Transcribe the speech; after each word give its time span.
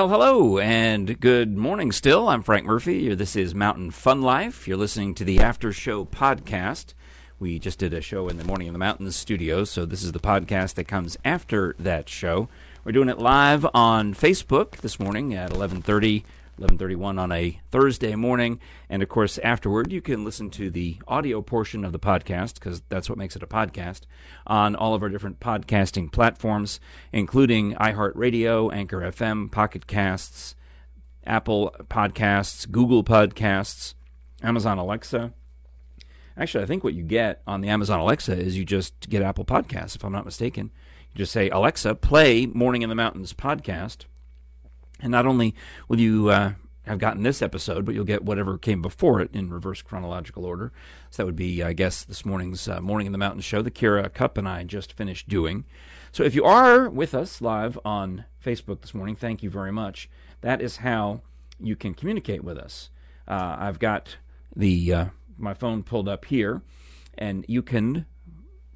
Well, 0.00 0.08
hello 0.08 0.58
and 0.58 1.20
good 1.20 1.58
morning 1.58 1.92
still. 1.92 2.26
I'm 2.30 2.42
Frank 2.42 2.64
Murphy. 2.64 3.14
This 3.14 3.36
is 3.36 3.54
Mountain 3.54 3.90
Fun 3.90 4.22
Life. 4.22 4.66
You're 4.66 4.78
listening 4.78 5.14
to 5.16 5.24
the 5.24 5.40
After 5.40 5.74
Show 5.74 6.06
podcast. 6.06 6.94
We 7.38 7.58
just 7.58 7.78
did 7.78 7.92
a 7.92 8.00
show 8.00 8.26
in 8.26 8.38
the 8.38 8.44
Morning 8.44 8.66
in 8.66 8.72
the 8.72 8.78
Mountains 8.78 9.14
studio, 9.14 9.64
so 9.64 9.84
this 9.84 10.02
is 10.02 10.12
the 10.12 10.18
podcast 10.18 10.72
that 10.76 10.88
comes 10.88 11.18
after 11.22 11.76
that 11.78 12.08
show. 12.08 12.48
We're 12.82 12.92
doing 12.92 13.10
it 13.10 13.18
live 13.18 13.66
on 13.74 14.14
Facebook 14.14 14.76
this 14.76 14.98
morning 14.98 15.34
at 15.34 15.50
11:30 15.50 16.24
11:31 16.60 17.18
on 17.18 17.32
a 17.32 17.58
Thursday 17.70 18.14
morning, 18.14 18.60
and 18.88 19.02
of 19.02 19.08
course 19.08 19.38
afterward 19.38 19.90
you 19.90 20.02
can 20.02 20.24
listen 20.24 20.50
to 20.50 20.70
the 20.70 20.98
audio 21.08 21.40
portion 21.40 21.84
of 21.84 21.92
the 21.92 21.98
podcast 21.98 22.54
because 22.54 22.82
that's 22.90 23.08
what 23.08 23.16
makes 23.16 23.34
it 23.34 23.42
a 23.42 23.46
podcast 23.46 24.02
on 24.46 24.76
all 24.76 24.94
of 24.94 25.02
our 25.02 25.08
different 25.08 25.40
podcasting 25.40 26.12
platforms, 26.12 26.78
including 27.12 27.74
iHeartRadio, 27.76 28.72
Anchor 28.74 29.00
FM, 29.00 29.50
Pocket 29.50 29.86
Casts, 29.86 30.54
Apple 31.24 31.74
Podcasts, 31.88 32.70
Google 32.70 33.02
Podcasts, 33.02 33.94
Amazon 34.42 34.76
Alexa. 34.76 35.32
Actually, 36.36 36.64
I 36.64 36.66
think 36.66 36.84
what 36.84 36.94
you 36.94 37.02
get 37.02 37.42
on 37.46 37.62
the 37.62 37.68
Amazon 37.68 38.00
Alexa 38.00 38.36
is 38.36 38.56
you 38.58 38.64
just 38.64 39.08
get 39.08 39.22
Apple 39.22 39.44
Podcasts, 39.44 39.96
if 39.96 40.04
I'm 40.04 40.12
not 40.12 40.24
mistaken. 40.24 40.70
You 41.12 41.18
just 41.18 41.32
say, 41.32 41.48
Alexa, 41.50 41.94
play 41.96 42.46
Morning 42.46 42.82
in 42.82 42.88
the 42.88 42.94
Mountains 42.94 43.32
podcast 43.32 44.04
and 45.02 45.10
not 45.10 45.26
only 45.26 45.54
will 45.88 46.00
you 46.00 46.28
uh, 46.28 46.52
have 46.86 46.98
gotten 46.98 47.22
this 47.22 47.42
episode, 47.42 47.84
but 47.84 47.94
you'll 47.94 48.04
get 48.04 48.24
whatever 48.24 48.58
came 48.58 48.82
before 48.82 49.20
it 49.20 49.30
in 49.34 49.50
reverse 49.50 49.82
chronological 49.82 50.44
order. 50.44 50.72
So 51.10 51.22
that 51.22 51.26
would 51.26 51.36
be, 51.36 51.62
I 51.62 51.72
guess, 51.72 52.02
this 52.02 52.24
morning's 52.24 52.68
uh, 52.68 52.80
Morning 52.80 53.06
in 53.06 53.12
the 53.12 53.18
Mountain 53.18 53.42
show 53.42 53.62
that 53.62 53.74
Kira 53.74 54.12
Cup 54.12 54.38
and 54.38 54.48
I 54.48 54.64
just 54.64 54.92
finished 54.92 55.28
doing. 55.28 55.64
So 56.12 56.24
if 56.24 56.34
you 56.34 56.44
are 56.44 56.88
with 56.88 57.14
us 57.14 57.40
live 57.40 57.78
on 57.84 58.24
Facebook 58.44 58.80
this 58.80 58.94
morning, 58.94 59.14
thank 59.14 59.42
you 59.42 59.50
very 59.50 59.72
much. 59.72 60.08
That 60.40 60.60
is 60.60 60.78
how 60.78 61.20
you 61.60 61.76
can 61.76 61.94
communicate 61.94 62.42
with 62.42 62.58
us. 62.58 62.90
Uh, 63.28 63.56
I've 63.58 63.78
got 63.78 64.16
the 64.56 64.92
uh, 64.92 65.04
my 65.38 65.54
phone 65.54 65.82
pulled 65.82 66.08
up 66.08 66.24
here, 66.24 66.62
and 67.16 67.44
you 67.48 67.62
can 67.62 68.06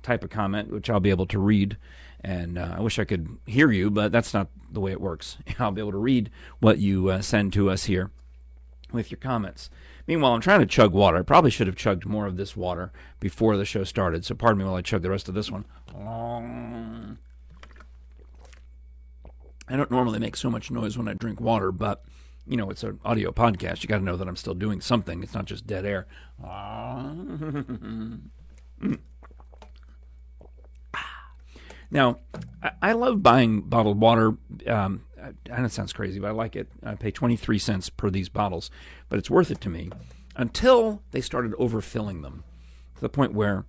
type 0.03 0.23
a 0.23 0.29
comment, 0.29 0.71
which 0.71 0.89
I'll 0.89 1.01
be 1.01 1.11
able 1.11 1.27
to 1.27 1.39
read. 1.39 1.77
And 2.25 2.57
uh, 2.57 2.77
I 2.79 2.81
wish 2.81 2.99
I 2.99 3.05
could 3.05 3.37
hear 3.45 3.71
you, 3.71 3.91
but 3.91 4.11
that's 4.11 4.33
not 4.33 4.49
the 4.73 4.81
way 4.81 4.93
it 4.93 5.01
works. 5.01 5.37
I'll 5.59 5.73
be 5.73 5.83
able 5.83 5.93
to 5.93 5.99
read 5.99 6.31
what 6.59 6.79
you 6.79 7.11
uh, 7.11 7.21
send 7.21 7.53
to 7.53 7.69
us 7.69 7.85
here 7.85 8.11
with 8.91 9.11
your 9.11 9.19
comments. 9.19 9.69
Meanwhile, 10.07 10.33
I'm 10.33 10.41
trying 10.41 10.61
to 10.61 10.67
chug 10.67 10.93
water. 10.93 11.19
I 11.19 11.23
probably 11.23 11.51
should 11.51 11.67
have 11.67 11.77
chugged 11.77 12.07
more 12.07 12.27
of 12.27 12.39
this 12.39 12.57
water 12.57 12.93
before 13.21 13.59
the 13.59 13.67
show 13.67 13.85
started, 13.85 14.25
so 14.25 14.35
pardon 14.35 14.59
me 14.59 14.65
while 14.65 14.75
I 14.75 14.81
chug 14.81 15.03
the 15.03 15.11
rest 15.11 15.29
of 15.29 15.35
this 15.35 15.51
one. 15.51 15.67
I 19.69 19.77
don't 19.77 19.91
normally 19.91 20.19
make 20.19 20.37
so 20.37 20.51
much 20.51 20.71
noise 20.71 20.97
when 20.97 21.09
I 21.09 21.15
drink 21.15 21.43
water, 21.43 21.73
but 21.73 22.05
you 22.47 22.57
know, 22.57 22.71
it's 22.71 22.83
an 22.83 23.01
audio 23.05 23.33
podcast. 23.33 23.83
You 23.83 23.89
got 23.89 23.99
to 23.99 24.05
know 24.05 24.17
that 24.17 24.29
I'm 24.29 24.37
still 24.37 24.55
doing 24.55 24.81
something. 24.81 25.23
It's 25.23 25.35
not 25.35 25.45
just 25.45 25.67
dead 25.67 25.85
air. 25.85 26.07
Now, 31.95 32.19
I, 32.63 32.73
I 32.83 32.93
love 32.93 33.23
buying 33.23 33.63
bottled 33.63 34.01
water. 34.01 34.37
Um, 34.67 35.05
I, 35.23 35.59
know 35.59 35.65
it 35.65 35.73
sounds 35.73 35.95
crazy, 35.95 36.19
but 36.19 36.27
I 36.27 36.33
like 36.33 36.57
it. 36.57 36.69
I 36.83 36.97
pay 36.97 37.13
23 37.13 37.59
cents 37.59 37.89
per 37.89 38.11
these 38.11 38.29
bottles, 38.29 38.71
but 39.09 39.19
it's 39.19 39.31
worth 39.31 39.51
it 39.51 39.61
to 39.63 39.71
me 39.71 39.91
until 40.37 41.03
they 41.13 41.21
started 41.21 41.53
overfilling 41.53 42.23
them 42.23 42.43
to 42.97 43.01
the 43.01 43.09
point 43.09 43.33
where 43.33 43.65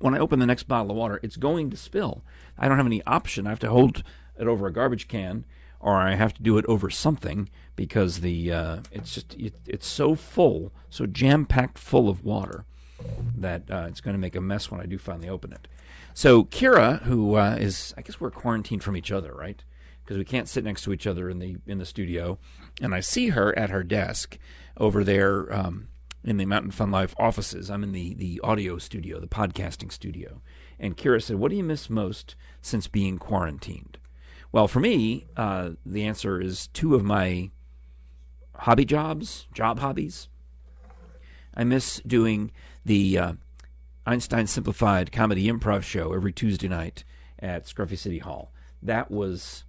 when 0.00 0.14
I 0.14 0.18
open 0.18 0.38
the 0.38 0.46
next 0.46 0.64
bottle 0.64 0.92
of 0.92 0.96
water, 0.96 1.18
it's 1.22 1.36
going 1.36 1.70
to 1.70 1.76
spill. 1.76 2.22
I 2.56 2.68
don't 2.68 2.76
have 2.76 2.86
any 2.86 3.02
option. 3.04 3.46
I 3.46 3.50
have 3.50 3.58
to 3.60 3.70
hold 3.70 4.04
it 4.38 4.46
over 4.46 4.66
a 4.66 4.72
garbage 4.72 5.08
can, 5.08 5.44
or 5.80 5.96
I 5.96 6.14
have 6.14 6.34
to 6.34 6.42
do 6.42 6.56
it 6.56 6.64
over 6.66 6.88
something 6.88 7.48
because 7.74 8.20
the 8.20 8.52
uh, 8.52 8.76
it's 8.92 9.14
just 9.14 9.34
it, 9.34 9.54
it's 9.66 9.86
so 9.86 10.14
full, 10.14 10.72
so 10.88 11.06
jam 11.06 11.46
packed 11.46 11.78
full 11.78 12.08
of 12.08 12.24
water 12.24 12.64
that 13.36 13.70
uh, 13.70 13.86
it's 13.88 14.00
going 14.00 14.14
to 14.14 14.20
make 14.20 14.36
a 14.36 14.40
mess 14.40 14.70
when 14.70 14.80
I 14.80 14.86
do 14.86 14.98
finally 14.98 15.28
open 15.28 15.52
it. 15.52 15.66
So 16.18 16.42
Kira, 16.42 17.00
who 17.04 17.36
uh, 17.36 17.54
is, 17.60 17.94
I 17.96 18.02
guess 18.02 18.18
we're 18.18 18.32
quarantined 18.32 18.82
from 18.82 18.96
each 18.96 19.12
other, 19.12 19.32
right? 19.32 19.62
Because 20.02 20.18
we 20.18 20.24
can't 20.24 20.48
sit 20.48 20.64
next 20.64 20.82
to 20.82 20.92
each 20.92 21.06
other 21.06 21.30
in 21.30 21.38
the 21.38 21.58
in 21.64 21.78
the 21.78 21.86
studio, 21.86 22.40
and 22.82 22.92
I 22.92 22.98
see 22.98 23.28
her 23.28 23.56
at 23.56 23.70
her 23.70 23.84
desk 23.84 24.36
over 24.76 25.04
there 25.04 25.54
um, 25.54 25.86
in 26.24 26.36
the 26.36 26.44
Mountain 26.44 26.72
Fun 26.72 26.90
Life 26.90 27.14
offices. 27.20 27.70
I'm 27.70 27.84
in 27.84 27.92
the 27.92 28.14
the 28.14 28.40
audio 28.42 28.78
studio, 28.78 29.20
the 29.20 29.28
podcasting 29.28 29.92
studio. 29.92 30.42
And 30.76 30.96
Kira 30.96 31.22
said, 31.22 31.36
"What 31.36 31.52
do 31.52 31.56
you 31.56 31.62
miss 31.62 31.88
most 31.88 32.34
since 32.60 32.88
being 32.88 33.18
quarantined?" 33.18 33.98
Well, 34.50 34.66
for 34.66 34.80
me, 34.80 35.28
uh, 35.36 35.70
the 35.86 36.02
answer 36.02 36.40
is 36.40 36.66
two 36.66 36.96
of 36.96 37.04
my 37.04 37.52
hobby 38.56 38.84
jobs, 38.84 39.46
job 39.54 39.78
hobbies. 39.78 40.28
I 41.54 41.62
miss 41.62 42.00
doing 42.04 42.50
the 42.84 43.18
uh, 43.18 43.32
Einstein 44.08 44.46
Simplified 44.46 45.12
comedy 45.12 45.48
improv 45.48 45.82
show 45.82 46.14
every 46.14 46.32
Tuesday 46.32 46.66
night 46.66 47.04
at 47.38 47.66
Scruffy 47.66 47.98
City 47.98 48.20
Hall. 48.20 48.50
That 48.82 49.10
was 49.10 49.64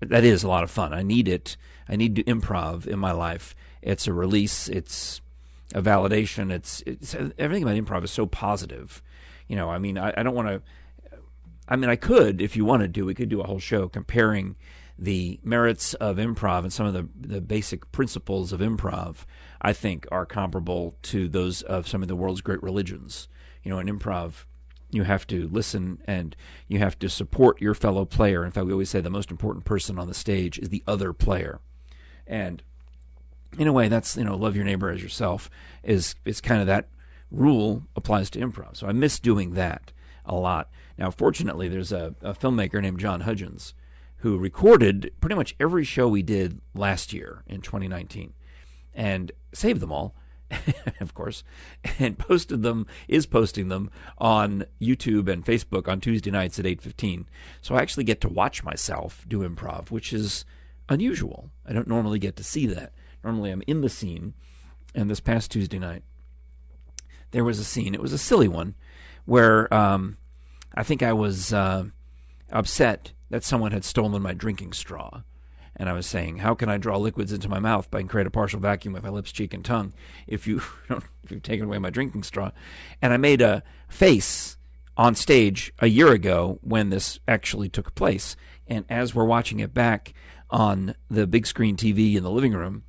that 0.00 0.24
is 0.24 0.42
a 0.42 0.48
lot 0.48 0.62
of 0.62 0.70
fun. 0.70 0.92
I 0.92 1.02
need 1.02 1.26
it. 1.26 1.56
I 1.88 1.96
need 1.96 2.14
to 2.16 2.22
improv 2.24 2.86
in 2.86 2.98
my 2.98 3.12
life. 3.12 3.56
It's 3.80 4.06
a 4.06 4.12
release. 4.12 4.68
It's 4.68 5.22
a 5.74 5.80
validation. 5.80 6.52
It's, 6.52 6.82
it's 6.84 7.14
everything 7.38 7.62
about 7.62 7.76
improv 7.76 8.04
is 8.04 8.10
so 8.10 8.26
positive. 8.26 9.02
You 9.48 9.56
know, 9.56 9.70
I 9.70 9.78
mean, 9.78 9.96
I, 9.96 10.12
I 10.14 10.22
don't 10.22 10.34
want 10.34 10.48
to. 10.48 10.62
I 11.66 11.76
mean, 11.76 11.88
I 11.88 11.96
could 11.96 12.42
if 12.42 12.56
you 12.56 12.66
wanted 12.66 12.92
to. 12.94 13.06
We 13.06 13.14
could 13.14 13.30
do 13.30 13.40
a 13.40 13.46
whole 13.46 13.58
show 13.58 13.88
comparing 13.88 14.56
the 14.98 15.40
merits 15.42 15.94
of 15.94 16.18
improv 16.18 16.58
and 16.58 16.72
some 16.72 16.86
of 16.86 16.92
the 16.92 17.08
the 17.18 17.40
basic 17.40 17.90
principles 17.90 18.52
of 18.52 18.60
improv. 18.60 19.24
I 19.62 19.72
think 19.72 20.06
are 20.12 20.26
comparable 20.26 20.94
to 21.04 21.26
those 21.26 21.62
of 21.62 21.88
some 21.88 22.02
of 22.02 22.08
the 22.08 22.16
world's 22.16 22.42
great 22.42 22.62
religions 22.62 23.28
you 23.68 23.74
know, 23.74 23.80
in 23.80 23.98
improv, 23.98 24.46
you 24.90 25.02
have 25.02 25.26
to 25.26 25.46
listen 25.48 25.98
and 26.06 26.34
you 26.68 26.78
have 26.78 26.98
to 27.00 27.06
support 27.10 27.60
your 27.60 27.74
fellow 27.74 28.06
player. 28.06 28.42
In 28.42 28.50
fact, 28.50 28.64
we 28.64 28.72
always 28.72 28.88
say 28.88 29.02
the 29.02 29.10
most 29.10 29.30
important 29.30 29.66
person 29.66 29.98
on 29.98 30.08
the 30.08 30.14
stage 30.14 30.58
is 30.58 30.70
the 30.70 30.82
other 30.86 31.12
player. 31.12 31.60
And 32.26 32.62
in 33.58 33.68
a 33.68 33.72
way, 33.74 33.88
that's, 33.88 34.16
you 34.16 34.24
know, 34.24 34.36
love 34.36 34.56
your 34.56 34.64
neighbor 34.64 34.88
as 34.88 35.02
yourself 35.02 35.50
is, 35.82 36.14
is 36.24 36.40
kind 36.40 36.62
of 36.62 36.66
that 36.66 36.88
rule 37.30 37.82
applies 37.94 38.30
to 38.30 38.38
improv. 38.38 38.74
So 38.78 38.86
I 38.86 38.92
miss 38.92 39.20
doing 39.20 39.52
that 39.52 39.92
a 40.24 40.34
lot. 40.34 40.70
Now, 40.96 41.10
fortunately, 41.10 41.68
there's 41.68 41.92
a, 41.92 42.14
a 42.22 42.32
filmmaker 42.32 42.80
named 42.80 43.00
John 43.00 43.20
Hudgens 43.20 43.74
who 44.20 44.38
recorded 44.38 45.12
pretty 45.20 45.36
much 45.36 45.54
every 45.60 45.84
show 45.84 46.08
we 46.08 46.22
did 46.22 46.62
last 46.74 47.12
year 47.12 47.42
in 47.46 47.60
2019 47.60 48.32
and 48.94 49.30
saved 49.52 49.80
them 49.80 49.92
all 49.92 50.14
of 51.00 51.14
course, 51.14 51.44
and 51.98 52.18
posted 52.18 52.62
them 52.62 52.86
is 53.06 53.26
posting 53.26 53.68
them 53.68 53.90
on 54.16 54.64
YouTube 54.80 55.28
and 55.28 55.44
Facebook 55.44 55.88
on 55.88 56.00
Tuesday 56.00 56.30
nights 56.30 56.58
at 56.58 56.64
8:15. 56.64 57.26
So 57.60 57.74
I 57.74 57.82
actually 57.82 58.04
get 58.04 58.20
to 58.22 58.28
watch 58.28 58.64
myself 58.64 59.24
do 59.28 59.48
improv, 59.48 59.90
which 59.90 60.12
is 60.12 60.44
unusual. 60.88 61.50
I 61.66 61.72
don't 61.72 61.88
normally 61.88 62.18
get 62.18 62.36
to 62.36 62.44
see 62.44 62.66
that. 62.66 62.92
Normally 63.22 63.50
I'm 63.50 63.62
in 63.66 63.82
the 63.82 63.88
scene. 63.88 64.34
And 64.94 65.10
this 65.10 65.20
past 65.20 65.50
Tuesday 65.50 65.78
night 65.78 66.02
there 67.30 67.44
was 67.44 67.58
a 67.58 67.64
scene. 67.64 67.94
It 67.94 68.00
was 68.00 68.12
a 68.12 68.18
silly 68.18 68.48
one 68.48 68.74
where 69.26 69.72
um, 69.72 70.16
I 70.74 70.82
think 70.82 71.02
I 71.02 71.12
was 71.12 71.52
uh, 71.52 71.84
upset 72.50 73.12
that 73.30 73.44
someone 73.44 73.72
had 73.72 73.84
stolen 73.84 74.22
my 74.22 74.32
drinking 74.32 74.72
straw 74.72 75.22
and 75.78 75.88
I 75.88 75.92
was 75.92 76.06
saying, 76.06 76.38
how 76.38 76.54
can 76.54 76.68
I 76.68 76.76
draw 76.76 76.96
liquids 76.96 77.32
into 77.32 77.48
my 77.48 77.58
mouth 77.58 77.90
by 77.90 78.02
create 78.02 78.26
a 78.26 78.30
partial 78.30 78.60
vacuum 78.60 78.94
with 78.94 79.02
my 79.02 79.10
lips, 79.10 79.30
cheek, 79.30 79.54
and 79.54 79.64
tongue 79.64 79.92
if 80.26 80.46
you 80.46 80.62
if 80.90 81.30
you've 81.30 81.42
taken 81.42 81.66
away 81.66 81.78
my 81.78 81.90
drinking 81.90 82.24
straw? 82.24 82.50
And 83.00 83.12
I 83.12 83.16
made 83.16 83.40
a 83.40 83.62
face 83.88 84.56
on 84.96 85.14
stage 85.14 85.72
a 85.78 85.86
year 85.86 86.12
ago 86.12 86.58
when 86.62 86.90
this 86.90 87.20
actually 87.28 87.68
took 87.68 87.94
place. 87.94 88.36
And 88.66 88.84
as 88.88 89.14
we're 89.14 89.24
watching 89.24 89.60
it 89.60 89.72
back 89.72 90.12
on 90.50 90.94
the 91.08 91.26
big 91.26 91.46
screen 91.46 91.76
TV 91.76 92.16
in 92.16 92.24
the 92.24 92.30
living 92.30 92.52
room, 92.52 92.82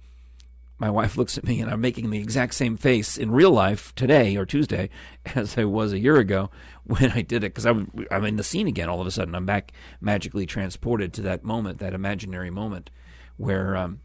my 0.80 0.90
wife 0.90 1.18
looks 1.18 1.38
at 1.38 1.44
me 1.44 1.60
and 1.60 1.70
I'm 1.70 1.82
making 1.82 2.10
the 2.10 2.20
exact 2.20 2.54
same 2.54 2.78
face 2.78 3.18
in 3.18 3.32
real 3.32 3.52
life 3.52 3.94
today 3.96 4.38
or 4.38 4.46
Tuesday 4.46 4.90
as 5.36 5.58
I 5.58 5.66
was 5.66 5.92
a 5.92 6.00
year 6.00 6.18
ago 6.18 6.50
when 6.86 7.12
I 7.12 7.22
did 7.22 7.44
it 7.44 7.54
because 7.54 7.66
I'm, 7.66 7.92
I'm 8.10 8.26
in 8.26 8.38
the 8.38 8.44
scene 8.44 8.68
again 8.68 8.88
all 8.88 9.02
of 9.02 9.08
a 9.08 9.12
sudden. 9.12 9.36
I'm 9.36 9.46
back 9.46 9.74
magically 10.00 10.46
transported 10.46 11.14
to 11.14 11.22
that 11.24 11.44
moment, 11.44 11.80
that 11.80 11.94
imaginary 11.94 12.50
moment 12.50 12.90
where 13.36 13.76
um, 13.76 14.00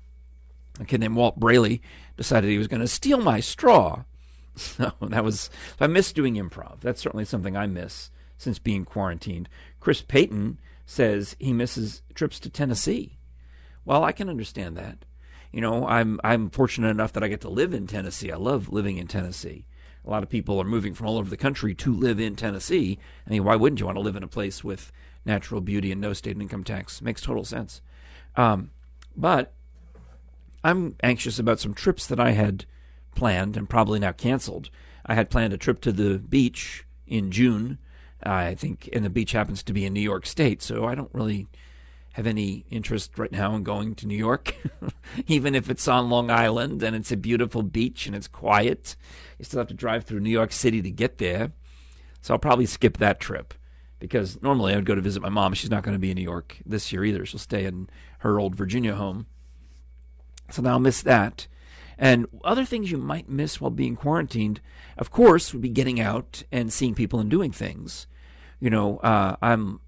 a 0.81 0.85
kid 0.85 1.01
named 1.01 1.17
Walt 1.17 1.39
Braley 1.39 1.81
decided 2.17 2.51
he 2.51 2.59
was 2.59 2.69
going 2.69 2.81
to 2.81 2.89
steal 2.89 3.19
my 3.19 3.41
straw. 3.41 4.05
So 4.57 4.93
that 5.01 5.25
was, 5.25 5.51
I 5.81 5.89
miss 5.89 6.13
doing 6.13 6.37
improv. 6.37 6.79
That's 6.79 7.01
certainly 7.01 7.25
something 7.25 7.57
I 7.57 7.67
miss 7.67 8.13
since 8.39 8.61
being 8.61 8.85
quarantined. 8.85 9.49
Chris 9.81 10.01
Payton 10.01 10.61
says 10.87 11.35
he 11.41 11.53
misses 11.53 12.03
trips 12.15 12.39
to 12.39 12.49
Tennessee. 12.49 13.19
Well, 13.85 14.05
I 14.05 14.13
can 14.13 14.29
understand 14.29 14.77
that 14.77 15.05
you 15.55 15.61
know, 15.61 15.87
I'm 15.87 16.19
I'm 16.25 16.51
fortunate 16.51 16.89
enough 16.89 17.13
that 17.13 17.23
I 17.23 17.29
get 17.29 17.41
to 17.43 17.49
live 17.49 17.73
in 17.73 17.87
Tennessee. 17.87 18.33
I 18.33 18.37
love 18.37 18.73
living 18.73 18.97
in 18.99 19.07
Tennessee. 19.07 19.67
A 20.05 20.11
lot 20.11 20.25
of 20.25 20.29
people 20.29 20.61
are 20.61 20.65
moving 20.65 20.95
from 20.95 21.07
all 21.07 21.17
over 21.17 21.31
the 21.31 21.37
country 21.37 21.75
to 21.77 21.95
live 21.95 22.19
in 22.19 22.35
Tennessee. 22.35 22.99
I 23.25 23.31
mean, 23.31 23.45
why 23.45 23.55
wouldn't 23.55 23.79
you 23.79 23.87
want 23.87 23.97
to 23.97 24.03
live 24.03 24.17
in 24.17 24.25
a 24.25 24.29
place 24.29 24.65
with 24.65 24.91
natural 25.25 25.61
beauty 25.61 25.93
and 25.93 26.01
no 26.01 26.13
state 26.13 26.41
income 26.41 26.65
tax? 26.65 27.01
Makes 27.01 27.23
total 27.23 27.45
sense. 27.45 27.81
Um, 28.35 28.71
But 29.17 29.53
I'm 30.65 30.97
anxious 31.05 31.39
about 31.39 31.61
some 31.61 31.73
trips 31.73 32.07
that 32.09 32.19
I 32.19 32.33
had 32.33 32.65
planned 33.15 33.57
and 33.57 33.71
probably 33.71 34.01
now 34.01 34.13
canceled. 34.13 34.71
I 35.07 35.15
had 35.15 35.31
planned 35.31 35.53
a 35.53 35.57
trip 35.57 35.81
to 35.83 35.93
the 35.93 36.19
beach 36.19 36.85
in 37.07 37.31
June, 37.31 37.79
I 38.23 38.57
think, 38.57 38.89
and 38.93 39.05
the 39.05 39.11
beach 39.11 39.33
happens 39.33 39.63
to 39.63 39.73
be 39.73 39.85
in 39.85 39.93
New 39.93 40.01
York 40.01 40.27
State, 40.27 40.63
so 40.63 40.85
I 40.85 40.97
don't 40.97 41.15
really 41.15 41.47
have 42.15 42.27
any 42.29 42.65
interest 42.71 43.19
right 43.19 43.33
now 43.33 43.57
in 43.57 43.65
going 43.65 43.97
to 43.97 44.07
New 44.07 44.17
York, 44.17 44.55
even 45.27 45.55
if 45.55 45.69
it's 45.69 45.89
on 45.89 46.09
Long 46.09 46.31
Island 46.31 46.81
and 46.83 46.95
it's 46.95 47.11
a 47.11 47.17
beautiful 47.17 47.63
beach 47.63 48.07
and 48.07 48.15
it's 48.15 48.29
quiet. 48.29 48.95
You 49.39 49.45
still 49.45 49.59
have 49.59 49.69
to 49.69 49.75
drive 49.75 50.05
through 50.05 50.21
New 50.21 50.31
York 50.31 50.53
City 50.53 50.81
to 50.81 50.91
get 50.93 51.19
there. 51.19 51.53
So 52.23 52.33
I'll 52.33 52.39
probably 52.39 52.67
skip 52.67 52.99
that 52.99 53.19
trip 53.19 53.53
because 53.99 54.41
normally 54.41 54.73
I 54.73 54.77
would 54.77 54.87
go 54.87 54.95
to 54.95 55.01
visit 55.01 55.23
my 55.23 55.29
mom. 55.29 55.55
She's 55.55 55.73
not 55.73 55.83
going 55.83 55.95
to 55.95 55.99
be 55.99 56.13
in 56.13 56.17
New 56.17 56.23
York 56.23 56.59
this 56.65 56.93
year 56.93 57.05
either. 57.05 57.27
She'll 57.27 57.41
stay 57.41 57.65
in 57.65 57.89
her 58.19 58.39
old 58.39 58.55
Virginia 58.55 58.95
home. 58.95 59.27
So 60.51 60.63
now 60.63 60.71
I'll 60.71 60.79
miss 60.79 61.03
that. 61.03 61.49
And 61.99 62.27
other 62.45 62.65
things 62.65 62.93
you 62.93 62.97
might 62.97 63.29
miss 63.29 63.61
while 63.61 63.71
being 63.73 63.97
quarantined, 63.97 64.61
of 64.97 65.11
course, 65.11 65.53
would 65.53 65.63
be 65.63 65.69
getting 65.69 65.99
out 65.99 66.45
and 66.53 66.73
seeing 66.73 66.95
people 66.95 67.19
and 67.19 67.29
doing 67.29 67.51
things. 67.51 68.07
You 68.61 68.71
know, 68.71 68.99
uh, 68.99 69.35
I'm 69.43 69.81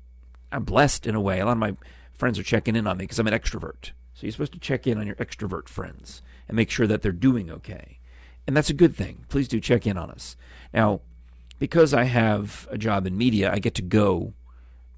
I'm 0.50 0.64
blessed 0.64 1.06
in 1.06 1.14
a 1.14 1.20
way. 1.20 1.38
A 1.38 1.44
lot 1.44 1.52
of 1.52 1.58
my 1.58 1.76
friends 2.16 2.38
are 2.38 2.44
checking 2.44 2.76
in 2.76 2.86
on 2.86 2.96
me 2.98 3.04
because 3.04 3.18
I'm 3.18 3.26
an 3.26 3.34
extrovert. 3.34 3.92
So 4.14 4.22
you're 4.22 4.32
supposed 4.32 4.52
to 4.54 4.58
check 4.58 4.86
in 4.86 4.98
on 4.98 5.06
your 5.06 5.16
extrovert 5.16 5.68
friends 5.68 6.22
and 6.48 6.56
make 6.56 6.70
sure 6.70 6.86
that 6.86 7.02
they're 7.02 7.12
doing 7.12 7.50
okay. 7.50 7.98
And 8.46 8.56
that's 8.56 8.70
a 8.70 8.74
good 8.74 8.96
thing. 8.96 9.26
Please 9.28 9.48
do 9.48 9.60
check 9.60 9.86
in 9.86 9.98
on 9.98 10.10
us. 10.10 10.36
Now, 10.72 11.00
because 11.58 11.92
I 11.92 12.04
have 12.04 12.66
a 12.70 12.78
job 12.78 13.06
in 13.06 13.18
media, 13.18 13.52
I 13.52 13.58
get 13.58 13.74
to 13.74 13.82
go 13.82 14.32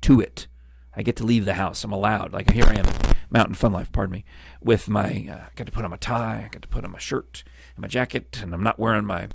to 0.03 0.21
it. 0.21 0.47
I 0.95 1.03
get 1.03 1.17
to 1.17 1.25
leave 1.25 1.45
the 1.45 1.55
house. 1.55 1.85
I'm 1.85 1.93
allowed. 1.93 2.33
Like 2.33 2.53
here 2.53 2.67
I 2.67 2.75
am, 2.75 2.87
Mountain 3.31 3.55
Fun 3.55 3.73
Life, 3.73 3.93
pardon 3.93 4.13
me, 4.13 4.25
with 4.61 4.89
my, 4.89 5.29
uh, 5.31 5.47
I 5.47 5.49
got 5.55 5.67
to 5.67 5.73
put 5.73 5.85
on 5.85 5.91
my 5.91 5.97
tie, 5.97 6.45
I 6.45 6.49
got 6.51 6.63
to 6.63 6.69
put 6.69 6.85
on 6.85 6.93
my 6.93 6.99
shirt 6.99 7.45
and 7.77 7.83
my 7.83 7.89
jacket, 7.89 8.41
and 8.43 8.53
I'm 8.53 8.63
not 8.63 8.79
wearing 8.79 9.05
my 9.05 9.29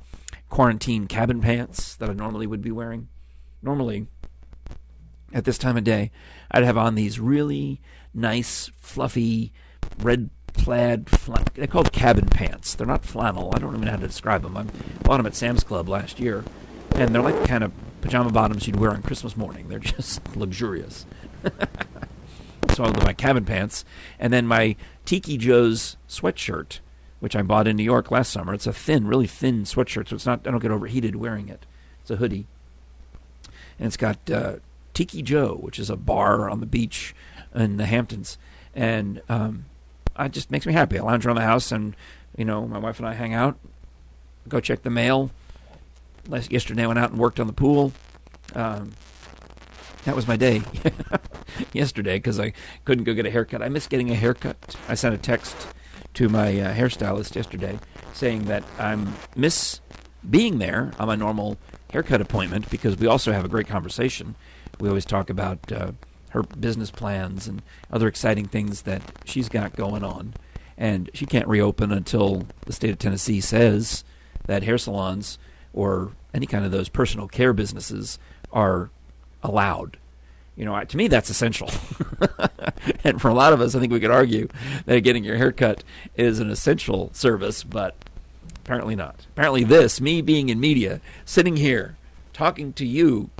quarantine 0.50 1.08
cabin 1.08 1.42
pants 1.42 1.96
that 1.96 2.10
I 2.10 2.14
normally 2.14 2.48
would 2.48 2.62
be 2.62 2.72
wearing. 2.72 3.08
Normally, 3.62 4.08
at 5.34 5.46
this 5.46 5.58
time 5.58 5.78
of 5.78 5.84
day, 5.84 6.12
I'd 6.52 6.64
have 6.64 6.78
on 6.78 6.96
these 6.96 7.20
really 7.20 7.82
nice, 8.14 8.70
fluffy, 8.78 9.52
red 10.00 10.30
plaid. 10.54 11.06
They're 11.56 11.68
called 11.68 11.92
cabin 11.92 12.28
pants. 12.28 12.76
They're 12.76 12.88
not 12.88 13.04
flannel. 13.04 13.52
I 13.54 13.60
don't 13.60 13.74
even 13.74 13.86
know 13.86 13.92
how 13.92 13.98
to 13.98 14.08
describe 14.08 14.44
them. 14.44 14.56
I 14.56 14.64
bought 15.04 15.18
them 15.18 15.26
at 15.26 15.36
Sam's 15.36 15.64
Club 15.64 15.90
last 15.90 16.20
year, 16.20 16.44
and 16.96 17.14
they're 17.14 17.22
like 17.22 17.40
the 17.42 17.48
kind 17.48 17.64
of 17.64 17.72
pajama 18.02 18.32
bottoms 18.32 18.68
you'd 18.68 18.80
wear 18.80 18.92
on 18.92 19.02
Christmas 19.02 19.36
morning. 19.36 19.68
They're 19.68 19.80
just 19.80 20.36
luxurious. 20.36 21.06
so 22.74 22.84
I 22.84 22.88
have 22.88 23.04
my 23.04 23.14
cabin 23.14 23.46
pants, 23.46 23.84
and 24.20 24.32
then 24.32 24.48
my 24.48 24.76
Tiki 25.06 25.38
Joe's 25.38 25.98
sweatshirt, 26.08 26.80
which 27.20 27.36
I 27.36 27.42
bought 27.42 27.68
in 27.68 27.76
New 27.76 27.84
York 27.84 28.12
last 28.12 28.32
summer. 28.32 28.54
It's 28.54 28.68
a 28.68 28.74
thin, 28.74 29.08
really 29.08 29.28
thin 29.28 29.64
sweatshirt, 29.64 30.10
so 30.10 30.16
it's 30.16 30.26
not. 30.26 30.48
I 30.48 30.52
don't 30.52 30.62
get 30.62 30.72
overheated 30.72 31.16
wearing 31.16 31.50
it. 31.50 31.66
It's 32.02 32.12
a 32.12 32.18
hoodie, 32.18 32.48
and 33.80 33.88
it's 33.88 33.98
got 33.98 34.30
uh, 34.30 34.58
Tiki 34.94 35.22
Joe, 35.22 35.56
which 35.56 35.80
is 35.80 35.90
a 35.90 35.96
bar 35.96 36.50
on 36.50 36.60
the 36.60 36.66
beach 36.66 37.16
in 37.54 37.78
the 37.78 37.86
Hamptons, 37.86 38.38
and 38.74 39.22
um, 39.30 39.66
it 40.20 40.32
just 40.32 40.52
makes 40.52 40.66
me 40.66 40.74
happy. 40.74 40.98
I 41.00 41.04
lounge 41.04 41.26
around 41.26 41.38
the 41.38 41.44
house, 41.44 41.72
and 41.72 41.96
you 42.38 42.46
know, 42.46 42.68
my 42.68 42.80
wife 42.80 43.00
and 43.00 43.08
I 43.08 43.14
hang 43.14 43.34
out, 43.34 43.58
go 44.48 44.60
check 44.60 44.84
the 44.84 44.90
mail. 44.90 45.32
Last 46.28 46.52
yesterday, 46.52 46.84
I 46.84 46.88
went 46.88 47.00
out 47.00 47.12
and 47.12 47.20
worked 47.20 47.40
on 47.40 47.48
the 47.48 47.54
pool. 47.54 47.92
Um, 48.56 48.92
that 50.06 50.16
was 50.16 50.28
my 50.28 50.36
day 50.36 50.62
yesterday 51.74 52.18
because 52.18 52.40
I 52.40 52.54
couldn't 52.86 53.06
go 53.06 53.14
get 53.14 53.26
a 53.26 53.32
haircut. 53.32 53.62
I 53.62 53.70
miss 53.70 53.88
getting 53.88 54.12
a 54.12 54.16
haircut. 54.16 54.76
I 54.88 54.96
sent 54.96 55.16
a 55.16 55.18
text 55.18 55.68
to 56.16 56.30
my 56.30 56.60
uh, 56.60 56.74
hairstylist 56.74 57.36
yesterday 57.36 57.80
saying 58.14 58.46
that 58.46 58.64
I 58.78 58.98
miss 59.36 59.80
being 60.30 60.60
there 60.60 60.92
on 61.00 61.08
my 61.08 61.16
normal 61.16 61.58
haircut 61.92 62.22
appointment 62.22 62.70
because 62.70 62.98
we 62.98 63.08
also 63.08 63.32
have 63.32 63.46
a 63.46 63.48
great 63.48 63.68
conversation. 63.68 64.36
We 64.80 64.88
always 64.88 65.06
talk 65.06 65.30
about 65.30 65.72
uh, 65.72 65.92
her 66.30 66.44
business 66.44 66.92
plans 66.92 67.48
and 67.48 67.62
other 67.92 68.08
exciting 68.08 68.46
things 68.46 68.84
that 68.84 69.02
she's 69.26 69.50
got 69.50 69.76
going 69.76 70.04
on. 70.04 70.34
And 70.78 71.10
she 71.14 71.26
can't 71.26 71.48
reopen 71.48 71.92
until 71.92 72.48
the 72.66 72.74
state 72.74 72.90
of 72.90 73.00
Tennessee 73.00 73.40
says 73.40 74.04
that 74.48 74.64
hair 74.64 74.78
salons 74.78 75.38
or 75.74 76.14
any 76.34 76.46
kind 76.48 76.66
of 76.66 76.72
those 76.72 76.90
personal 76.90 77.28
care 77.28 77.54
businesses 77.54 78.18
are 78.52 78.90
allowed. 79.44 79.98
You 80.56 80.66
know, 80.66 80.84
to 80.84 80.98
me, 80.98 81.08
that's 81.08 81.30
essential. 81.30 81.70
and 83.04 83.20
for 83.22 83.28
a 83.28 83.34
lot 83.34 83.54
of 83.54 83.62
us, 83.62 83.76
I 83.76 83.80
think 83.80 83.92
we 83.92 84.00
could 84.00 84.12
argue 84.12 84.48
that 84.86 85.02
getting 85.02 85.24
your 85.24 85.38
hair 85.38 85.52
cut 85.52 85.84
is 86.16 86.40
an 86.40 86.52
essential 86.52 87.10
service, 87.14 87.64
but 87.64 87.96
apparently 88.64 88.96
not. 88.96 89.26
Apparently, 89.34 89.64
this, 89.64 90.00
me 90.00 90.22
being 90.22 90.50
in 90.50 90.60
media, 90.60 91.02
sitting 91.26 91.58
here, 91.58 91.98
talking 92.34 92.72
to 92.74 92.86
you, 92.86 93.32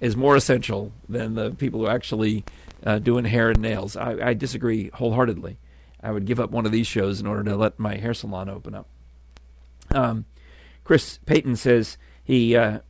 is 0.00 0.16
more 0.16 0.36
essential 0.36 0.92
than 1.08 1.34
the 1.34 1.50
people 1.52 1.80
who 1.80 1.88
actually 1.88 2.44
uh, 2.84 2.98
doing 2.98 3.24
hair 3.24 3.50
and 3.50 3.60
nails. 3.60 3.96
I, 3.96 4.28
I 4.28 4.34
disagree 4.34 4.90
wholeheartedly. 4.94 5.58
I 6.02 6.10
would 6.12 6.26
give 6.26 6.38
up 6.38 6.50
one 6.50 6.66
of 6.66 6.72
these 6.72 6.86
shows 6.86 7.20
in 7.20 7.26
order 7.26 7.42
to 7.44 7.56
let 7.56 7.78
my 7.78 7.96
hair 7.96 8.14
salon 8.14 8.48
open 8.48 8.74
up. 8.74 8.88
Um, 9.94 10.26
Chris 10.84 11.18
Payton 11.26 11.56
says 11.56 11.96
he 12.22 12.56
uh, 12.56 12.80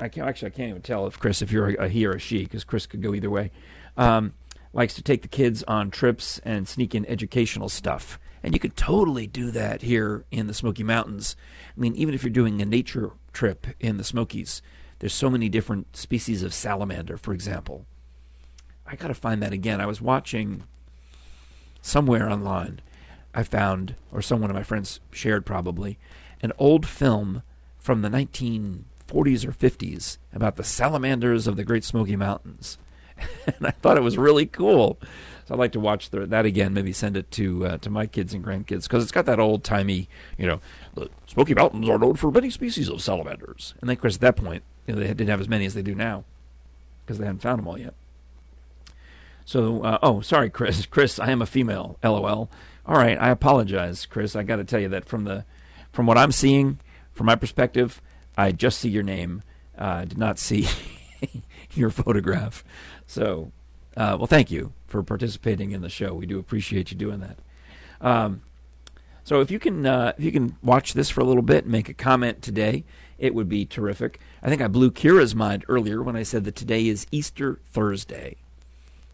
I 0.00 0.08
can't, 0.08 0.28
actually 0.28 0.48
I 0.48 0.50
can't 0.50 0.70
even 0.70 0.82
tell 0.82 1.06
if 1.06 1.18
Chris 1.18 1.42
if 1.42 1.50
you're 1.50 1.70
a, 1.70 1.84
a 1.84 1.88
he 1.88 2.06
or 2.06 2.12
a 2.12 2.18
she 2.18 2.44
because 2.44 2.64
Chris 2.64 2.86
could 2.86 3.02
go 3.02 3.14
either 3.14 3.30
way. 3.30 3.50
Um, 3.96 4.34
likes 4.72 4.94
to 4.94 5.02
take 5.02 5.22
the 5.22 5.28
kids 5.28 5.62
on 5.62 5.90
trips 5.90 6.38
and 6.44 6.68
sneak 6.68 6.94
in 6.94 7.06
educational 7.06 7.68
stuff, 7.68 8.18
and 8.42 8.52
you 8.52 8.60
could 8.60 8.76
totally 8.76 9.26
do 9.26 9.50
that 9.52 9.82
here 9.82 10.26
in 10.30 10.48
the 10.48 10.54
Smoky 10.54 10.82
Mountains. 10.82 11.34
I 11.74 11.80
mean, 11.80 11.94
even 11.94 12.14
if 12.14 12.22
you're 12.22 12.30
doing 12.30 12.60
a 12.60 12.66
nature 12.66 13.12
trip 13.32 13.66
in 13.80 13.96
the 13.96 14.04
Smokies, 14.04 14.60
there's 14.98 15.12
so 15.12 15.30
many 15.30 15.48
different 15.48 15.96
species 15.96 16.42
of 16.42 16.54
salamander, 16.54 17.16
for 17.16 17.32
example. 17.32 17.86
I 18.86 18.96
got 18.96 19.08
to 19.08 19.14
find 19.14 19.42
that 19.42 19.52
again. 19.52 19.80
I 19.80 19.86
was 19.86 20.00
watching 20.00 20.64
somewhere 21.82 22.30
online. 22.30 22.80
I 23.34 23.42
found, 23.42 23.96
or 24.12 24.22
someone 24.22 24.50
of 24.50 24.56
my 24.56 24.62
friends 24.62 25.00
shared 25.10 25.44
probably, 25.44 25.98
an 26.40 26.52
old 26.58 26.86
film 26.86 27.42
from 27.78 28.02
the 28.02 28.08
1940s 28.08 28.84
or 29.46 29.52
50s 29.52 30.18
about 30.32 30.56
the 30.56 30.64
salamanders 30.64 31.46
of 31.46 31.56
the 31.56 31.64
Great 31.64 31.84
Smoky 31.84 32.16
Mountains. 32.16 32.78
and 33.46 33.66
I 33.66 33.70
thought 33.70 33.96
it 33.96 34.02
was 34.02 34.18
really 34.18 34.46
cool. 34.46 34.98
So 35.46 35.54
I'd 35.54 35.58
like 35.58 35.72
to 35.72 35.80
watch 35.80 36.10
the, 36.10 36.26
that 36.26 36.44
again, 36.44 36.74
maybe 36.74 36.92
send 36.92 37.16
it 37.16 37.30
to 37.32 37.66
uh, 37.66 37.78
to 37.78 37.90
my 37.90 38.06
kids 38.06 38.34
and 38.34 38.44
grandkids 38.44 38.82
because 38.82 39.02
it's 39.02 39.12
got 39.12 39.26
that 39.26 39.38
old 39.38 39.62
timey, 39.62 40.08
you 40.36 40.46
know, 40.46 40.60
the 40.94 41.08
Smoky 41.26 41.54
Mountains 41.54 41.88
are 41.88 41.98
known 41.98 42.16
for 42.16 42.30
many 42.30 42.50
species 42.50 42.88
of 42.88 43.00
salamanders. 43.00 43.74
And 43.80 43.88
then, 43.88 43.96
of 43.96 44.00
course, 44.00 44.16
at 44.16 44.20
that 44.22 44.36
point, 44.36 44.64
you 44.86 44.94
know, 44.94 45.00
they 45.00 45.08
didn't 45.08 45.28
have 45.28 45.40
as 45.40 45.48
many 45.48 45.66
as 45.66 45.74
they 45.74 45.82
do 45.82 45.94
now 45.94 46.24
because 47.04 47.18
they 47.18 47.26
hadn't 47.26 47.42
found 47.42 47.58
them 47.58 47.68
all 47.68 47.78
yet. 47.78 47.94
So, 49.44 49.82
uh, 49.82 49.98
oh, 50.02 50.20
sorry, 50.20 50.50
Chris. 50.50 50.86
Chris, 50.90 51.18
I 51.18 51.30
am 51.30 51.40
a 51.40 51.46
female. 51.46 51.98
LOL. 52.02 52.50
All 52.84 52.96
right, 52.96 53.20
I 53.20 53.30
apologize, 53.30 54.06
Chris. 54.06 54.36
I 54.36 54.42
got 54.42 54.56
to 54.56 54.64
tell 54.64 54.80
you 54.80 54.88
that 54.88 55.06
from 55.06 55.24
the 55.24 55.44
from 55.92 56.06
what 56.06 56.18
I'm 56.18 56.32
seeing, 56.32 56.78
from 57.12 57.26
my 57.26 57.36
perspective, 57.36 58.02
I 58.36 58.52
just 58.52 58.78
see 58.78 58.88
your 58.88 59.02
name. 59.02 59.42
Uh, 59.78 60.04
did 60.04 60.18
not 60.18 60.38
see 60.38 60.68
your 61.74 61.90
photograph. 61.90 62.64
So, 63.06 63.52
uh, 63.96 64.16
well, 64.18 64.26
thank 64.26 64.50
you 64.50 64.72
for 64.86 65.02
participating 65.02 65.72
in 65.72 65.80
the 65.80 65.88
show. 65.88 66.14
We 66.14 66.26
do 66.26 66.38
appreciate 66.38 66.90
you 66.90 66.96
doing 66.96 67.20
that. 67.20 67.38
Um, 68.00 68.42
so, 69.24 69.40
if 69.40 69.50
you 69.50 69.58
can, 69.58 69.86
uh, 69.86 70.12
if 70.18 70.24
you 70.24 70.32
can 70.32 70.56
watch 70.62 70.92
this 70.92 71.08
for 71.10 71.20
a 71.20 71.24
little 71.24 71.42
bit 71.42 71.64
and 71.64 71.72
make 71.72 71.88
a 71.88 71.94
comment 71.94 72.42
today, 72.42 72.84
it 73.18 73.34
would 73.34 73.48
be 73.48 73.64
terrific. 73.64 74.20
I 74.42 74.48
think 74.48 74.60
I 74.60 74.68
blew 74.68 74.90
Kira's 74.90 75.34
mind 75.34 75.64
earlier 75.68 76.02
when 76.02 76.16
I 76.16 76.22
said 76.22 76.44
that 76.44 76.56
today 76.56 76.86
is 76.88 77.06
Easter 77.10 77.60
Thursday, 77.70 78.36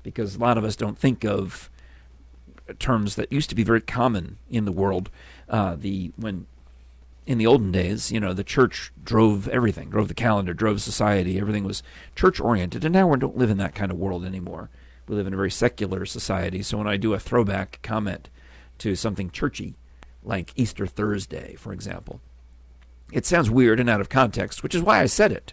because 0.03 0.35
a 0.35 0.39
lot 0.41 0.59
of 0.59 0.65
us 0.65 0.77
don't 0.77 0.99
think 0.99 1.25
of 1.25 1.71
terms 2.79 3.17
that 3.17 3.33
used 3.33 3.49
to 3.51 3.57
be 3.57 3.65
very 3.65 3.81
common 3.81 4.39
in 4.51 4.65
the 4.65 4.73
world. 4.73 5.11
Uh, 5.49 5.77
the 5.77 6.13
when 6.17 6.47
in 7.27 7.39
the 7.39 7.47
olden 7.47 7.71
days, 7.71 8.11
you 8.11 8.19
know, 8.19 8.33
the 8.33 8.45
church 8.45 8.93
drove 9.05 9.47
everything, 9.49 9.91
drove 9.91 10.09
the 10.09 10.15
calendar, 10.15 10.53
drove 10.53 10.83
society. 10.83 11.39
Everything 11.39 11.65
was 11.65 11.83
church 12.17 12.41
oriented. 12.41 12.85
And 12.85 12.93
now 12.93 13.07
we 13.07 13.19
don't 13.19 13.37
live 13.37 13.51
in 13.51 13.59
that 13.59 13.75
kind 13.75 13.93
of 13.93 13.99
world 13.99 14.25
anymore. 14.25 14.71
We 15.07 15.15
live 15.15 15.27
in 15.27 15.35
a 15.35 15.37
very 15.37 15.51
secular 15.51 16.05
society. 16.05 16.63
So 16.63 16.79
when 16.79 16.89
I 16.89 16.97
do 16.97 17.15
a 17.15 17.21
throwback 17.21 17.79
comment 17.83 18.29
to 18.79 18.97
something 18.97 19.31
churchy, 19.31 19.77
like 20.25 20.53
Easter 20.57 20.87
Thursday, 20.87 21.55
for 21.55 21.73
example, 21.73 22.21
it 23.13 23.27
sounds 23.27 23.51
weird 23.51 23.79
and 23.79 23.91
out 23.91 24.01
of 24.01 24.09
context, 24.09 24.63
which 24.63 24.75
is 24.75 24.83
why 24.83 25.01
I 25.01 25.07
said 25.07 25.33
it. 25.33 25.53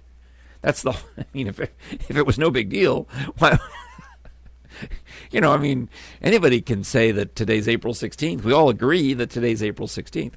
That's 0.61 0.81
the, 0.81 0.91
I 1.17 1.25
mean, 1.33 1.47
if 1.47 1.59
it, 1.59 1.73
if 1.91 2.15
it 2.15 2.25
was 2.25 2.39
no 2.39 2.49
big 2.49 2.69
deal, 2.69 3.07
why, 3.37 3.59
you 5.31 5.41
know, 5.41 5.51
I 5.51 5.57
mean, 5.57 5.89
anybody 6.21 6.61
can 6.61 6.83
say 6.83 7.11
that 7.11 7.35
today's 7.35 7.67
April 7.67 7.93
16th. 7.93 8.43
We 8.43 8.53
all 8.53 8.69
agree 8.69 9.13
that 9.13 9.29
today's 9.29 9.61
April 9.61 9.87
16th. 9.87 10.33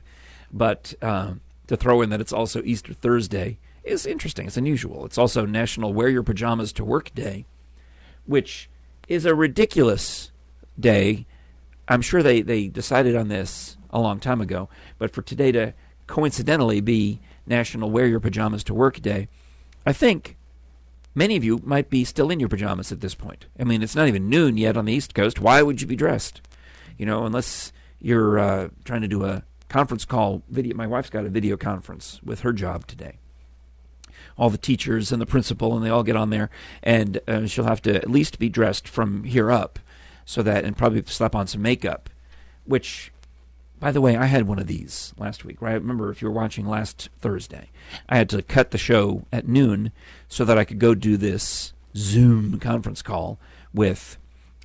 But 0.53 0.95
uh, 1.01 1.35
to 1.69 1.77
throw 1.77 2.03
in 2.03 2.11
that 2.11 2.21
it's 2.21 2.33
also 2.33 2.63
Easter 2.63 2.93
Thursday 2.93 3.59
is 3.85 4.05
interesting. 4.07 4.47
It's 4.47 4.57
unusual. 4.57 5.07
It's 5.07 5.19
also 5.19 5.47
National 5.47 5.95
Wear 5.95 6.09
Your 6.09 6.23
Pajamas 6.23 6.73
to 6.75 6.85
Work 6.85 7.15
Day, 7.15 7.47
which 8.27 8.69
is 9.09 9.25
a 9.25 9.35
ridiculous 9.35 10.31
day. 10.79 11.27
I'm 11.89 12.03
sure 12.03 12.23
they, 12.23 12.43
they 12.43 12.69
decided 12.69 13.17
on 13.17 13.29
this 13.29 13.77
a 13.91 14.01
long 14.01 14.21
time 14.21 14.41
ago, 14.41 14.69
but 14.99 15.11
for 15.11 15.23
today 15.23 15.53
to 15.53 15.75
coincidentally 16.07 16.81
be 16.81 17.21
National 17.47 17.91
Wear 17.91 18.07
Your 18.07 18.21
Pajamas 18.21 18.65
to 18.65 18.75
Work 18.75 19.01
Day, 19.01 19.29
I 19.85 19.93
think 19.93 20.37
many 21.15 21.37
of 21.37 21.45
you 21.45 21.61
might 21.65 21.91
be 21.91 22.05
still 22.05 22.31
in 22.31 22.41
your 22.41 22.49
pajamas 22.49 22.93
at 22.93 23.01
this 23.01 23.15
point. 23.15 23.47
I 23.59 23.65
mean, 23.65 23.83
it's 23.83 23.97
not 23.97 24.09
even 24.09 24.29
noon 24.29 24.57
yet 24.57 24.77
on 24.77 24.85
the 24.85 24.93
East 24.93 25.15
Coast. 25.15 25.41
Why 25.41 25.63
would 25.63 25.81
you 25.81 25.87
be 25.87 25.97
dressed? 25.97 26.41
You 26.97 27.07
know, 27.07 27.25
unless 27.25 27.73
you're 28.01 28.39
uh, 28.39 28.69
trying 28.85 29.03
to 29.03 29.09
do 29.09 29.25
a 29.25 29.45
conference 29.69 30.05
call 30.05 30.43
video. 30.49 30.77
My 30.77 30.87
wife's 30.87 31.11
got 31.11 31.25
a 31.25 31.31
video 31.31 31.57
conference 31.57 32.21
with 32.23 32.41
her 32.41 32.53
job 32.53 32.87
today. 32.87 33.19
All 34.37 34.51
the 34.51 34.59
teachers 34.59 35.13
and 35.13 35.21
the 35.21 35.27
principal, 35.27 35.77
and 35.77 35.85
they 35.85 35.91
all 35.91 36.03
get 36.03 36.17
on 36.17 36.31
there, 36.31 36.51
and 36.83 37.21
uh, 37.29 37.47
she'll 37.47 37.65
have 37.65 37.83
to 37.83 37.95
at 37.95 38.11
least 38.11 38.39
be 38.39 38.49
dressed 38.49 38.89
from 38.89 39.25
here 39.25 39.51
up, 39.51 39.79
so 40.25 40.43
that, 40.43 40.65
and 40.65 40.77
probably 40.77 41.03
slap 41.07 41.35
on 41.35 41.47
some 41.47 41.63
makeup, 41.63 42.11
which 42.65 43.12
by 43.83 43.91
the 43.91 44.01
way, 44.01 44.17
I 44.17 44.27
had 44.27 44.47
one 44.47 44.61
of 44.61 44.69
these 44.69 45.13
last 45.19 45.45
week, 45.45 45.61
right? 45.61 45.73
Remember, 45.73 46.09
if 46.13 46.23
you 46.23 46.29
were 46.29 46.35
watching 46.35 46.67
last 46.67 47.09
Thursday, 47.19 47.73
I 48.09 48.17
had 48.17 48.29
to 48.29 48.41
cut 48.41 48.71
the 48.71 48.79
show 48.79 49.27
at 49.33 49.49
noon 49.49 49.91
so 50.29 50.45
that 50.45 50.57
I 50.57 50.63
could 50.63 50.79
go 50.79 50.95
do 50.95 51.17
this 51.17 51.73
Zoom 51.97 52.61
conference 52.61 53.03
call 53.03 53.41
with 53.75 54.19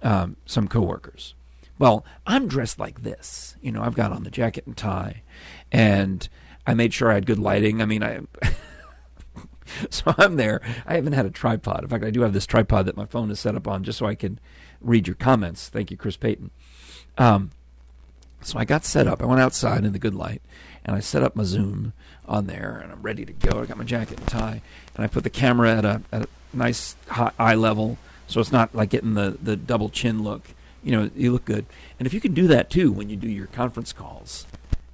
um, 0.04 0.38
some 0.46 0.68
coworkers. 0.68 1.34
Well, 1.80 2.06
I'm 2.28 2.48
dressed 2.48 2.78
like 2.78 3.02
this. 3.02 3.56
You 3.60 3.72
know, 3.72 3.82
I've 3.82 3.96
got 3.96 4.12
on 4.12 4.24
the 4.24 4.30
jacket 4.30 4.68
and 4.68 4.78
tie, 4.78 5.24
and 5.72 6.30
I 6.68 6.76
made 6.76 6.94
sure 6.94 7.10
I 7.10 7.16
had 7.16 7.26
good 7.26 7.40
lighting. 7.40 7.82
I 7.82 7.86
mean, 7.86 8.04
I. 8.04 8.20
so 9.90 10.14
I'm 10.20 10.36
there. 10.36 10.62
I 10.86 10.94
haven't 10.94 11.14
had 11.14 11.26
a 11.26 11.32
tripod. 11.32 11.82
In 11.82 11.90
fact, 11.90 12.06
I 12.06 12.12
do 12.12 12.22
have 12.22 12.34
this 12.34 12.46
tripod 12.46 12.86
that 12.86 12.96
my 12.96 13.06
phone 13.06 13.32
is 13.32 13.40
set 13.40 13.56
up 13.56 13.68
on 13.68 13.84
just 13.84 13.98
so 13.98 14.06
I 14.06 14.14
can 14.14 14.40
read 14.80 15.08
your 15.08 15.16
comments. 15.16 15.70
Thank 15.70 15.90
you, 15.90 15.98
Chris 15.98 16.18
Payton. 16.18 16.52
Um, 17.18 17.50
so 18.42 18.58
I 18.60 18.66
got 18.66 18.86
set 18.86 19.08
up. 19.08 19.22
I 19.22 19.26
went 19.26 19.42
outside 19.42 19.84
in 19.84 19.94
the 19.94 20.00
good 20.00 20.16
light, 20.16 20.42
and 20.86 20.96
I 20.96 21.00
set 21.00 21.24
up 21.24 21.36
my 21.36 21.44
Zoom 21.44 21.94
on 22.28 22.48
there, 22.48 22.80
and 22.82 22.92
I'm 22.92 23.02
ready 23.02 23.26
to 23.26 23.34
go. 23.34 23.62
I 23.62 23.66
got 23.66 23.78
my 23.78 23.84
jacket 23.84 24.20
and 24.20 24.28
tie, 24.28 24.62
and 24.96 25.04
I 25.04 25.08
put 25.08 25.24
the 25.24 25.30
camera 25.30 25.76
at 25.76 25.86
a, 25.86 26.02
at 26.12 26.22
a 26.24 26.28
nice 26.54 26.96
high 27.08 27.32
eye 27.40 27.56
level, 27.56 27.98
so 28.28 28.40
it's 28.40 28.52
not 28.52 28.74
like 28.76 28.90
getting 28.90 29.14
the, 29.14 29.38
the 29.42 29.56
double 29.56 29.90
chin 29.90 30.24
look. 30.24 30.50
You 30.84 30.92
know, 30.92 31.10
you 31.16 31.32
look 31.32 31.46
good. 31.46 31.66
And 32.00 32.06
if 32.06 32.14
you 32.14 32.22
can 32.22 32.34
do 32.34 32.48
that 32.48 32.70
too 32.70 32.92
when 32.92 33.10
you 33.10 33.16
do 33.16 33.30
your 33.30 33.48
conference 33.48 33.92
calls, 33.92 34.46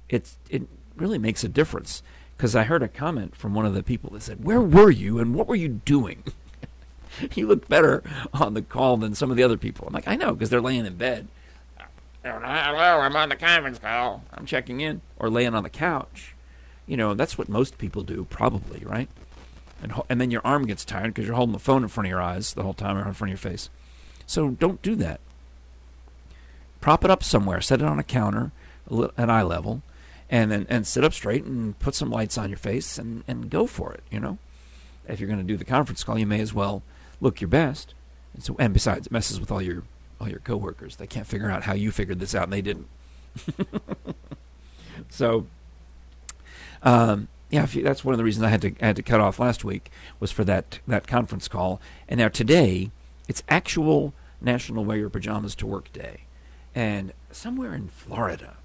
it's 0.08 0.36
it 0.50 0.62
really 0.96 1.18
makes 1.18 1.44
a 1.44 1.48
difference. 1.48 2.02
Because 2.36 2.56
I 2.56 2.64
heard 2.64 2.82
a 2.82 2.88
comment 2.88 3.36
from 3.36 3.54
one 3.54 3.64
of 3.64 3.74
the 3.74 3.82
people 3.82 4.10
that 4.10 4.22
said, 4.22 4.44
"Where 4.44 4.60
were 4.60 4.90
you, 4.90 5.20
and 5.20 5.34
what 5.34 5.46
were 5.46 5.54
you 5.54 5.68
doing?" 5.68 6.24
you 7.34 7.46
look 7.46 7.68
better 7.68 8.02
on 8.32 8.54
the 8.54 8.62
call 8.62 8.96
than 8.96 9.14
some 9.14 9.30
of 9.30 9.36
the 9.36 9.42
other 9.44 9.56
people. 9.56 9.86
I'm 9.86 9.94
like, 9.94 10.08
I 10.08 10.16
know, 10.16 10.32
because 10.32 10.50
they're 10.50 10.60
laying 10.60 10.86
in 10.86 10.96
bed 10.96 11.28
Hello, 12.24 13.00
I'm 13.00 13.16
on 13.16 13.28
the 13.28 13.36
conference 13.36 13.78
call. 13.78 14.24
I'm 14.32 14.46
checking 14.46 14.80
in. 14.80 15.02
Or 15.18 15.28
laying 15.28 15.54
on 15.54 15.62
the 15.62 15.68
couch. 15.68 16.34
You 16.86 16.96
know, 16.96 17.12
that's 17.12 17.36
what 17.36 17.50
most 17.50 17.76
people 17.76 18.02
do, 18.02 18.24
probably, 18.30 18.80
right? 18.80 19.10
And, 19.82 19.92
and 20.08 20.18
then 20.20 20.30
your 20.30 20.40
arm 20.42 20.66
gets 20.66 20.86
tired 20.86 21.12
because 21.12 21.26
you're 21.26 21.36
holding 21.36 21.52
the 21.52 21.58
phone 21.58 21.82
in 21.82 21.88
front 21.88 22.06
of 22.06 22.10
your 22.10 22.22
eyes 22.22 22.54
the 22.54 22.62
whole 22.62 22.72
time 22.72 22.96
or 22.96 23.06
in 23.06 23.12
front 23.12 23.32
of 23.32 23.44
your 23.44 23.52
face. 23.52 23.68
So 24.26 24.50
don't 24.50 24.80
do 24.80 24.94
that. 24.96 25.20
Prop 26.80 27.04
it 27.04 27.10
up 27.10 27.22
somewhere. 27.22 27.60
Set 27.60 27.82
it 27.82 27.86
on 27.86 27.98
a 27.98 28.04
counter 28.04 28.52
at 29.18 29.28
eye 29.28 29.42
level. 29.42 29.82
And 30.30 30.50
then 30.50 30.66
and 30.70 30.86
sit 30.86 31.04
up 31.04 31.12
straight 31.12 31.44
and 31.44 31.78
put 31.78 31.94
some 31.94 32.10
lights 32.10 32.38
on 32.38 32.48
your 32.48 32.56
face 32.56 32.96
and, 32.96 33.22
and 33.28 33.50
go 33.50 33.66
for 33.66 33.92
it, 33.92 34.02
you 34.10 34.18
know? 34.18 34.38
If 35.06 35.20
you're 35.20 35.28
going 35.28 35.40
to 35.40 35.44
do 35.44 35.58
the 35.58 35.66
conference 35.66 36.02
call, 36.02 36.18
you 36.18 36.26
may 36.26 36.40
as 36.40 36.54
well 36.54 36.82
look 37.20 37.42
your 37.42 37.48
best. 37.48 37.92
And, 38.32 38.42
so, 38.42 38.56
and 38.58 38.72
besides, 38.72 39.06
it 39.06 39.12
messes 39.12 39.38
with 39.38 39.52
all 39.52 39.60
your 39.60 39.82
all 40.20 40.28
your 40.28 40.40
coworkers. 40.40 40.96
They 40.96 41.06
can't 41.06 41.26
figure 41.26 41.50
out 41.50 41.64
how 41.64 41.74
you 41.74 41.90
figured 41.90 42.20
this 42.20 42.34
out, 42.34 42.44
and 42.44 42.52
they 42.52 42.62
didn't. 42.62 42.88
so, 45.08 45.46
um, 46.82 47.28
yeah, 47.50 47.66
you, 47.70 47.82
that's 47.82 48.04
one 48.04 48.14
of 48.14 48.18
the 48.18 48.24
reasons 48.24 48.44
I 48.44 48.48
had 48.48 48.62
to 48.62 48.74
I 48.80 48.86
had 48.86 48.96
to 48.96 49.02
cut 49.02 49.20
off 49.20 49.38
last 49.38 49.64
week 49.64 49.90
was 50.20 50.30
for 50.32 50.44
that 50.44 50.80
that 50.86 51.06
conference 51.06 51.48
call. 51.48 51.80
And 52.08 52.18
now 52.18 52.28
today, 52.28 52.90
it's 53.28 53.42
actual 53.48 54.14
National 54.40 54.84
Wear 54.84 54.96
Your 54.96 55.10
Pajamas 55.10 55.54
to 55.56 55.66
Work 55.66 55.92
Day, 55.92 56.22
and 56.74 57.12
somewhere 57.30 57.74
in 57.74 57.88
Florida, 57.88 58.56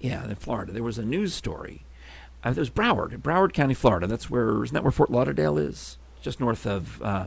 yeah, 0.00 0.24
in 0.24 0.34
Florida, 0.36 0.72
there 0.72 0.82
was 0.82 0.98
a 0.98 1.04
news 1.04 1.34
story. 1.34 1.82
Uh, 2.42 2.52
there 2.52 2.62
was 2.62 2.70
Broward, 2.70 3.18
Broward 3.18 3.52
County, 3.52 3.74
Florida. 3.74 4.06
That's 4.06 4.30
where 4.30 4.64
isn't 4.64 4.74
that 4.74 4.82
where 4.82 4.92
Fort 4.92 5.10
Lauderdale 5.10 5.58
is? 5.58 5.98
Just 6.22 6.40
north 6.40 6.66
of 6.66 7.02
uh, 7.02 7.26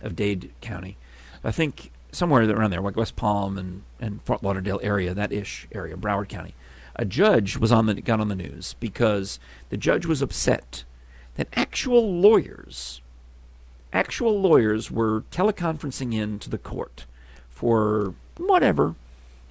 of 0.00 0.16
Dade 0.16 0.52
County. 0.60 0.96
I 1.42 1.50
think 1.50 1.90
somewhere 2.14 2.48
around 2.50 2.70
there, 2.70 2.80
like 2.80 2.96
West 2.96 3.16
Palm 3.16 3.58
and, 3.58 3.82
and 4.00 4.22
Fort 4.22 4.42
Lauderdale 4.42 4.80
area, 4.82 5.14
that 5.14 5.32
ish 5.32 5.66
area, 5.72 5.96
Broward 5.96 6.28
County. 6.28 6.54
A 6.96 7.04
judge 7.04 7.56
was 7.56 7.72
on 7.72 7.86
the 7.86 7.94
got 7.94 8.20
on 8.20 8.28
the 8.28 8.36
news 8.36 8.76
because 8.78 9.40
the 9.68 9.76
judge 9.76 10.06
was 10.06 10.22
upset 10.22 10.84
that 11.34 11.48
actual 11.54 12.20
lawyers, 12.20 13.02
actual 13.92 14.40
lawyers 14.40 14.90
were 14.90 15.24
teleconferencing 15.32 16.14
in 16.14 16.38
to 16.38 16.48
the 16.48 16.58
court 16.58 17.06
for 17.48 18.14
whatever, 18.36 18.94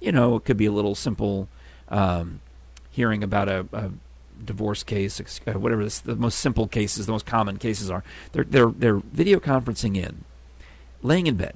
you 0.00 0.12
know, 0.12 0.36
it 0.36 0.44
could 0.44 0.56
be 0.56 0.66
a 0.66 0.72
little 0.72 0.94
simple 0.94 1.48
um, 1.88 2.40
hearing 2.90 3.22
about 3.22 3.48
a, 3.48 3.66
a 3.72 3.90
divorce 4.42 4.82
case, 4.82 5.20
uh, 5.46 5.52
whatever 5.52 5.84
this, 5.84 6.00
the 6.00 6.16
most 6.16 6.38
simple 6.38 6.66
cases, 6.66 7.06
the 7.06 7.12
most 7.12 7.26
common 7.26 7.58
cases 7.58 7.90
are. 7.90 8.04
They're 8.32 8.44
they're 8.44 8.70
they're 8.70 8.96
video 8.96 9.38
conferencing 9.38 9.96
in, 9.96 10.24
laying 11.02 11.26
in 11.26 11.36
bed 11.36 11.54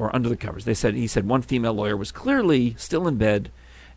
or 0.00 0.16
under 0.16 0.30
the 0.30 0.36
covers. 0.36 0.64
They 0.64 0.72
said 0.72 0.94
he 0.94 1.06
said 1.06 1.28
one 1.28 1.42
female 1.42 1.74
lawyer 1.74 1.94
was 1.94 2.10
clearly 2.10 2.74
still 2.78 3.06
in 3.06 3.18
bed 3.18 3.52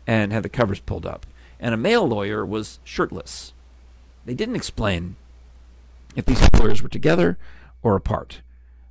and 0.06 0.34
had 0.34 0.42
the 0.42 0.50
covers 0.50 0.78
pulled 0.78 1.06
up, 1.06 1.24
and 1.58 1.72
a 1.72 1.78
male 1.78 2.06
lawyer 2.06 2.44
was 2.44 2.78
shirtless. 2.84 3.54
They 4.26 4.34
didn't 4.34 4.56
explain 4.56 5.16
if 6.14 6.26
these 6.26 6.46
lawyers 6.52 6.82
were 6.82 6.90
together 6.90 7.38
or 7.82 7.96
apart. 7.96 8.42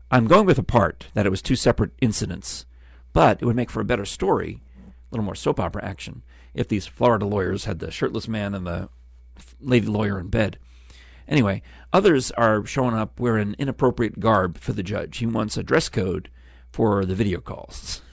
I'm 0.10 0.26
going 0.26 0.48
with 0.48 0.58
apart, 0.58 1.06
that 1.14 1.28
it 1.28 1.30
was 1.30 1.44
two 1.44 1.56
separate 1.56 1.92
incidents, 2.02 2.66
but 3.14 3.40
it 3.40 3.46
would 3.46 3.56
make 3.56 3.70
for 3.70 3.82
a 3.82 3.86
better 3.86 4.06
story, 4.06 4.62
a 4.88 4.92
little 5.12 5.24
more 5.24 5.36
soap 5.36 5.60
opera 5.60 5.86
action, 5.86 6.24
if 6.56 6.68
these 6.68 6.88
Florida 6.88 7.28
lawyers 7.28 7.66
had 7.66 7.78
the 7.78 7.92
shirtless 7.92 8.28
man 8.28 8.56
and 8.56 8.66
the 8.66 8.90
lady 9.62 9.86
lawyer 9.86 10.20
in 10.20 10.30
bed. 10.30 10.58
Anyway, 11.28 11.62
others 11.92 12.32
are 12.32 12.66
showing 12.66 12.96
up 12.96 13.20
wearing 13.20 13.56
inappropriate 13.60 14.20
garb 14.20 14.58
for 14.58 14.74
the 14.74 14.82
judge. 14.82 15.18
He 15.18 15.28
wants 15.28 15.58
a 15.58 15.64
dress 15.64 15.90
code 15.90 16.30
for 16.74 17.06
the 17.06 17.16
video 17.16 17.40
calls. 17.40 18.02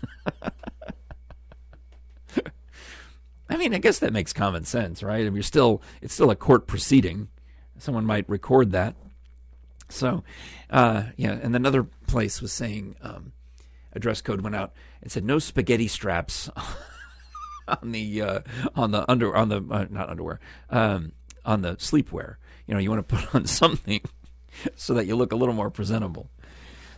I 3.48 3.56
mean, 3.56 3.74
I 3.74 3.78
guess 3.78 3.98
that 3.98 4.12
makes 4.12 4.32
common 4.32 4.64
sense, 4.64 5.02
right? 5.02 5.22
I 5.22 5.24
mean, 5.24 5.34
you're 5.34 5.42
still 5.42 5.82
it's 6.00 6.14
still 6.14 6.30
a 6.30 6.36
court 6.36 6.68
proceeding. 6.68 7.28
Someone 7.78 8.04
might 8.04 8.28
record 8.28 8.70
that. 8.72 8.94
So, 9.88 10.22
uh, 10.68 11.04
yeah, 11.16 11.32
and 11.32 11.56
another 11.56 11.84
place 12.06 12.40
was 12.40 12.52
saying 12.52 12.94
um, 13.02 13.32
a 13.92 13.98
dress 13.98 14.20
code 14.20 14.42
went 14.42 14.54
out. 14.54 14.72
It 15.02 15.10
said 15.10 15.24
no 15.24 15.40
spaghetti 15.40 15.88
straps 15.88 16.48
on 17.68 17.90
the 17.90 18.22
uh, 18.22 18.40
on 18.76 18.92
the 18.92 19.10
under 19.10 19.34
on 19.34 19.48
the 19.48 19.64
uh, 19.68 19.86
not 19.90 20.10
underwear 20.10 20.38
um, 20.68 21.12
on 21.44 21.62
the 21.62 21.76
sleepwear. 21.76 22.36
You 22.66 22.74
know, 22.74 22.80
you 22.80 22.90
want 22.90 23.08
to 23.08 23.16
put 23.16 23.34
on 23.34 23.46
something 23.46 24.02
so 24.76 24.94
that 24.94 25.06
you 25.06 25.16
look 25.16 25.32
a 25.32 25.36
little 25.36 25.54
more 25.54 25.70
presentable. 25.70 26.30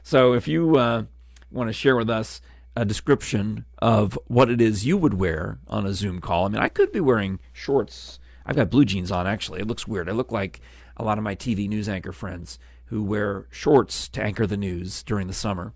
So 0.02 0.34
if 0.34 0.48
you 0.48 0.76
uh, 0.76 1.04
want 1.52 1.68
to 1.68 1.72
share 1.72 1.96
with 1.96 2.10
us 2.10 2.40
a 2.74 2.84
description 2.84 3.64
of 3.78 4.18
what 4.26 4.50
it 4.50 4.60
is 4.60 4.86
you 4.86 4.96
would 4.96 5.14
wear 5.14 5.58
on 5.68 5.86
a 5.86 5.92
Zoom 5.92 6.20
call. 6.20 6.46
I 6.46 6.48
mean, 6.48 6.62
I 6.62 6.68
could 6.68 6.92
be 6.92 7.00
wearing 7.00 7.38
shorts. 7.52 8.18
I've 8.46 8.56
got 8.56 8.70
blue 8.70 8.84
jeans 8.84 9.10
on, 9.10 9.26
actually. 9.26 9.60
It 9.60 9.66
looks 9.66 9.86
weird. 9.86 10.08
I 10.08 10.12
look 10.12 10.32
like 10.32 10.60
a 10.96 11.04
lot 11.04 11.18
of 11.18 11.24
my 11.24 11.34
TV 11.34 11.68
news 11.68 11.88
anchor 11.88 12.12
friends 12.12 12.58
who 12.86 13.02
wear 13.02 13.46
shorts 13.50 14.08
to 14.08 14.22
anchor 14.22 14.46
the 14.46 14.56
news 14.56 15.02
during 15.02 15.26
the 15.26 15.32
summer 15.32 15.72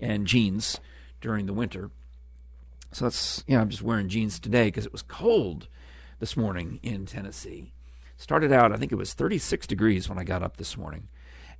and 0.00 0.26
jeans 0.26 0.80
during 1.20 1.46
the 1.46 1.52
winter. 1.52 1.90
So 2.90 3.06
that's, 3.06 3.44
yeah, 3.46 3.60
I'm 3.60 3.70
just 3.70 3.82
wearing 3.82 4.08
jeans 4.08 4.38
today 4.38 4.66
because 4.66 4.84
it 4.84 4.92
was 4.92 5.02
cold 5.02 5.68
this 6.18 6.36
morning 6.36 6.78
in 6.82 7.06
Tennessee. 7.06 7.72
Started 8.16 8.52
out, 8.52 8.72
I 8.72 8.76
think 8.76 8.92
it 8.92 8.96
was 8.96 9.14
36 9.14 9.66
degrees 9.66 10.08
when 10.08 10.18
I 10.18 10.24
got 10.24 10.42
up 10.42 10.56
this 10.56 10.76
morning. 10.76 11.08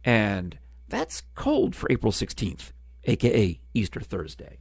And 0.04 0.58
that's 0.88 1.22
cold 1.34 1.74
for 1.74 1.90
April 1.90 2.12
16th 2.12 2.72
aka 3.04 3.60
Easter 3.74 4.00
Thursday. 4.00 4.58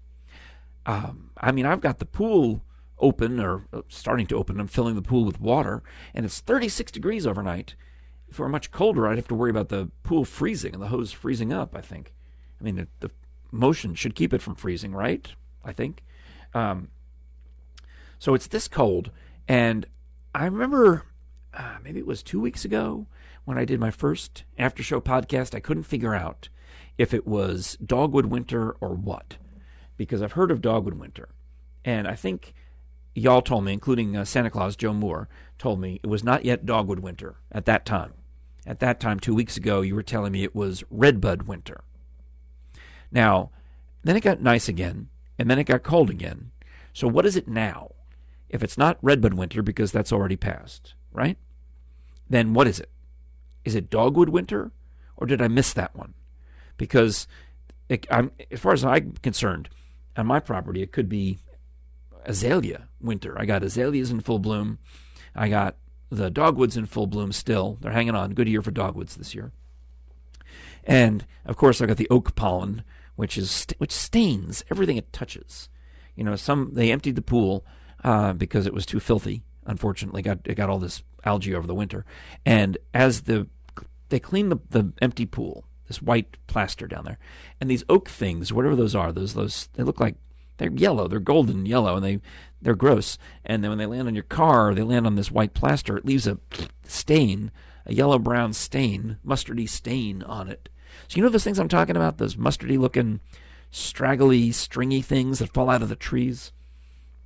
Um, 0.85 1.31
I 1.37 1.51
mean, 1.51 1.65
I've 1.65 1.81
got 1.81 1.99
the 1.99 2.05
pool 2.05 2.63
open 2.99 3.39
or 3.39 3.67
uh, 3.73 3.81
starting 3.87 4.27
to 4.27 4.37
open. 4.37 4.59
I'm 4.59 4.67
filling 4.67 4.95
the 4.95 5.01
pool 5.01 5.25
with 5.25 5.41
water, 5.41 5.83
and 6.13 6.25
it's 6.25 6.39
36 6.39 6.91
degrees 6.91 7.27
overnight. 7.27 7.75
If 8.29 8.39
it 8.39 8.39
were 8.39 8.49
much 8.49 8.71
colder, 8.71 9.07
I'd 9.07 9.17
have 9.17 9.27
to 9.27 9.35
worry 9.35 9.49
about 9.49 9.69
the 9.69 9.89
pool 10.03 10.23
freezing 10.23 10.73
and 10.73 10.81
the 10.81 10.87
hose 10.87 11.11
freezing 11.11 11.51
up. 11.51 11.75
I 11.75 11.81
think. 11.81 12.13
I 12.59 12.63
mean, 12.63 12.75
the, 12.75 12.87
the 12.99 13.11
motion 13.51 13.95
should 13.95 14.15
keep 14.15 14.33
it 14.33 14.41
from 14.41 14.55
freezing, 14.55 14.93
right? 14.93 15.27
I 15.63 15.73
think. 15.73 16.03
Um, 16.53 16.89
so 18.19 18.33
it's 18.33 18.47
this 18.47 18.67
cold, 18.67 19.11
and 19.47 19.85
I 20.33 20.45
remember 20.45 21.05
uh, 21.53 21.77
maybe 21.83 21.99
it 21.99 22.07
was 22.07 22.23
two 22.23 22.39
weeks 22.39 22.63
ago 22.63 23.07
when 23.45 23.57
I 23.57 23.65
did 23.65 23.79
my 23.79 23.91
first 23.91 24.43
after 24.57 24.83
show 24.83 25.01
podcast. 25.01 25.55
I 25.55 25.59
couldn't 25.59 25.83
figure 25.83 26.15
out 26.15 26.49
if 27.01 27.15
it 27.15 27.25
was 27.25 27.79
dogwood 27.83 28.27
winter 28.27 28.75
or 28.79 28.93
what, 28.93 29.37
because 29.97 30.21
I've 30.21 30.33
heard 30.33 30.51
of 30.51 30.61
dogwood 30.61 30.93
winter, 30.93 31.29
And 31.83 32.07
I 32.07 32.13
think 32.13 32.53
y'all 33.15 33.41
told 33.41 33.63
me, 33.63 33.73
including 33.73 34.15
uh, 34.15 34.23
Santa 34.23 34.51
Claus 34.51 34.75
Joe 34.75 34.93
Moore, 34.93 35.27
told 35.57 35.81
me 35.81 35.99
it 36.03 36.07
was 36.07 36.23
not 36.23 36.45
yet 36.45 36.63
dogwood 36.63 36.99
winter 36.99 37.37
at 37.51 37.65
that 37.65 37.87
time. 37.87 38.13
At 38.67 38.81
that 38.81 38.99
time, 38.99 39.19
two 39.19 39.33
weeks 39.33 39.57
ago, 39.57 39.81
you 39.81 39.95
were 39.95 40.03
telling 40.03 40.31
me 40.31 40.43
it 40.43 40.53
was 40.53 40.83
redbud 40.91 41.47
winter. 41.47 41.81
Now, 43.11 43.49
then 44.03 44.15
it 44.15 44.21
got 44.21 44.39
nice 44.39 44.69
again, 44.69 45.09
and 45.39 45.49
then 45.49 45.57
it 45.57 45.63
got 45.63 45.81
cold 45.81 46.11
again. 46.11 46.51
So 46.93 47.07
what 47.07 47.25
is 47.25 47.35
it 47.35 47.47
now? 47.47 47.93
If 48.47 48.61
it's 48.61 48.77
not 48.77 48.99
redbud 49.01 49.33
winter, 49.33 49.63
because 49.63 49.91
that's 49.91 50.13
already 50.13 50.35
passed, 50.35 50.93
right? 51.11 51.39
Then 52.29 52.53
what 52.53 52.67
is 52.67 52.79
it? 52.79 52.91
Is 53.65 53.73
it 53.73 53.89
dogwood 53.89 54.29
winter, 54.29 54.71
or 55.17 55.25
did 55.25 55.41
I 55.41 55.47
miss 55.47 55.73
that 55.73 55.95
one? 55.95 56.13
Because 56.81 57.27
it, 57.89 58.07
as 58.09 58.59
far 58.59 58.73
as 58.73 58.83
I'm 58.83 59.11
concerned, 59.21 59.69
on 60.17 60.25
my 60.25 60.39
property, 60.39 60.81
it 60.81 60.91
could 60.91 61.07
be 61.07 61.37
azalea 62.25 62.87
winter. 62.99 63.39
I 63.39 63.45
got 63.45 63.61
azaleas 63.61 64.09
in 64.09 64.19
full 64.19 64.39
bloom. 64.39 64.79
I 65.35 65.47
got 65.47 65.75
the 66.09 66.31
dogwoods 66.31 66.75
in 66.75 66.87
full 66.87 67.05
bloom 67.05 67.31
still. 67.33 67.77
They're 67.81 67.91
hanging 67.91 68.15
on. 68.15 68.33
Good 68.33 68.49
year 68.49 68.63
for 68.63 68.71
dogwoods 68.71 69.15
this 69.15 69.35
year. 69.35 69.51
And 70.83 71.27
of 71.45 71.55
course, 71.55 71.81
I 71.81 71.85
got 71.85 71.97
the 71.97 72.09
oak 72.09 72.33
pollen, 72.33 72.83
which 73.15 73.37
is 73.37 73.67
which 73.77 73.91
stains 73.91 74.63
everything 74.71 74.97
it 74.97 75.13
touches. 75.13 75.69
You 76.15 76.23
know, 76.23 76.35
some 76.35 76.71
they 76.73 76.91
emptied 76.91 77.15
the 77.15 77.21
pool 77.21 77.63
uh, 78.03 78.33
because 78.33 78.65
it 78.65 78.73
was 78.73 78.87
too 78.87 78.99
filthy. 78.99 79.43
Unfortunately, 79.67 80.23
got 80.23 80.39
it 80.45 80.55
got 80.55 80.71
all 80.71 80.79
this 80.79 81.03
algae 81.25 81.53
over 81.53 81.67
the 81.67 81.75
winter. 81.75 82.05
And 82.43 82.79
as 82.91 83.21
the 83.21 83.47
they 84.09 84.19
cleaned 84.19 84.51
the, 84.51 84.59
the 84.71 84.93
empty 84.99 85.27
pool, 85.27 85.63
this 85.91 86.01
white 86.01 86.37
plaster 86.47 86.87
down 86.87 87.03
there, 87.03 87.17
and 87.59 87.69
these 87.69 87.83
oak 87.89 88.07
things, 88.09 88.53
whatever 88.53 88.75
those 88.75 88.95
are, 88.95 89.11
those 89.11 89.33
those 89.33 89.67
they 89.73 89.83
look 89.83 89.99
like 89.99 90.15
they're 90.57 90.71
yellow, 90.71 91.07
they're 91.07 91.19
golden 91.19 91.65
yellow, 91.65 91.95
and 91.95 92.05
they 92.05 92.21
they're 92.61 92.75
gross. 92.75 93.17
And 93.43 93.63
then 93.63 93.71
when 93.71 93.77
they 93.77 93.85
land 93.85 94.07
on 94.07 94.15
your 94.15 94.23
car, 94.23 94.73
they 94.73 94.83
land 94.83 95.05
on 95.05 95.15
this 95.15 95.31
white 95.31 95.53
plaster. 95.53 95.97
It 95.97 96.05
leaves 96.05 96.27
a 96.27 96.37
stain, 96.83 97.51
a 97.85 97.93
yellow 97.93 98.19
brown 98.19 98.53
stain, 98.53 99.17
mustardy 99.25 99.67
stain 99.67 100.23
on 100.23 100.47
it. 100.47 100.69
So 101.07 101.17
you 101.17 101.23
know 101.23 101.29
those 101.29 101.43
things 101.43 101.59
I'm 101.59 101.67
talking 101.67 101.95
about, 101.95 102.19
those 102.19 102.35
mustardy 102.35 102.77
looking, 102.77 103.19
straggly, 103.71 104.51
stringy 104.51 105.01
things 105.01 105.39
that 105.39 105.53
fall 105.53 105.69
out 105.69 105.81
of 105.81 105.89
the 105.89 105.95
trees. 105.95 106.51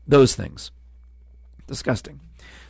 Those 0.07 0.35
things, 0.35 0.71
disgusting. 1.67 2.21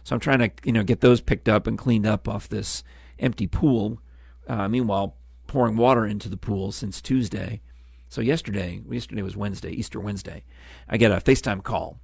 So 0.03 0.15
I'm 0.15 0.19
trying 0.19 0.39
to 0.39 0.51
you 0.63 0.71
know 0.71 0.83
get 0.83 1.01
those 1.01 1.21
picked 1.21 1.47
up 1.47 1.67
and 1.67 1.77
cleaned 1.77 2.05
up 2.05 2.27
off 2.27 2.49
this 2.49 2.83
empty 3.19 3.47
pool. 3.47 3.99
Uh, 4.47 4.67
meanwhile, 4.67 5.15
pouring 5.55 5.77
water 5.77 6.05
into 6.05 6.27
the 6.27 6.35
pool 6.35 6.69
since 6.69 7.01
Tuesday. 7.01 7.61
So 8.09 8.19
yesterday, 8.19 8.81
yesterday 8.91 9.21
was 9.21 9.37
Wednesday, 9.37 9.71
Easter 9.71 10.01
Wednesday. 10.01 10.43
I 10.89 10.97
get 10.97 11.13
a 11.13 11.21
FaceTime 11.21 11.63
call 11.63 12.01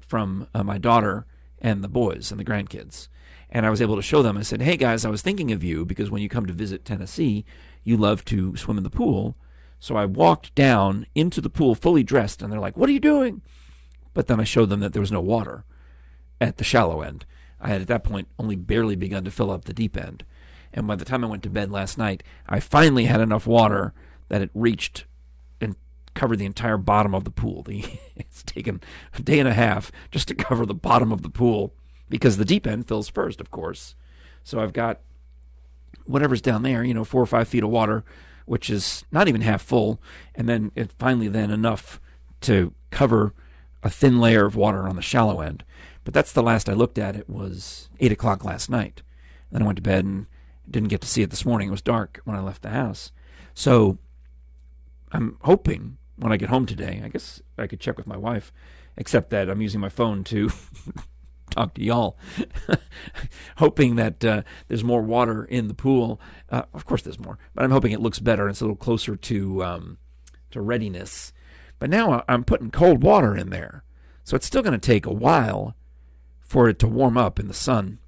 from 0.00 0.48
uh, 0.54 0.64
my 0.64 0.78
daughter 0.78 1.26
and 1.58 1.84
the 1.84 1.88
boys 1.88 2.30
and 2.30 2.40
the 2.40 2.46
grandkids. 2.46 3.08
And 3.50 3.66
I 3.66 3.70
was 3.70 3.82
able 3.82 3.96
to 3.96 4.02
show 4.02 4.22
them. 4.22 4.38
I 4.38 4.42
said, 4.42 4.62
"Hey 4.62 4.78
guys, 4.78 5.04
I 5.04 5.10
was 5.10 5.20
thinking 5.20 5.52
of 5.52 5.62
you 5.62 5.84
because 5.84 6.10
when 6.10 6.22
you 6.22 6.30
come 6.30 6.46
to 6.46 6.54
visit 6.54 6.86
Tennessee, 6.86 7.44
you 7.82 7.98
love 7.98 8.24
to 8.24 8.56
swim 8.56 8.78
in 8.78 8.84
the 8.84 8.88
pool." 8.88 9.36
So 9.78 9.96
I 9.96 10.06
walked 10.06 10.54
down 10.54 11.04
into 11.14 11.42
the 11.42 11.50
pool 11.50 11.74
fully 11.74 12.02
dressed, 12.02 12.40
and 12.40 12.50
they're 12.50 12.58
like, 12.58 12.78
"What 12.78 12.88
are 12.88 12.92
you 12.92 13.00
doing?" 13.00 13.42
But 14.14 14.28
then 14.28 14.40
I 14.40 14.44
showed 14.44 14.70
them 14.70 14.80
that 14.80 14.94
there 14.94 15.02
was 15.02 15.12
no 15.12 15.20
water 15.20 15.66
at 16.40 16.56
the 16.56 16.64
shallow 16.64 17.02
end. 17.02 17.26
I 17.60 17.68
had 17.68 17.82
at 17.82 17.88
that 17.88 18.02
point 18.02 18.28
only 18.38 18.56
barely 18.56 18.96
begun 18.96 19.24
to 19.24 19.30
fill 19.30 19.50
up 19.50 19.66
the 19.66 19.74
deep 19.74 19.94
end. 19.94 20.24
And 20.74 20.86
by 20.88 20.96
the 20.96 21.04
time 21.04 21.24
I 21.24 21.28
went 21.28 21.44
to 21.44 21.50
bed 21.50 21.70
last 21.70 21.96
night, 21.96 22.22
I 22.48 22.60
finally 22.60 23.04
had 23.04 23.20
enough 23.20 23.46
water 23.46 23.94
that 24.28 24.42
it 24.42 24.50
reached 24.54 25.04
and 25.60 25.76
covered 26.14 26.40
the 26.40 26.44
entire 26.44 26.76
bottom 26.76 27.14
of 27.14 27.24
the 27.24 27.30
pool. 27.30 27.62
The, 27.62 27.84
it's 28.16 28.42
taken 28.42 28.82
a 29.14 29.22
day 29.22 29.38
and 29.38 29.48
a 29.48 29.54
half 29.54 29.92
just 30.10 30.28
to 30.28 30.34
cover 30.34 30.66
the 30.66 30.74
bottom 30.74 31.12
of 31.12 31.22
the 31.22 31.30
pool 31.30 31.72
because 32.08 32.36
the 32.36 32.44
deep 32.44 32.66
end 32.66 32.88
fills 32.88 33.08
first, 33.08 33.40
of 33.40 33.52
course. 33.52 33.94
So 34.42 34.60
I've 34.60 34.72
got 34.72 35.00
whatever's 36.06 36.42
down 36.42 36.64
there, 36.64 36.84
you 36.84 36.92
know, 36.92 37.04
four 37.04 37.22
or 37.22 37.26
five 37.26 37.48
feet 37.48 37.62
of 37.62 37.70
water, 37.70 38.04
which 38.44 38.68
is 38.68 39.04
not 39.12 39.28
even 39.28 39.40
half 39.40 39.62
full, 39.62 40.02
and 40.34 40.48
then 40.48 40.72
it 40.74 40.92
finally 40.98 41.28
then 41.28 41.50
enough 41.50 42.00
to 42.42 42.74
cover 42.90 43.32
a 43.82 43.88
thin 43.88 44.20
layer 44.20 44.44
of 44.44 44.56
water 44.56 44.88
on 44.88 44.96
the 44.96 45.02
shallow 45.02 45.40
end. 45.40 45.64
But 46.02 46.12
that's 46.12 46.32
the 46.32 46.42
last 46.42 46.68
I 46.68 46.74
looked 46.74 46.98
at. 46.98 47.16
It 47.16 47.30
was 47.30 47.88
eight 48.00 48.12
o'clock 48.12 48.44
last 48.44 48.68
night. 48.68 49.02
Then 49.50 49.62
I 49.62 49.66
went 49.66 49.76
to 49.76 49.82
bed 49.82 50.04
and 50.04 50.26
didn't 50.70 50.88
get 50.88 51.00
to 51.02 51.08
see 51.08 51.22
it 51.22 51.30
this 51.30 51.44
morning. 51.44 51.68
It 51.68 51.72
was 51.72 51.82
dark 51.82 52.20
when 52.24 52.36
I 52.36 52.40
left 52.40 52.62
the 52.62 52.70
house. 52.70 53.12
So 53.54 53.98
I'm 55.12 55.38
hoping 55.42 55.98
when 56.16 56.32
I 56.32 56.36
get 56.36 56.48
home 56.48 56.66
today, 56.66 57.02
I 57.04 57.08
guess 57.08 57.42
I 57.58 57.66
could 57.66 57.80
check 57.80 57.96
with 57.96 58.06
my 58.06 58.16
wife, 58.16 58.52
except 58.96 59.30
that 59.30 59.50
I'm 59.50 59.60
using 59.60 59.80
my 59.80 59.88
phone 59.88 60.24
to 60.24 60.50
talk 61.50 61.74
to 61.74 61.82
y'all, 61.82 62.16
hoping 63.56 63.96
that 63.96 64.24
uh, 64.24 64.42
there's 64.68 64.84
more 64.84 65.02
water 65.02 65.44
in 65.44 65.68
the 65.68 65.74
pool. 65.74 66.20
Uh, 66.50 66.62
of 66.72 66.84
course, 66.84 67.02
there's 67.02 67.18
more, 67.18 67.38
but 67.54 67.64
I'm 67.64 67.70
hoping 67.70 67.92
it 67.92 68.00
looks 68.00 68.18
better. 68.18 68.42
And 68.42 68.50
it's 68.50 68.60
a 68.60 68.64
little 68.64 68.76
closer 68.76 69.16
to 69.16 69.64
um, 69.64 69.98
to 70.50 70.60
readiness. 70.60 71.32
But 71.78 71.90
now 71.90 72.24
I'm 72.28 72.44
putting 72.44 72.70
cold 72.70 73.02
water 73.02 73.36
in 73.36 73.50
there, 73.50 73.84
so 74.22 74.36
it's 74.36 74.46
still 74.46 74.62
going 74.62 74.78
to 74.78 74.86
take 74.86 75.06
a 75.06 75.12
while 75.12 75.74
for 76.40 76.68
it 76.68 76.78
to 76.78 76.86
warm 76.86 77.18
up 77.18 77.38
in 77.40 77.48
the 77.48 77.54
sun. 77.54 77.98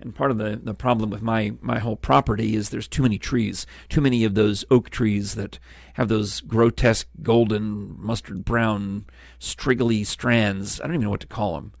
And 0.00 0.14
part 0.14 0.30
of 0.30 0.38
the, 0.38 0.58
the 0.62 0.74
problem 0.74 1.10
with 1.10 1.22
my, 1.22 1.52
my 1.60 1.78
whole 1.78 1.96
property 1.96 2.56
is 2.56 2.70
there's 2.70 2.88
too 2.88 3.02
many 3.02 3.18
trees, 3.18 3.66
too 3.88 4.00
many 4.00 4.24
of 4.24 4.34
those 4.34 4.64
oak 4.70 4.90
trees 4.90 5.34
that 5.34 5.58
have 5.94 6.08
those 6.08 6.40
grotesque 6.40 7.06
golden 7.22 7.94
mustard 8.00 8.44
brown 8.44 9.04
striggly 9.38 10.06
strands. 10.06 10.80
I 10.80 10.84
don't 10.84 10.94
even 10.94 11.04
know 11.04 11.10
what 11.10 11.20
to 11.20 11.26
call 11.26 11.54
them. 11.54 11.72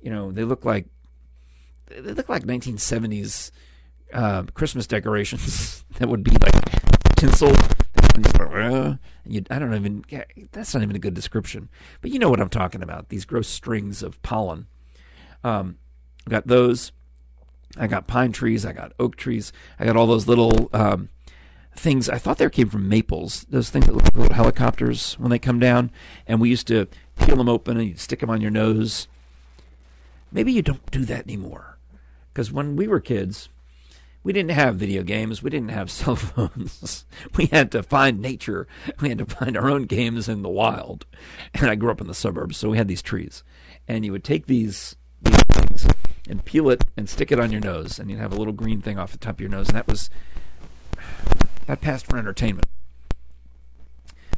You 0.00 0.10
know, 0.10 0.30
they 0.30 0.44
look 0.44 0.64
like 0.64 0.86
they 1.88 2.12
look 2.12 2.28
like 2.28 2.44
1970s 2.44 3.50
uh, 4.12 4.44
Christmas 4.54 4.86
decorations 4.86 5.84
that 5.98 6.08
would 6.08 6.22
be 6.22 6.32
like 6.32 6.54
tinsel. 7.16 7.52
You, 9.24 9.44
I 9.50 9.58
don't 9.58 9.74
even. 9.74 10.04
That's 10.52 10.74
not 10.74 10.82
even 10.82 10.96
a 10.96 11.00
good 11.00 11.14
description. 11.14 11.68
But 12.00 12.10
you 12.10 12.18
know 12.18 12.30
what 12.30 12.40
I'm 12.40 12.48
talking 12.48 12.82
about. 12.82 13.10
These 13.10 13.24
gross 13.24 13.48
strings 13.48 14.02
of 14.02 14.20
pollen. 14.22 14.66
Um, 15.44 15.78
got 16.28 16.46
those. 16.46 16.92
I 17.76 17.86
got 17.86 18.06
pine 18.06 18.32
trees. 18.32 18.64
I 18.64 18.72
got 18.72 18.92
oak 18.98 19.16
trees. 19.16 19.52
I 19.78 19.84
got 19.84 19.96
all 19.96 20.06
those 20.06 20.26
little 20.26 20.70
um, 20.72 21.08
things. 21.76 22.08
I 22.08 22.18
thought 22.18 22.38
they 22.38 22.48
came 22.50 22.68
from 22.68 22.88
maples. 22.88 23.46
Those 23.50 23.70
things 23.70 23.86
that 23.86 23.94
look 23.94 24.04
like 24.04 24.16
little 24.16 24.34
helicopters 24.34 25.14
when 25.14 25.30
they 25.30 25.38
come 25.38 25.58
down. 25.58 25.90
And 26.26 26.40
we 26.40 26.48
used 26.48 26.66
to 26.68 26.88
peel 27.18 27.36
them 27.36 27.48
open 27.48 27.76
and 27.76 27.88
you'd 27.88 28.00
stick 28.00 28.20
them 28.20 28.30
on 28.30 28.40
your 28.40 28.50
nose. 28.50 29.08
Maybe 30.32 30.52
you 30.52 30.62
don't 30.62 30.90
do 30.90 31.04
that 31.04 31.24
anymore. 31.24 31.78
Because 32.32 32.52
when 32.52 32.76
we 32.76 32.86
were 32.86 33.00
kids, 33.00 33.48
we 34.22 34.32
didn't 34.32 34.50
have 34.50 34.76
video 34.76 35.02
games. 35.02 35.42
We 35.42 35.50
didn't 35.50 35.70
have 35.70 35.90
cell 35.90 36.16
phones. 36.16 37.04
we 37.36 37.46
had 37.46 37.70
to 37.72 37.82
find 37.82 38.20
nature. 38.20 38.66
We 39.00 39.08
had 39.08 39.18
to 39.18 39.26
find 39.26 39.56
our 39.56 39.70
own 39.70 39.84
games 39.84 40.28
in 40.28 40.42
the 40.42 40.48
wild. 40.48 41.06
And 41.54 41.70
I 41.70 41.74
grew 41.74 41.90
up 41.90 42.00
in 42.00 42.06
the 42.06 42.14
suburbs, 42.14 42.56
so 42.56 42.70
we 42.70 42.76
had 42.76 42.88
these 42.88 43.02
trees. 43.02 43.42
And 43.86 44.04
you 44.04 44.12
would 44.12 44.24
take 44.24 44.46
these, 44.46 44.96
these 45.22 45.42
things 45.44 45.86
and 46.28 46.44
peel 46.44 46.68
it 46.70 46.84
and 46.96 47.08
stick 47.08 47.32
it 47.32 47.40
on 47.40 47.50
your 47.50 47.60
nose, 47.60 47.98
and 47.98 48.10
you'd 48.10 48.20
have 48.20 48.32
a 48.32 48.36
little 48.36 48.52
green 48.52 48.80
thing 48.80 48.98
off 48.98 49.12
the 49.12 49.18
top 49.18 49.36
of 49.36 49.40
your 49.40 49.50
nose, 49.50 49.68
and 49.68 49.76
that 49.76 49.88
was 49.88 50.10
that 51.66 51.80
passed 51.80 52.06
for 52.06 52.16
entertainment. 52.16 52.66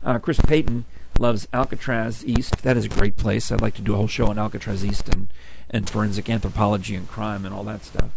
Uh, 0.03 0.19
Chris 0.19 0.41
Payton 0.41 0.85
loves 1.19 1.47
Alcatraz 1.53 2.25
East. 2.25 2.63
That 2.63 2.77
is 2.77 2.87
a 2.87 2.89
great 2.89 3.17
place. 3.17 3.53
I'd 3.53 3.61
like 3.61 3.75
to 3.75 3.83
do 3.83 3.93
a 3.93 3.97
whole 3.97 4.09
show 4.09 4.27
on 4.29 4.39
Alcatraz 4.39 4.85
East 4.85 5.09
and, 5.09 5.29
and 5.69 5.89
forensic 5.89 6.31
anthropology 6.31 6.95
and 6.95 7.07
crime 7.07 7.45
and 7.45 7.55
all 7.55 7.65
that 7.65 7.85
stuff. 7.85 8.11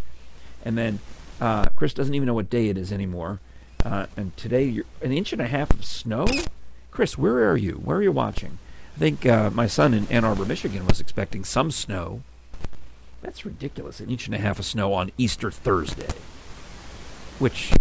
And 0.64 0.78
then 0.78 1.00
uh, 1.42 1.66
Chris 1.76 1.94
doesn't 1.94 2.16
even 2.16 2.26
know 2.26 2.34
what 2.34 2.50
day 2.50 2.70
it 2.70 2.78
is 2.78 2.92
anymore. 2.92 3.40
Uh, 3.84 4.06
and 4.16 4.36
today, 4.38 4.82
an 5.02 5.12
inch 5.12 5.34
and 5.34 5.42
a 5.42 5.48
half 5.48 5.72
of 5.72 5.84
snow. 5.84 6.26
Chris, 6.90 7.18
where 7.18 7.50
are 7.50 7.58
you? 7.58 7.74
Where 7.74 7.98
are 7.98 8.04
you 8.04 8.14
watching? 8.14 8.60
I 8.96 9.00
think 9.00 9.26
uh, 9.26 9.50
my 9.50 9.68
son 9.68 9.94
in 9.94 10.08
Ann 10.08 10.24
Arbor, 10.24 10.46
Michigan, 10.46 10.88
was 10.88 11.02
expecting 11.02 11.44
some 11.44 11.72
snow. 11.72 12.22
That's 13.24 13.46
ridiculous. 13.46 14.02
An 14.02 14.10
inch 14.10 14.28
and 14.28 14.36
a 14.36 14.38
half 14.38 14.60
of 14.60 14.66
snow 14.66 14.94
on 14.94 15.10
Easter 15.18 15.50
Thursday, 15.50 16.10
which 17.40 17.72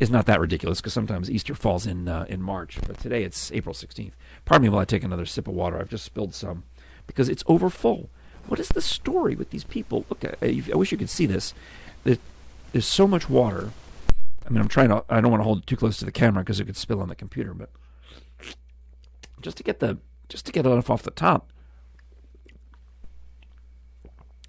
is 0.00 0.10
not 0.10 0.26
that 0.26 0.40
ridiculous 0.40 0.80
because 0.80 0.92
sometimes 0.92 1.30
Easter 1.30 1.54
falls 1.54 1.86
in 1.86 2.08
uh, 2.08 2.26
in 2.28 2.42
March. 2.42 2.78
But 2.86 2.98
today 2.98 3.22
it's 3.22 3.52
April 3.52 3.74
16th. 3.74 4.12
Pardon 4.44 4.64
me 4.64 4.68
while 4.68 4.80
I 4.80 4.84
take 4.84 5.04
another 5.04 5.26
sip 5.26 5.46
of 5.46 5.54
water. 5.54 5.78
I've 5.78 5.88
just 5.88 6.04
spilled 6.04 6.34
some 6.34 6.64
because 7.06 7.28
it's 7.28 7.44
over 7.46 7.70
full. 7.70 8.10
What 8.48 8.58
is 8.58 8.68
the 8.68 8.82
story 8.82 9.36
with 9.36 9.50
these 9.50 9.64
people? 9.64 10.04
Look, 10.10 10.24
I, 10.42 10.62
I 10.72 10.76
wish 10.76 10.90
you 10.90 10.98
could 10.98 11.10
see 11.10 11.26
this. 11.26 11.54
There's 12.02 12.86
so 12.86 13.06
much 13.06 13.30
water. 13.30 13.70
I 14.44 14.50
mean, 14.50 14.60
I'm 14.60 14.68
trying 14.68 14.88
to. 14.88 15.04
I 15.08 15.20
don't 15.20 15.30
want 15.30 15.40
to 15.40 15.44
hold 15.44 15.58
it 15.58 15.66
too 15.66 15.76
close 15.76 15.98
to 15.98 16.04
the 16.04 16.12
camera 16.12 16.42
because 16.42 16.58
it 16.58 16.64
could 16.64 16.76
spill 16.76 17.00
on 17.00 17.08
the 17.08 17.14
computer. 17.14 17.54
But 17.54 17.70
just 19.40 19.56
to 19.58 19.62
get 19.62 19.78
the 19.78 19.98
just 20.28 20.46
to 20.46 20.52
get 20.52 20.66
enough 20.66 20.90
off 20.90 21.04
the 21.04 21.12
top 21.12 21.52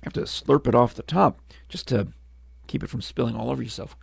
have 0.04 0.14
to 0.14 0.22
slurp 0.22 0.68
it 0.68 0.76
off 0.76 0.94
the 0.94 1.04
top 1.04 1.40
just 1.70 1.88
to 1.90 2.08
keep 2.68 2.84
it 2.84 2.90
from 2.90 3.02
spilling 3.02 3.36
all 3.36 3.50
over 3.50 3.62
yourself. 3.62 3.96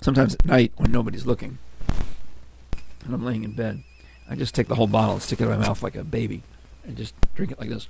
Sometimes 0.00 0.34
at 0.34 0.44
night 0.44 0.72
when 0.76 0.92
nobody's 0.92 1.26
looking 1.26 1.58
and 3.04 3.14
I'm 3.14 3.24
laying 3.24 3.44
in 3.44 3.52
bed, 3.52 3.82
I 4.28 4.34
just 4.34 4.54
take 4.54 4.68
the 4.68 4.74
whole 4.74 4.86
bottle 4.86 5.14
and 5.14 5.22
stick 5.22 5.40
it 5.40 5.44
in 5.44 5.50
my 5.50 5.56
mouth 5.56 5.82
like 5.82 5.96
a 5.96 6.04
baby, 6.04 6.42
and 6.84 6.96
just 6.96 7.14
drink 7.34 7.50
it 7.50 7.58
like 7.58 7.70
this. 7.70 7.88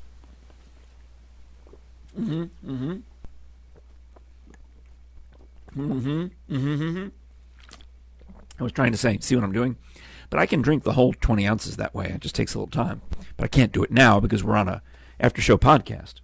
Mm-hmm. 2.18 2.70
Mm-hmm. 2.70 2.96
Mm-hmm. 5.76 6.54
Mm-hmm. 6.54 7.08
I 8.58 8.62
was 8.62 8.72
trying 8.72 8.92
to 8.92 8.98
say, 8.98 9.18
see 9.20 9.34
what 9.34 9.44
I'm 9.44 9.52
doing? 9.52 9.76
But 10.30 10.40
I 10.40 10.46
can 10.46 10.62
drink 10.62 10.84
the 10.84 10.92
whole 10.92 11.12
20 11.12 11.46
ounces 11.46 11.76
that 11.76 11.94
way. 11.94 12.06
It 12.06 12.20
just 12.20 12.34
takes 12.34 12.54
a 12.54 12.58
little 12.58 12.70
time. 12.70 13.02
But 13.37 13.44
I 13.44 13.48
can't 13.48 13.72
do 13.72 13.82
it 13.82 13.90
now 13.90 14.20
because 14.20 14.44
we're 14.44 14.56
on 14.56 14.68
a 14.68 14.82
after 15.20 15.40
show 15.40 15.57
podcast. 15.57 16.14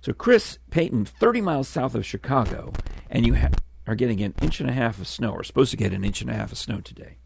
So 0.00 0.12
Chris 0.12 0.58
Payton, 0.70 1.06
30 1.06 1.40
miles 1.40 1.68
south 1.68 1.94
of 1.94 2.04
Chicago, 2.04 2.72
and 3.10 3.24
you 3.24 3.36
ha- 3.36 3.50
are 3.86 3.94
getting 3.94 4.22
an 4.22 4.34
inch 4.42 4.60
and 4.60 4.68
a 4.68 4.72
half 4.74 5.00
of 5.00 5.08
snow, 5.08 5.30
or 5.30 5.42
supposed 5.42 5.70
to 5.70 5.76
get 5.76 5.92
an 5.92 6.04
inch 6.04 6.20
and 6.20 6.30
a 6.30 6.34
half 6.34 6.52
of 6.52 6.58
snow 6.58 6.80
today. 6.80 7.16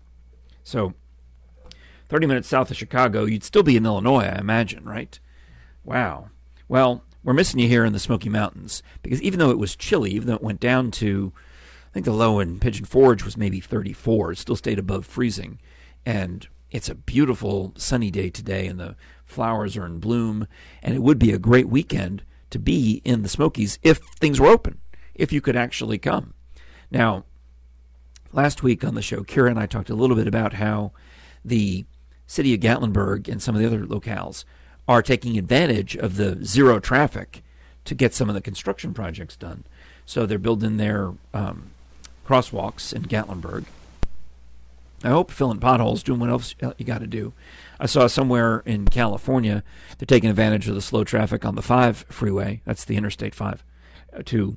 So 0.63 0.95
30 2.09 2.27
minutes 2.27 2.49
south 2.49 2.71
of 2.71 2.77
Chicago, 2.77 3.25
you'd 3.25 3.45
still 3.45 3.63
be 3.63 3.77
in 3.77 3.87
Illinois, 3.87 4.25
I 4.25 4.39
imagine, 4.39 4.85
right? 4.85 5.19
Wow. 5.85 6.31
Well, 6.69 7.05
we're 7.25 7.33
missing 7.35 7.61
you 7.61 7.69
here 7.69 7.85
in 7.85 7.93
the 7.93 7.99
Smoky 7.99 8.29
Mountains 8.29 8.83
because 9.03 9.21
even 9.23 9.39
though 9.39 9.51
it 9.51 9.59
was 9.59 9.77
chilly, 9.77 10.13
even 10.13 10.29
though 10.29 10.35
it 10.35 10.43
went 10.43 10.61
down 10.61 10.91
to, 10.93 11.33
I 11.91 11.93
think 11.93 12.05
the 12.05 12.13
low 12.13 12.39
in 12.41 12.61
Pigeon 12.61 12.85
Forge 12.85 13.25
was 13.25 13.37
maybe 13.37 13.61
34, 13.61 14.33
it 14.33 14.39
still 14.39 14.57
stayed 14.57 14.79
above 14.79 15.05
freezing. 15.05 15.59
And 16.07 16.47
it's 16.71 16.89
a 16.89 16.95
beautiful 16.95 17.73
sunny 17.77 18.11
day 18.11 18.31
today, 18.31 18.67
and 18.67 18.79
the 18.79 18.97
flowers 19.29 19.77
are 19.77 19.87
in 19.87 20.01
bloom. 20.01 20.49
And 20.83 20.95
it 20.95 21.03
would 21.03 21.19
be 21.19 21.33
a 21.33 21.39
great 21.39 21.69
weekend 21.69 22.23
to 22.51 22.59
be 22.59 23.03
in 23.05 23.23
the 23.23 23.29
Smokies 23.29 23.79
if 23.83 23.99
things 24.19 24.41
were 24.41 24.49
open, 24.49 24.79
if 25.15 25.33
you 25.33 25.41
could 25.41 25.57
actually 25.57 25.99
come. 25.99 26.35
Now, 26.91 27.25
last 28.33 28.63
week 28.63 28.83
on 28.83 28.95
the 28.95 29.03
show, 29.03 29.23
Kira 29.23 29.51
and 29.51 29.59
I 29.59 29.67
talked 29.67 29.91
a 29.91 29.95
little 29.95 30.17
bit 30.17 30.27
about 30.27 30.55
how 30.55 30.93
the 31.45 31.85
city 32.27 32.55
of 32.55 32.61
Gatlinburg 32.61 33.29
and 33.29 33.43
some 33.43 33.55
of 33.55 33.61
the 33.61 33.67
other 33.67 33.85
locales 33.85 34.45
are 34.87 35.03
taking 35.03 35.37
advantage 35.37 35.97
of 35.97 36.17
the 36.17 36.43
zero 36.45 36.81
traffic 36.81 37.43
to 37.85 37.95
get 37.95 38.15
some 38.15 38.29
of 38.29 38.35
the 38.35 38.41
construction 38.41 38.95
projects 38.95 39.37
done. 39.37 39.65
So 40.07 40.25
they're 40.25 40.39
building 40.39 40.79
their 40.79 41.13
um, 41.35 41.71
crosswalks 42.27 42.95
in 42.95 43.03
Gatlinburg. 43.03 43.67
I 45.05 45.09
hope 45.09 45.31
filling 45.31 45.61
potholes, 45.61 46.03
doing 46.03 46.21
what 46.21 46.31
else 46.31 46.55
you 46.77 46.85
got 46.85 47.01
to 47.01 47.07
do. 47.07 47.33
I 47.81 47.87
saw 47.87 48.07
somewhere 48.07 48.61
in 48.67 48.87
California 48.87 49.63
they're 49.99 50.07
taking 50.07 50.31
advantage 50.31 50.69
of 50.69 50.75
the 50.75 50.83
slow 50.83 51.05
traffic 51.05 51.45
on 51.45 51.55
the 51.55 51.63
5 51.63 52.07
freeway, 52.09 52.63
that's 52.65 52.85
the 52.85 52.97
Interstate 52.97 53.35
5, 53.35 53.65
uh, 54.17 54.23
to 54.27 54.57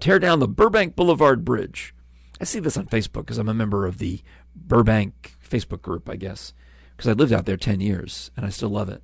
tear 0.00 0.18
down 0.18 0.40
the 0.40 0.48
Burbank 0.48 0.96
Boulevard 0.96 1.44
Bridge. 1.44 1.94
I 2.40 2.44
see 2.44 2.60
this 2.60 2.76
on 2.76 2.86
Facebook 2.86 3.26
because 3.26 3.38
I'm 3.38 3.48
a 3.48 3.54
member 3.54 3.86
of 3.86 3.98
the 3.98 4.22
Burbank 4.54 5.34
Facebook 5.48 5.82
group, 5.82 6.08
I 6.08 6.16
guess, 6.16 6.52
because 6.96 7.08
I 7.08 7.12
lived 7.12 7.32
out 7.32 7.46
there 7.46 7.56
10 7.56 7.80
years 7.80 8.30
and 8.36 8.46
I 8.46 8.48
still 8.48 8.70
love 8.70 8.88
it. 8.88 9.02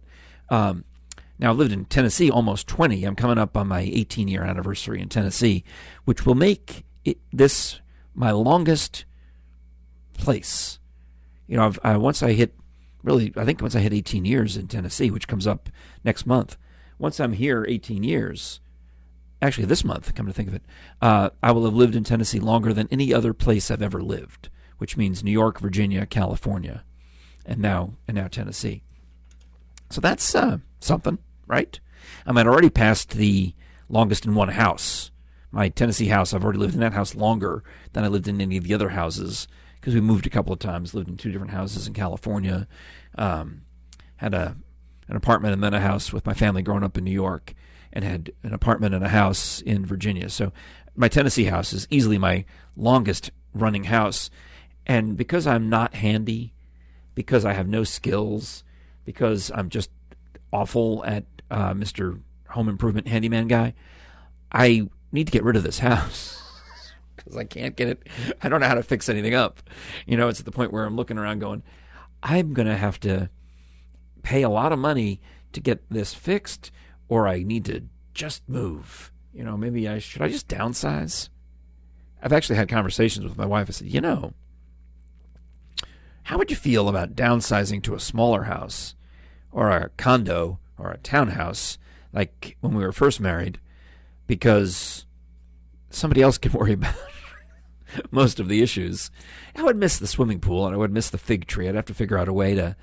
Um, 0.51 0.85
now, 1.39 1.51
I've 1.51 1.57
lived 1.57 1.73
in 1.73 1.85
Tennessee 1.87 2.31
almost 2.31 2.69
20. 2.69 3.05
I'm 3.05 3.17
coming 3.17 3.39
up 3.39 3.57
on 3.57 3.67
my 3.67 3.81
18 3.81 4.29
year 4.29 4.45
anniversary 4.45 5.01
in 5.01 5.09
Tennessee, 5.09 5.65
which 6.05 6.25
will 6.25 6.37
make 6.37 6.85
it, 7.05 7.19
this 7.33 7.81
my 8.15 8.31
longest 8.31 9.05
place. 10.15 10.79
You 11.49 11.57
know, 11.57 11.67
I've, 11.67 11.79
I, 11.83 11.97
once 11.97 12.23
I 12.23 12.33
hit, 12.33 12.55
really, 13.05 13.33
I 13.37 13.45
think 13.45 13.61
once 13.61 13.77
I 13.77 13.81
hit 13.81 13.93
18 13.93 14.25
years 14.25 14.57
in 14.57 14.67
Tennessee, 14.67 15.11
which 15.11 15.29
comes 15.29 15.47
up 15.47 15.69
next 16.03 16.27
month, 16.27 16.57
once 16.99 17.21
I'm 17.21 17.35
here 17.35 17.65
18 17.69 18.03
years, 18.03 18.61
actually 19.41 19.67
this 19.67 19.85
month, 19.85 20.15
come 20.15 20.27
to 20.27 20.33
think 20.33 20.49
of 20.49 20.55
it, 20.55 20.63
uh, 21.03 21.31
I 21.43 21.53
will 21.53 21.67
have 21.67 21.75
lived 21.75 21.95
in 21.95 22.03
Tennessee 22.03 22.41
longer 22.41 22.73
than 22.73 22.89
any 22.91 23.13
other 23.13 23.35
place 23.35 23.71
I've 23.71 23.83
ever 23.83 24.03
lived, 24.03 24.49
which 24.79 24.97
means 24.97 25.23
New 25.23 25.31
York, 25.31 25.61
Virginia, 25.61 26.07
California, 26.07 26.83
and 27.45 27.61
now 27.61 27.95
and 28.09 28.17
now 28.17 28.27
Tennessee. 28.27 28.83
So 29.91 30.01
that's 30.01 30.35
uh, 30.35 30.59
something, 30.81 31.19
right? 31.47 31.79
I 32.27 32.33
mean, 32.33 32.47
I 32.47 32.51
already 32.51 32.71
passed 32.71 33.11
the 33.11 33.55
longest 33.89 34.25
in 34.25 34.35
one 34.35 34.49
house. 34.49 35.11
My 35.51 35.69
Tennessee 35.69 36.09
house, 36.09 36.33
I've 36.33 36.43
already 36.43 36.59
lived 36.59 36.75
in 36.75 36.81
that 36.81 36.95
house 36.95 37.15
longer 37.15 37.63
than 37.93 38.03
I 38.03 38.09
lived 38.09 38.27
in 38.27 38.41
any 38.41 38.57
of 38.57 38.65
the 38.65 38.75
other 38.75 38.89
houses 38.91 39.47
because 39.85 39.95
we 39.95 40.01
moved 40.01 40.27
a 40.27 40.31
couple 40.31 40.51
of 40.51 40.59
times, 40.59 40.95
lived 40.95 41.11
in 41.11 41.17
two 41.19 41.31
different 41.31 41.53
houses 41.53 41.87
in 41.87 41.93
California, 41.93 42.67
um, 43.19 43.61
had 44.17 44.33
a 44.33 44.57
an 45.09 45.15
apartment 45.15 45.53
and 45.53 45.63
then 45.63 45.75
a 45.75 45.81
house 45.81 46.11
with 46.11 46.25
my 46.25 46.33
family 46.33 46.63
growing 46.63 46.83
up 46.83 46.97
in 46.97 47.05
New 47.05 47.11
York, 47.11 47.53
and 47.93 48.03
had 48.03 48.33
an 48.43 48.55
apartment 48.55 48.95
and 48.95 49.05
a 49.05 49.11
house 49.11 49.61
in 49.61 49.85
Virginia. 49.85 50.31
So 50.31 50.55
my 50.97 51.09
Tennessee 51.09 51.45
house 51.45 51.75
is 51.75 51.87
easily 51.91 52.17
my 52.17 52.47
longest 52.75 53.31
running 53.53 53.85
house. 53.85 54.31
And 54.87 55.19
because 55.19 55.47
I'm 55.47 55.69
not 55.69 55.97
handy, 55.97 56.55
because 57.15 57.45
I 57.45 57.53
have 57.53 57.69
no 57.69 57.85
skills, 57.85 58.65
because 59.05 59.53
I'm 59.55 59.69
just 59.69 59.91
awful 60.51 61.05
at 61.05 61.25
uh, 61.51 61.75
Mr. 61.75 62.23
Home 62.49 62.71
Improvement 62.71 63.07
Handyman 63.07 63.49
guy, 63.49 63.75
I 64.51 64.89
need 65.13 65.27
to 65.27 65.33
get 65.33 65.45
rid 65.45 65.57
of 65.57 65.63
this 65.63 65.81
house 65.81 66.41
because 67.17 67.37
I 67.37 67.45
can't 67.45 67.77
get 67.77 67.89
it. 67.89 68.09
I 68.43 68.49
don't 68.49 68.61
know 68.61 68.69
how 68.69 68.75
to 68.75 68.83
fix 68.83 69.09
anything 69.09 69.35
up. 69.35 69.61
You 70.07 70.17
know, 70.17 70.29
it's 70.29 70.41
at 70.41 70.47
the 70.47 70.53
point 70.53 70.73
where 70.73 70.85
I'm 70.85 70.97
looking 70.97 71.19
around 71.19 71.41
going, 71.41 71.63
I'm 72.23 72.53
going 72.55 72.69
to 72.69 72.77
have 72.77 72.99
to 73.01 73.31
pay 74.23 74.43
a 74.43 74.49
lot 74.49 74.73
of 74.73 74.79
money 74.79 75.21
to 75.53 75.61
get 75.61 75.89
this 75.91 76.15
fixed, 76.15 76.71
or 77.09 77.29
I 77.29 77.43
need 77.43 77.65
to 77.67 77.83
just 78.13 78.49
move. 78.49 79.13
You 79.33 79.45
know, 79.45 79.57
maybe 79.57 79.89
I 79.89 79.99
should 79.99 80.23
I 80.23 80.29
just 80.29 80.49
downsize? 80.49 81.29
I've 82.23 82.33
actually 82.33 82.57
had 82.57 82.69
conversations 82.69 83.25
with 83.25 83.37
my 83.37 83.47
wife. 83.47 83.69
I 83.69 83.73
said, 83.73 83.89
you 83.89 84.01
know, 84.01 84.33
how 86.25 86.39
would 86.39 86.51
you 86.51 86.57
feel 86.57 86.89
about 86.89 87.15
downsizing 87.15 87.83
to 87.83 87.95
a 87.95 88.01
smaller 88.01 88.45
house 88.45 88.95
or 89.53 89.71
a 89.71 89.91
condo 89.91 90.59
or 90.79 90.91
a 90.91 90.99
townhouse 90.99 91.79
like 92.15 92.57
when 92.61 92.75
we 92.75 92.83
were 92.83 92.93
first 92.93 93.21
married 93.21 93.61
because 94.27 95.05
somebody 95.95 96.23
else 96.23 96.39
can 96.39 96.53
worry 96.53 96.73
about 96.73 96.95
most 98.11 98.41
of 98.41 98.49
the 98.49 98.63
issues. 98.63 99.11
I 99.55 99.63
would 99.63 99.77
miss 99.77 99.99
the 99.99 100.07
swimming 100.07 100.41
pool 100.41 100.67
and 100.67 100.75
I 100.75 100.79
would 100.79 100.93
miss 100.93 101.11
the 101.11 101.19
fig 101.19 101.47
tree. 101.47 101.69
I'd 101.69 101.75
have 101.75 101.87
to 101.87 101.95
figure 101.95 102.19
out 102.19 102.29
a 102.29 102.33
way 102.33 102.55
to 102.55 102.77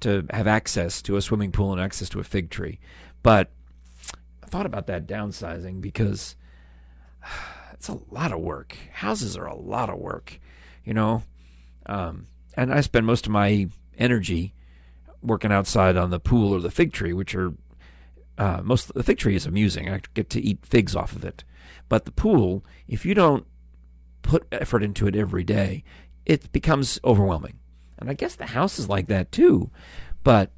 to 0.00 0.26
have 0.30 0.46
access 0.46 1.00
to 1.00 1.16
a 1.16 1.22
swimming 1.22 1.52
pool 1.52 1.72
and 1.72 1.80
access 1.80 2.10
to 2.10 2.20
a 2.20 2.24
fig 2.24 2.50
tree. 2.50 2.78
But 3.22 3.50
I 4.42 4.46
thought 4.46 4.66
about 4.66 4.86
that 4.88 5.06
downsizing 5.06 5.80
because 5.80 6.36
it's 7.72 7.88
a 7.88 7.98
lot 8.10 8.32
of 8.32 8.40
work. 8.40 8.76
Houses 8.92 9.36
are 9.36 9.46
a 9.46 9.56
lot 9.56 9.88
of 9.88 9.98
work, 9.98 10.38
you 10.84 10.92
know. 10.92 11.22
Um, 11.86 12.26
and 12.56 12.72
I 12.72 12.80
spend 12.82 13.06
most 13.06 13.26
of 13.26 13.32
my 13.32 13.68
energy 13.96 14.52
working 15.22 15.52
outside 15.52 15.96
on 15.96 16.10
the 16.10 16.20
pool 16.20 16.52
or 16.52 16.60
the 16.60 16.70
fig 16.70 16.92
tree, 16.92 17.12
which 17.12 17.34
are 17.34 17.54
uh, 18.38 18.60
most 18.62 18.92
the 18.92 19.02
fig 19.02 19.18
tree 19.18 19.34
is 19.34 19.46
amusing. 19.46 19.88
I 19.88 20.00
get 20.14 20.28
to 20.30 20.40
eat 20.40 20.64
figs 20.64 20.94
off 20.94 21.14
of 21.14 21.24
it, 21.24 21.44
but 21.88 22.04
the 22.04 22.12
pool, 22.12 22.64
if 22.88 23.04
you 23.04 23.14
don't 23.14 23.46
put 24.22 24.46
effort 24.50 24.82
into 24.82 25.06
it 25.06 25.16
every 25.16 25.44
day, 25.44 25.84
it 26.24 26.50
becomes 26.52 26.98
overwhelming. 27.04 27.58
And 27.98 28.10
I 28.10 28.14
guess 28.14 28.34
the 28.34 28.46
house 28.46 28.78
is 28.78 28.88
like 28.88 29.06
that 29.08 29.32
too. 29.32 29.70
But 30.22 30.50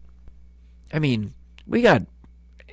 I 0.93 0.99
mean, 0.99 1.35
we 1.67 1.83
got 1.83 2.03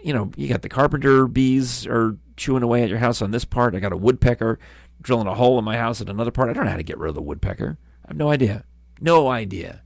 you 0.06 0.14
know, 0.14 0.32
you 0.36 0.48
got 0.48 0.62
the 0.62 0.70
carpenter 0.70 1.28
bees 1.28 1.88
are 1.88 2.16
chewing 2.38 2.62
away 2.62 2.84
at 2.84 2.90
your 2.90 3.00
house 3.00 3.24
on 3.24 3.32
this 3.32 3.44
part. 3.44 3.74
I 3.74 3.80
got 3.80 3.92
a 3.92 3.98
woodpecker 3.98 4.60
drilling 5.02 5.28
a 5.28 5.34
hole 5.34 5.58
in 5.58 5.66
my 5.66 5.78
house 5.78 6.00
at 6.00 6.10
another 6.10 6.32
part. 6.32 6.50
I 6.50 6.54
don't 6.54 6.66
know 6.66 6.72
how 6.72 6.78
to 6.78 6.84
get 6.84 7.00
rid 7.00 7.10
of 7.10 7.16
the 7.16 7.22
woodpecker. 7.22 7.80
I 8.06 8.10
have 8.10 8.18
no 8.18 8.30
idea. 8.30 8.66
No 9.02 9.30
idea. 9.30 9.82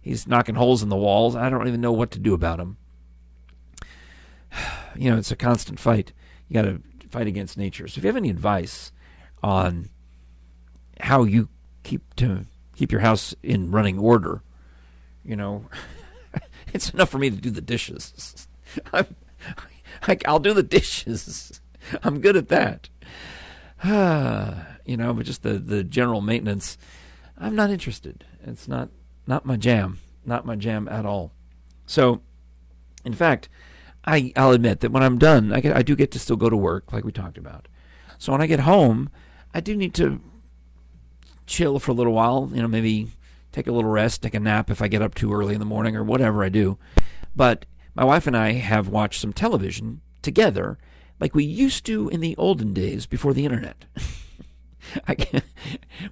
He's 0.00 0.26
knocking 0.26 0.56
holes 0.56 0.82
in 0.82 0.88
the 0.88 0.96
walls. 0.96 1.36
I 1.36 1.50
don't 1.50 1.68
even 1.68 1.80
know 1.80 1.92
what 1.92 2.10
to 2.12 2.18
do 2.18 2.34
about 2.34 2.60
him. 2.60 2.76
You 4.96 5.12
know, 5.12 5.18
it's 5.18 5.30
a 5.30 5.36
constant 5.36 5.78
fight. 5.78 6.12
You 6.48 6.54
got 6.54 6.62
to 6.62 6.82
fight 7.10 7.26
against 7.26 7.58
nature. 7.58 7.88
So 7.88 7.98
if 7.98 8.04
you 8.04 8.08
have 8.08 8.16
any 8.16 8.30
advice 8.30 8.92
on 9.42 9.90
how 11.00 11.24
you 11.24 11.48
keep 11.82 12.14
to 12.16 12.46
keep 12.76 12.92
your 12.92 13.00
house 13.00 13.34
in 13.42 13.70
running 13.70 13.98
order, 13.98 14.42
you 15.24 15.36
know, 15.36 15.66
it's 16.72 16.90
enough 16.90 17.10
for 17.10 17.18
me 17.18 17.30
to 17.30 17.36
do 17.36 17.50
the 17.50 17.60
dishes. 17.60 18.48
I'm, 18.92 19.14
I, 20.02 20.18
I'll 20.26 20.38
do 20.38 20.54
the 20.54 20.62
dishes. 20.62 21.60
I'm 22.02 22.20
good 22.20 22.36
at 22.36 22.48
that. 22.48 22.88
you 24.84 24.96
know, 24.96 25.14
but 25.14 25.26
just 25.26 25.42
the, 25.42 25.54
the 25.54 25.82
general 25.82 26.20
maintenance, 26.20 26.76
I'm 27.38 27.54
not 27.54 27.70
interested. 27.70 28.24
It's 28.44 28.68
not 28.68 28.90
not 29.26 29.46
my 29.46 29.56
jam, 29.56 29.98
not 30.24 30.44
my 30.44 30.56
jam 30.56 30.88
at 30.88 31.06
all. 31.06 31.32
So, 31.86 32.20
in 33.04 33.14
fact, 33.14 33.48
I 34.04 34.32
I'll 34.36 34.52
admit 34.52 34.80
that 34.80 34.92
when 34.92 35.02
I'm 35.02 35.18
done, 35.18 35.52
I 35.52 35.60
get, 35.60 35.76
I 35.76 35.82
do 35.82 35.94
get 35.94 36.10
to 36.12 36.18
still 36.18 36.36
go 36.36 36.50
to 36.50 36.56
work, 36.56 36.92
like 36.92 37.04
we 37.04 37.12
talked 37.12 37.38
about. 37.38 37.68
So 38.18 38.32
when 38.32 38.40
I 38.40 38.46
get 38.46 38.60
home, 38.60 39.10
I 39.54 39.60
do 39.60 39.76
need 39.76 39.94
to 39.94 40.20
chill 41.46 41.78
for 41.78 41.90
a 41.90 41.94
little 41.94 42.12
while. 42.12 42.50
You 42.52 42.62
know, 42.62 42.68
maybe 42.68 43.08
take 43.52 43.66
a 43.66 43.72
little 43.72 43.90
rest, 43.90 44.22
take 44.22 44.34
a 44.34 44.40
nap 44.40 44.70
if 44.70 44.80
I 44.82 44.88
get 44.88 45.02
up 45.02 45.14
too 45.14 45.32
early 45.32 45.54
in 45.54 45.60
the 45.60 45.66
morning 45.66 45.96
or 45.96 46.04
whatever 46.04 46.44
I 46.44 46.48
do. 46.48 46.78
But 47.34 47.66
my 47.94 48.04
wife 48.04 48.26
and 48.26 48.36
I 48.36 48.52
have 48.52 48.88
watched 48.88 49.20
some 49.20 49.32
television 49.32 50.00
together, 50.22 50.78
like 51.18 51.34
we 51.34 51.44
used 51.44 51.84
to 51.86 52.08
in 52.08 52.20
the 52.20 52.36
olden 52.36 52.72
days 52.72 53.06
before 53.06 53.34
the 53.34 53.44
internet. 53.44 53.84
I 55.06 55.14
can't, 55.14 55.44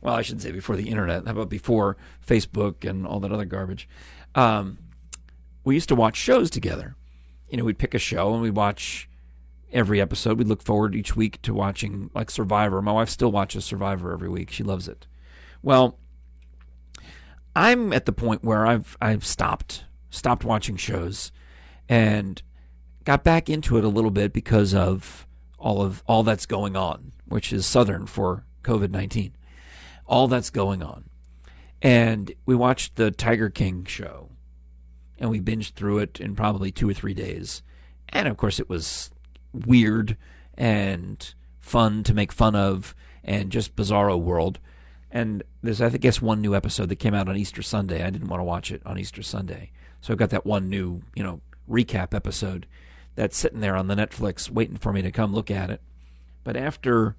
well, 0.02 0.14
I 0.14 0.22
shouldn't 0.22 0.42
say 0.42 0.52
before 0.52 0.76
the 0.76 0.90
internet. 0.90 1.24
How 1.24 1.32
about 1.32 1.48
before 1.48 1.96
Facebook 2.26 2.88
and 2.88 3.06
all 3.06 3.20
that 3.20 3.32
other 3.32 3.44
garbage? 3.44 3.88
um, 4.34 4.78
we 5.64 5.74
used 5.74 5.88
to 5.88 5.94
watch 5.94 6.16
shows 6.16 6.50
together. 6.50 6.94
You 7.48 7.56
know, 7.56 7.64
we'd 7.64 7.78
pick 7.78 7.94
a 7.94 7.98
show 7.98 8.32
and 8.32 8.42
we'd 8.42 8.56
watch 8.56 9.08
every 9.72 10.00
episode. 10.00 10.38
We'd 10.38 10.48
look 10.48 10.62
forward 10.62 10.94
each 10.94 11.16
week 11.16 11.40
to 11.42 11.54
watching 11.54 12.10
like 12.14 12.30
Survivor. 12.30 12.82
My 12.82 12.92
wife 12.92 13.08
still 13.08 13.32
watches 13.32 13.64
Survivor 13.64 14.12
every 14.12 14.28
week. 14.28 14.50
She 14.50 14.62
loves 14.62 14.88
it. 14.88 15.06
Well, 15.62 15.98
I'm 17.56 17.92
at 17.92 18.06
the 18.06 18.12
point 18.12 18.44
where 18.44 18.66
I've 18.66 18.96
I've 19.00 19.24
stopped 19.24 19.84
stopped 20.10 20.44
watching 20.44 20.76
shows 20.76 21.32
and 21.88 22.40
got 23.04 23.24
back 23.24 23.48
into 23.48 23.76
it 23.78 23.84
a 23.84 23.88
little 23.88 24.10
bit 24.10 24.32
because 24.32 24.74
of 24.74 25.26
all 25.58 25.82
of 25.82 26.02
all 26.06 26.22
that's 26.22 26.46
going 26.46 26.76
on, 26.76 27.12
which 27.26 27.52
is 27.52 27.66
southern 27.66 28.06
for 28.06 28.44
COVID-19. 28.62 29.32
All 30.06 30.28
that's 30.28 30.50
going 30.50 30.82
on. 30.82 31.04
And 31.82 32.32
we 32.46 32.54
watched 32.54 32.96
the 32.96 33.10
Tiger 33.10 33.50
King 33.50 33.84
show 33.84 34.27
and 35.18 35.30
we 35.30 35.40
binged 35.40 35.72
through 35.72 35.98
it 35.98 36.20
in 36.20 36.34
probably 36.34 36.70
2 36.70 36.88
or 36.88 36.94
3 36.94 37.14
days. 37.14 37.62
And 38.08 38.28
of 38.28 38.36
course 38.36 38.58
it 38.60 38.68
was 38.68 39.10
weird 39.52 40.16
and 40.56 41.34
fun 41.60 42.02
to 42.04 42.14
make 42.14 42.32
fun 42.32 42.54
of 42.54 42.94
and 43.24 43.52
just 43.52 43.76
bizarro 43.76 44.18
world. 44.18 44.58
And 45.10 45.42
there's, 45.62 45.80
I 45.80 45.88
guess, 45.90 46.20
one 46.20 46.40
new 46.40 46.54
episode 46.54 46.88
that 46.90 46.96
came 46.96 47.14
out 47.14 47.28
on 47.28 47.36
Easter 47.36 47.62
Sunday. 47.62 48.04
I 48.04 48.10
didn't 48.10 48.28
want 48.28 48.40
to 48.40 48.44
watch 48.44 48.70
it 48.70 48.82
on 48.84 48.98
Easter 48.98 49.22
Sunday. 49.22 49.70
So 50.00 50.12
I've 50.12 50.18
got 50.18 50.30
that 50.30 50.46
one 50.46 50.68
new, 50.68 51.02
you 51.14 51.22
know, 51.22 51.40
recap 51.68 52.14
episode 52.14 52.66
that's 53.14 53.36
sitting 53.36 53.60
there 53.60 53.76
on 53.76 53.88
the 53.88 53.94
Netflix 53.94 54.50
waiting 54.50 54.76
for 54.76 54.92
me 54.92 55.02
to 55.02 55.10
come 55.10 55.34
look 55.34 55.50
at 55.50 55.70
it. 55.70 55.80
But 56.44 56.56
after 56.56 57.16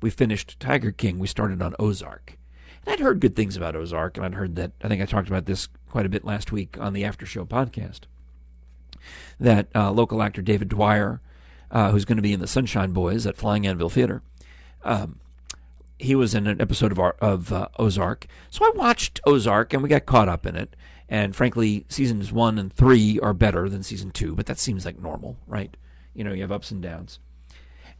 we 0.00 0.10
finished 0.10 0.58
Tiger 0.58 0.90
King, 0.90 1.18
we 1.18 1.26
started 1.26 1.60
on 1.60 1.74
Ozark. 1.78 2.38
And 2.84 2.92
I'd 2.92 3.00
heard 3.00 3.20
good 3.20 3.36
things 3.36 3.56
about 3.56 3.76
Ozark, 3.76 4.16
and 4.16 4.24
I'd 4.24 4.34
heard 4.34 4.56
that, 4.56 4.72
I 4.82 4.88
think 4.88 5.02
I 5.02 5.06
talked 5.06 5.28
about 5.28 5.46
this 5.46 5.68
quite 5.94 6.06
a 6.06 6.08
bit 6.08 6.24
last 6.24 6.50
week 6.50 6.76
on 6.80 6.92
the 6.92 7.04
After 7.04 7.24
Show 7.24 7.44
podcast, 7.44 8.00
that 9.38 9.68
uh, 9.76 9.92
local 9.92 10.24
actor 10.24 10.42
David 10.42 10.68
Dwyer, 10.68 11.20
uh, 11.70 11.92
who's 11.92 12.04
going 12.04 12.16
to 12.16 12.22
be 12.22 12.32
in 12.32 12.40
the 12.40 12.48
Sunshine 12.48 12.90
Boys 12.90 13.28
at 13.28 13.36
Flying 13.36 13.64
Anvil 13.64 13.88
Theater, 13.88 14.20
um, 14.82 15.20
he 15.96 16.16
was 16.16 16.34
in 16.34 16.48
an 16.48 16.60
episode 16.60 16.90
of, 16.90 16.98
our, 16.98 17.14
of 17.20 17.52
uh, 17.52 17.68
Ozark. 17.78 18.26
So 18.50 18.64
I 18.64 18.72
watched 18.74 19.20
Ozark 19.24 19.72
and 19.72 19.84
we 19.84 19.88
got 19.88 20.04
caught 20.04 20.28
up 20.28 20.46
in 20.46 20.56
it. 20.56 20.74
And 21.08 21.36
frankly, 21.36 21.86
seasons 21.88 22.32
one 22.32 22.58
and 22.58 22.72
three 22.72 23.20
are 23.20 23.32
better 23.32 23.68
than 23.68 23.84
season 23.84 24.10
two, 24.10 24.34
but 24.34 24.46
that 24.46 24.58
seems 24.58 24.84
like 24.84 25.00
normal, 25.00 25.36
right? 25.46 25.76
You 26.12 26.24
know, 26.24 26.32
you 26.32 26.42
have 26.42 26.50
ups 26.50 26.72
and 26.72 26.82
downs. 26.82 27.20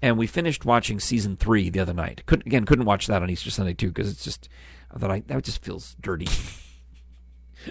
And 0.02 0.18
we 0.18 0.26
finished 0.26 0.64
watching 0.64 0.98
season 0.98 1.37
three 1.37 1.70
the 1.70 1.78
other 1.78 1.94
night. 1.94 2.24
Couldn't 2.26 2.48
again 2.48 2.64
couldn't 2.64 2.87
watch 2.87 3.07
that 3.07 3.22
on 3.22 3.30
Easter 3.30 3.52
Sunday 3.52 3.72
too 3.72 3.90
because 3.90 4.11
it's 4.11 4.24
just 4.24 4.48
I 4.92 4.98
thought 4.98 5.12
I 5.12 5.20
that 5.28 5.44
just 5.44 5.62
feels 5.62 5.94
dirty 6.00 6.26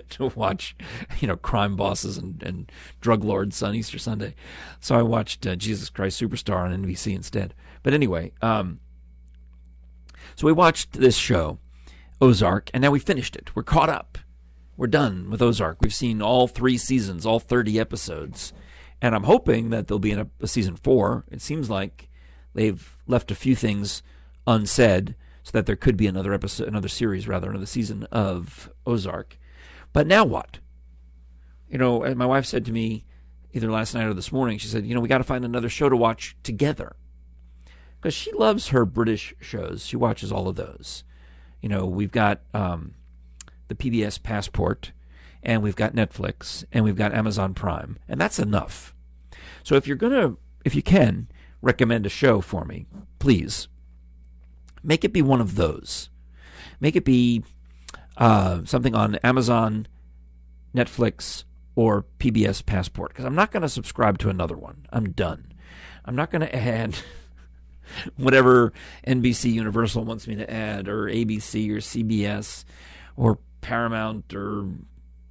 to 0.09 0.27
watch, 0.35 0.75
you 1.19 1.27
know, 1.27 1.35
crime 1.35 1.75
bosses 1.75 2.17
and, 2.17 2.41
and 2.43 2.71
drug 3.01 3.23
lords 3.23 3.61
on 3.61 3.75
Easter 3.75 3.97
Sunday. 3.97 4.35
So 4.79 4.95
I 4.97 5.01
watched 5.01 5.45
uh, 5.45 5.55
Jesus 5.55 5.89
Christ 5.89 6.21
Superstar 6.21 6.57
on 6.57 6.83
NBC 6.83 7.15
instead. 7.15 7.53
But 7.81 7.93
anyway, 7.93 8.31
um, 8.41 8.79
so 10.35 10.47
we 10.47 10.53
watched 10.53 10.93
this 10.93 11.17
show, 11.17 11.59
Ozark, 12.21 12.69
and 12.73 12.81
now 12.81 12.91
we 12.91 12.99
finished 12.99 13.35
it. 13.35 13.55
We're 13.55 13.63
caught 13.63 13.89
up. 13.89 14.17
We're 14.75 14.87
done 14.87 15.29
with 15.29 15.41
Ozark. 15.41 15.77
We've 15.81 15.93
seen 15.93 16.21
all 16.21 16.47
three 16.47 16.77
seasons, 16.77 17.25
all 17.25 17.39
30 17.39 17.79
episodes. 17.79 18.53
And 19.01 19.13
I'm 19.13 19.23
hoping 19.23 19.69
that 19.69 19.87
there'll 19.87 19.99
be 19.99 20.13
a, 20.13 20.27
a 20.39 20.47
season 20.47 20.75
four. 20.75 21.25
It 21.29 21.41
seems 21.41 21.69
like 21.69 22.09
they've 22.53 22.97
left 23.05 23.31
a 23.31 23.35
few 23.35 23.55
things 23.55 24.01
unsaid 24.47 25.15
so 25.43 25.51
that 25.51 25.65
there 25.65 25.75
could 25.75 25.97
be 25.97 26.07
another 26.07 26.33
episode, 26.33 26.67
another 26.67 26.87
series, 26.87 27.27
rather, 27.27 27.49
another 27.49 27.65
season 27.65 28.07
of 28.11 28.71
Ozark. 28.87 29.37
But 29.93 30.07
now 30.07 30.25
what? 30.25 30.59
You 31.69 31.77
know, 31.77 32.13
my 32.15 32.25
wife 32.25 32.45
said 32.45 32.65
to 32.65 32.71
me 32.71 33.05
either 33.53 33.71
last 33.71 33.93
night 33.93 34.05
or 34.05 34.13
this 34.13 34.31
morning, 34.31 34.57
she 34.57 34.67
said, 34.67 34.85
you 34.85 34.93
know, 34.93 34.99
we 34.99 35.07
got 35.07 35.19
to 35.19 35.23
find 35.23 35.45
another 35.45 35.69
show 35.69 35.87
to 35.87 35.95
watch 35.95 36.35
together 36.43 36.95
because 38.01 38.13
she 38.13 38.31
loves 38.33 38.69
her 38.69 38.85
British 38.85 39.33
shows. 39.39 39.85
She 39.85 39.95
watches 39.95 40.31
all 40.31 40.47
of 40.47 40.55
those. 40.55 41.03
You 41.61 41.69
know, 41.69 41.85
we've 41.85 42.11
got 42.11 42.41
um, 42.53 42.95
the 43.69 43.75
PBS 43.75 44.21
Passport, 44.21 44.91
and 45.41 45.63
we've 45.63 45.75
got 45.75 45.95
Netflix, 45.95 46.65
and 46.73 46.83
we've 46.83 46.97
got 46.97 47.13
Amazon 47.13 47.53
Prime, 47.53 47.97
and 48.09 48.19
that's 48.19 48.39
enough. 48.39 48.93
So 49.63 49.75
if 49.75 49.87
you're 49.87 49.95
gonna, 49.95 50.35
if 50.65 50.75
you 50.75 50.81
can, 50.81 51.29
recommend 51.61 52.05
a 52.05 52.09
show 52.09 52.41
for 52.41 52.65
me, 52.65 52.87
please 53.19 53.69
make 54.83 55.05
it 55.05 55.13
be 55.13 55.21
one 55.21 55.39
of 55.39 55.55
those. 55.55 56.09
Make 56.81 56.97
it 56.97 57.05
be 57.05 57.43
uh, 58.17 58.61
something 58.65 58.95
on 58.95 59.15
Amazon, 59.15 59.87
Netflix, 60.75 61.43
or 61.75 62.05
PBS 62.19 62.65
Passport, 62.65 63.11
because 63.11 63.25
I'm 63.25 63.35
not 63.35 63.51
going 63.51 63.63
to 63.63 63.69
subscribe 63.69 64.19
to 64.19 64.29
another 64.29 64.55
one. 64.55 64.85
I'm 64.91 65.11
done. 65.11 65.53
I'm 66.05 66.15
not 66.15 66.31
going 66.31 66.41
to 66.41 66.55
add. 66.55 66.95
whatever 68.17 68.73
NBC 69.05 69.51
Universal 69.51 70.05
wants 70.05 70.27
me 70.27 70.35
to 70.35 70.51
add, 70.51 70.87
or 70.87 71.05
ABC 71.05 71.69
or 71.69 71.77
CBS 71.77 72.65
or 73.15 73.39
Paramount 73.61 74.33
or 74.33 74.67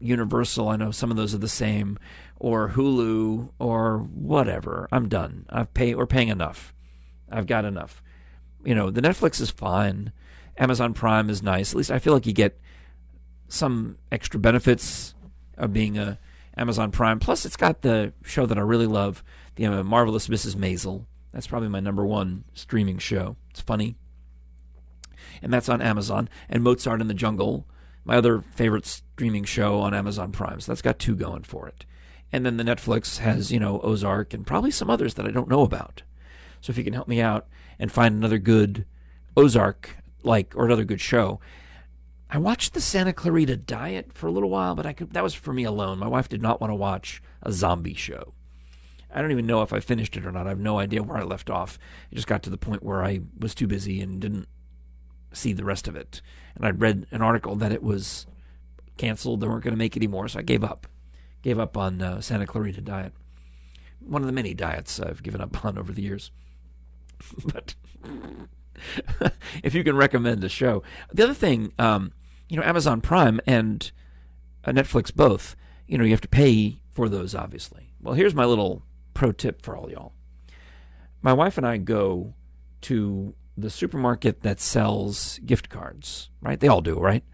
Universal. 0.00 0.68
I 0.68 0.76
know 0.76 0.90
some 0.90 1.10
of 1.10 1.16
those 1.16 1.34
are 1.34 1.38
the 1.38 1.48
same, 1.48 1.98
or 2.38 2.70
Hulu 2.70 3.50
or 3.58 3.98
whatever. 3.98 4.88
I'm 4.90 5.08
done. 5.08 5.46
I've 5.48 5.72
paid. 5.74 5.96
We're 5.96 6.06
paying 6.06 6.28
enough. 6.28 6.74
I've 7.30 7.46
got 7.46 7.64
enough. 7.64 8.02
You 8.64 8.74
know, 8.74 8.90
the 8.90 9.02
Netflix 9.02 9.40
is 9.40 9.50
fine. 9.50 10.12
Amazon 10.56 10.92
Prime 10.92 11.30
is 11.30 11.42
nice. 11.42 11.72
At 11.72 11.76
least 11.76 11.90
I 11.90 11.98
feel 11.98 12.12
like 12.12 12.26
you 12.26 12.32
get 12.32 12.60
some 13.52 13.98
extra 14.10 14.40
benefits 14.40 15.14
of 15.58 15.72
being 15.72 15.98
a 15.98 16.18
Amazon 16.56 16.90
Prime. 16.90 17.18
Plus, 17.18 17.44
it's 17.44 17.56
got 17.56 17.82
the 17.82 18.12
show 18.24 18.46
that 18.46 18.58
I 18.58 18.62
really 18.62 18.86
love, 18.86 19.22
the 19.56 19.66
uh, 19.66 19.82
marvelous 19.82 20.28
Mrs. 20.28 20.56
Maisel. 20.56 21.06
That's 21.32 21.46
probably 21.46 21.68
my 21.68 21.80
number 21.80 22.04
one 22.04 22.44
streaming 22.54 22.98
show. 22.98 23.36
It's 23.50 23.60
funny. 23.60 23.96
And 25.42 25.52
that's 25.52 25.68
on 25.68 25.80
Amazon. 25.82 26.28
And 26.48 26.62
Mozart 26.62 27.00
in 27.00 27.08
the 27.08 27.14
Jungle, 27.14 27.66
my 28.04 28.16
other 28.16 28.40
favorite 28.40 28.86
streaming 28.86 29.44
show 29.44 29.80
on 29.80 29.94
Amazon 29.94 30.32
Prime. 30.32 30.60
So 30.60 30.72
that's 30.72 30.82
got 30.82 30.98
two 30.98 31.14
going 31.14 31.42
for 31.42 31.68
it. 31.68 31.84
And 32.32 32.46
then 32.46 32.56
the 32.56 32.64
Netflix 32.64 33.18
has, 33.18 33.52
you 33.52 33.60
know, 33.60 33.80
Ozark 33.80 34.32
and 34.32 34.46
probably 34.46 34.70
some 34.70 34.90
others 34.90 35.14
that 35.14 35.26
I 35.26 35.30
don't 35.30 35.48
know 35.48 35.62
about. 35.62 36.02
So 36.60 36.70
if 36.70 36.78
you 36.78 36.84
can 36.84 36.94
help 36.94 37.08
me 37.08 37.20
out 37.20 37.46
and 37.78 37.92
find 37.92 38.14
another 38.14 38.38
good 38.38 38.86
Ozark 39.36 39.96
like 40.22 40.54
or 40.56 40.64
another 40.64 40.84
good 40.84 41.00
show. 41.00 41.40
I 42.34 42.38
watched 42.38 42.72
the 42.72 42.80
Santa 42.80 43.12
Clarita 43.12 43.58
Diet 43.58 44.14
for 44.14 44.26
a 44.26 44.30
little 44.30 44.48
while, 44.48 44.74
but 44.74 44.86
I 44.86 44.94
could 44.94 45.12
that 45.12 45.22
was 45.22 45.34
for 45.34 45.52
me 45.52 45.64
alone. 45.64 45.98
My 45.98 46.08
wife 46.08 46.30
did 46.30 46.40
not 46.40 46.62
want 46.62 46.70
to 46.70 46.74
watch 46.74 47.22
a 47.42 47.52
zombie 47.52 47.92
show. 47.92 48.32
I 49.12 49.20
don't 49.20 49.32
even 49.32 49.46
know 49.46 49.60
if 49.60 49.74
I 49.74 49.80
finished 49.80 50.16
it 50.16 50.24
or 50.24 50.32
not. 50.32 50.46
I 50.46 50.48
have 50.48 50.58
no 50.58 50.78
idea 50.78 51.02
where 51.02 51.18
I 51.18 51.24
left 51.24 51.50
off. 51.50 51.78
It 52.10 52.14
just 52.14 52.26
got 52.26 52.42
to 52.44 52.50
the 52.50 52.56
point 52.56 52.82
where 52.82 53.04
I 53.04 53.20
was 53.38 53.54
too 53.54 53.66
busy 53.66 54.00
and 54.00 54.18
didn't 54.18 54.48
see 55.34 55.52
the 55.52 55.66
rest 55.66 55.86
of 55.86 55.94
it. 55.94 56.22
And 56.56 56.64
I'd 56.64 56.80
read 56.80 57.06
an 57.10 57.20
article 57.20 57.54
that 57.56 57.70
it 57.70 57.82
was 57.82 58.26
canceled. 58.96 59.42
They 59.42 59.46
weren't 59.46 59.64
going 59.64 59.74
to 59.74 59.78
make 59.78 59.94
it 59.94 60.00
anymore, 60.00 60.28
so 60.28 60.38
I 60.38 60.42
gave 60.42 60.64
up. 60.64 60.86
Gave 61.42 61.58
up 61.58 61.76
on 61.76 62.00
uh, 62.00 62.22
Santa 62.22 62.46
Clarita 62.46 62.80
Diet. 62.80 63.12
One 64.00 64.22
of 64.22 64.26
the 64.26 64.32
many 64.32 64.54
diets 64.54 64.98
I've 64.98 65.22
given 65.22 65.42
up 65.42 65.62
on 65.66 65.76
over 65.76 65.92
the 65.92 66.02
years. 66.02 66.30
but 67.52 67.74
if 69.62 69.74
you 69.74 69.84
can 69.84 69.96
recommend 69.96 70.42
a 70.42 70.48
show. 70.48 70.82
The 71.12 71.24
other 71.24 71.34
thing, 71.34 71.74
um, 71.78 72.12
you 72.52 72.58
know, 72.58 72.64
Amazon 72.64 73.00
Prime 73.00 73.40
and 73.46 73.90
uh, 74.62 74.72
Netflix 74.72 75.12
both, 75.12 75.56
you 75.86 75.96
know, 75.96 76.04
you 76.04 76.10
have 76.10 76.20
to 76.20 76.28
pay 76.28 76.82
for 76.90 77.08
those, 77.08 77.34
obviously. 77.34 77.94
Well, 77.98 78.12
here's 78.12 78.34
my 78.34 78.44
little 78.44 78.82
pro 79.14 79.32
tip 79.32 79.62
for 79.62 79.74
all 79.74 79.90
y'all. 79.90 80.12
My 81.22 81.32
wife 81.32 81.56
and 81.56 81.66
I 81.66 81.78
go 81.78 82.34
to 82.82 83.34
the 83.56 83.70
supermarket 83.70 84.42
that 84.42 84.60
sells 84.60 85.38
gift 85.46 85.70
cards, 85.70 86.28
right? 86.42 86.60
They 86.60 86.68
all 86.68 86.82
do, 86.82 87.00
right? 87.00 87.24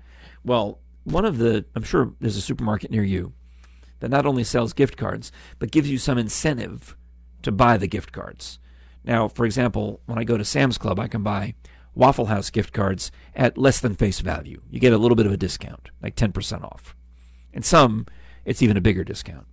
Well, 0.45 0.79
one 1.03 1.25
of 1.25 1.39
the, 1.39 1.65
I'm 1.75 1.83
sure 1.83 2.13
there's 2.21 2.37
a 2.37 2.41
supermarket 2.41 2.93
near 2.93 3.03
you 3.03 3.33
that 3.99 4.11
not 4.13 4.25
only 4.25 4.45
sells 4.45 4.73
gift 4.73 4.97
cards, 4.97 5.33
but 5.59 5.73
gives 5.73 5.91
you 5.91 5.99
some 5.99 6.17
incentive 6.17 6.97
to 7.43 7.51
buy 7.51 7.77
the 7.77 7.89
gift 7.89 8.13
cards. 8.13 8.61
Now, 9.03 9.27
for 9.27 9.45
example, 9.45 10.01
when 10.07 10.17
I 10.17 10.23
go 10.23 10.39
to 10.39 10.45
Sam's 10.45 10.79
Club, 10.79 11.01
I 11.01 11.09
can 11.09 11.25
buy 11.25 11.55
Waffle 11.99 12.27
House 12.27 12.49
gift 12.49 12.73
cards 12.73 13.11
at 13.35 13.59
less 13.59 13.81
than 13.81 13.97
face 13.97 14.21
value. 14.21 14.63
You 14.71 14.79
get 14.79 14.93
a 14.93 14.99
little 14.99 15.17
bit 15.17 15.27
of 15.27 15.33
a 15.33 15.37
discount, 15.37 15.91
like 16.01 16.15
10% 16.15 16.63
off. 16.63 16.95
And 17.53 17.65
some, 17.65 18.07
it's 18.45 18.63
even 18.63 18.77
a 18.77 18.81
bigger 18.81 19.03
discount. 19.03 19.49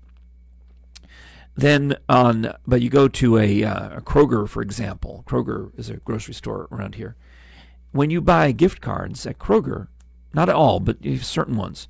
Then 1.56 1.96
on, 2.08 2.54
but 2.68 2.84
you 2.84 2.90
go 2.92 3.08
to 3.08 3.40
a, 3.40 3.64
uh, 3.64 3.98
a 3.98 4.02
Kroger, 4.02 4.48
for 4.48 4.62
example. 4.62 5.24
Kroger 5.26 5.78
is 5.80 5.90
a 5.90 5.98
grocery 5.98 6.36
store 6.36 6.68
around 6.72 6.96
here. 6.96 7.16
When 7.92 8.12
you 8.12 8.22
buy 8.22 8.52
gift 8.52 8.80
cards 8.80 9.26
at 9.26 9.40
Kroger, 9.40 9.88
not 10.32 10.48
at 10.48 10.56
all, 10.56 10.80
but 10.80 10.98
certain 11.22 11.58
ones, 11.58 11.88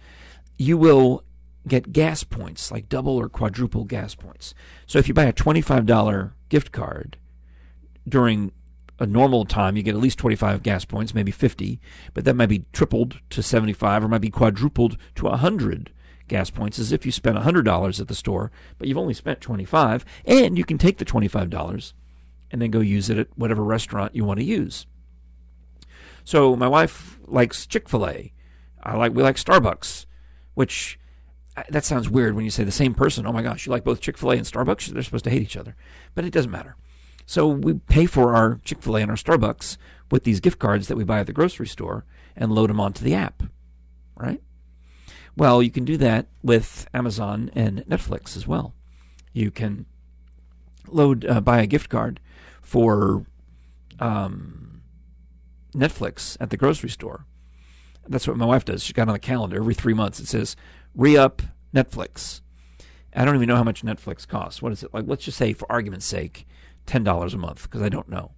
you 0.57 0.77
will 0.77 1.25
get 1.67 1.91
gas 1.91 2.23
points, 2.23 2.71
like 2.71 2.87
double 2.87 3.17
or 3.17 3.27
quadruple 3.27 3.83
gas 3.83 4.15
points. 4.15 4.53
So 4.87 4.99
if 4.99 5.09
you 5.09 5.13
buy 5.13 5.25
a 5.25 5.33
$25 5.33 6.31
gift 6.47 6.71
card 6.71 7.17
during 8.07 8.53
a 8.99 9.05
normal 9.05 9.45
time, 9.45 9.75
you 9.75 9.83
get 9.83 9.95
at 9.95 10.01
least 10.01 10.17
25 10.19 10.63
gas 10.63 10.85
points, 10.85 11.13
maybe 11.13 11.31
50, 11.31 11.79
but 12.13 12.25
that 12.25 12.35
might 12.35 12.49
be 12.49 12.65
tripled 12.71 13.19
to 13.29 13.43
75 13.43 14.03
or 14.03 14.07
might 14.07 14.21
be 14.21 14.29
quadrupled 14.29 14.97
to 15.15 15.25
100 15.25 15.91
gas 16.27 16.49
points 16.49 16.79
as 16.79 16.91
if 16.91 17.05
you 17.05 17.11
spent 17.11 17.37
$100 17.37 17.99
at 17.99 18.07
the 18.07 18.15
store, 18.15 18.51
but 18.77 18.87
you've 18.87 18.97
only 18.97 19.13
spent 19.13 19.41
25 19.41 20.05
and 20.25 20.57
you 20.57 20.63
can 20.63 20.77
take 20.77 20.97
the 20.97 21.05
$25 21.05 21.93
and 22.51 22.61
then 22.61 22.71
go 22.71 22.79
use 22.79 23.09
it 23.09 23.17
at 23.17 23.27
whatever 23.35 23.63
restaurant 23.63 24.15
you 24.15 24.23
want 24.23 24.39
to 24.39 24.45
use. 24.45 24.87
So 26.23 26.55
my 26.55 26.67
wife 26.67 27.19
likes 27.27 27.65
Chick-fil-A. 27.65 28.33
I 28.81 28.95
like 28.95 29.13
we 29.13 29.23
like 29.23 29.35
Starbucks, 29.35 30.05
which 30.53 30.99
that 31.69 31.85
sounds 31.85 32.09
weird 32.09 32.35
when 32.35 32.45
you 32.45 32.51
say 32.51 32.63
the 32.63 32.71
same 32.71 32.93
person. 32.93 33.25
Oh 33.25 33.31
my 33.31 33.41
gosh, 33.41 33.65
you 33.65 33.71
like 33.71 33.83
both 33.83 34.01
Chick 34.01 34.17
fil 34.17 34.31
A 34.31 34.35
and 34.35 34.45
Starbucks? 34.45 34.87
They're 34.87 35.03
supposed 35.03 35.23
to 35.23 35.29
hate 35.29 35.41
each 35.41 35.57
other. 35.57 35.75
But 36.13 36.25
it 36.25 36.33
doesn't 36.33 36.51
matter. 36.51 36.75
So 37.25 37.47
we 37.47 37.73
pay 37.73 38.05
for 38.05 38.35
our 38.35 38.59
Chick 38.63 38.81
fil 38.81 38.97
A 38.97 39.01
and 39.01 39.11
our 39.11 39.17
Starbucks 39.17 39.77
with 40.11 40.23
these 40.23 40.39
gift 40.39 40.59
cards 40.59 40.87
that 40.87 40.97
we 40.97 41.03
buy 41.03 41.19
at 41.19 41.27
the 41.27 41.33
grocery 41.33 41.67
store 41.67 42.05
and 42.35 42.51
load 42.51 42.69
them 42.69 42.79
onto 42.79 43.03
the 43.03 43.15
app, 43.15 43.43
right? 44.15 44.41
Well, 45.35 45.61
you 45.61 45.71
can 45.71 45.85
do 45.85 45.97
that 45.97 46.27
with 46.43 46.87
Amazon 46.93 47.51
and 47.55 47.79
Netflix 47.85 48.37
as 48.37 48.47
well. 48.47 48.73
You 49.33 49.51
can 49.51 49.85
load, 50.87 51.25
uh, 51.25 51.41
buy 51.41 51.61
a 51.61 51.67
gift 51.67 51.89
card 51.89 52.19
for 52.61 53.25
um, 53.99 54.81
Netflix 55.73 56.37
at 56.39 56.51
the 56.51 56.57
grocery 56.57 56.89
store. 56.89 57.25
That's 58.07 58.27
what 58.27 58.37
my 58.37 58.45
wife 58.45 58.65
does. 58.65 58.83
She's 58.83 58.93
got 58.93 59.07
on 59.07 59.13
the 59.13 59.19
calendar 59.19 59.57
every 59.57 59.73
three 59.73 59.93
months. 59.93 60.19
It 60.19 60.27
says 60.27 60.55
re 60.93 61.17
up 61.17 61.41
Netflix. 61.73 62.41
I 63.13 63.23
don't 63.23 63.35
even 63.35 63.47
know 63.47 63.55
how 63.55 63.63
much 63.63 63.83
Netflix 63.83 64.27
costs. 64.27 64.61
What 64.61 64.73
is 64.73 64.83
it 64.83 64.93
like? 64.93 65.05
Let's 65.07 65.23
just 65.23 65.37
say, 65.37 65.53
for 65.53 65.71
argument's 65.71 66.05
sake, 66.05 66.45
ten 66.85 67.03
dollars 67.03 67.33
a 67.33 67.37
month 67.37 67.63
because 67.63 67.81
I 67.81 67.89
don't 67.89 68.09
know. 68.09 68.31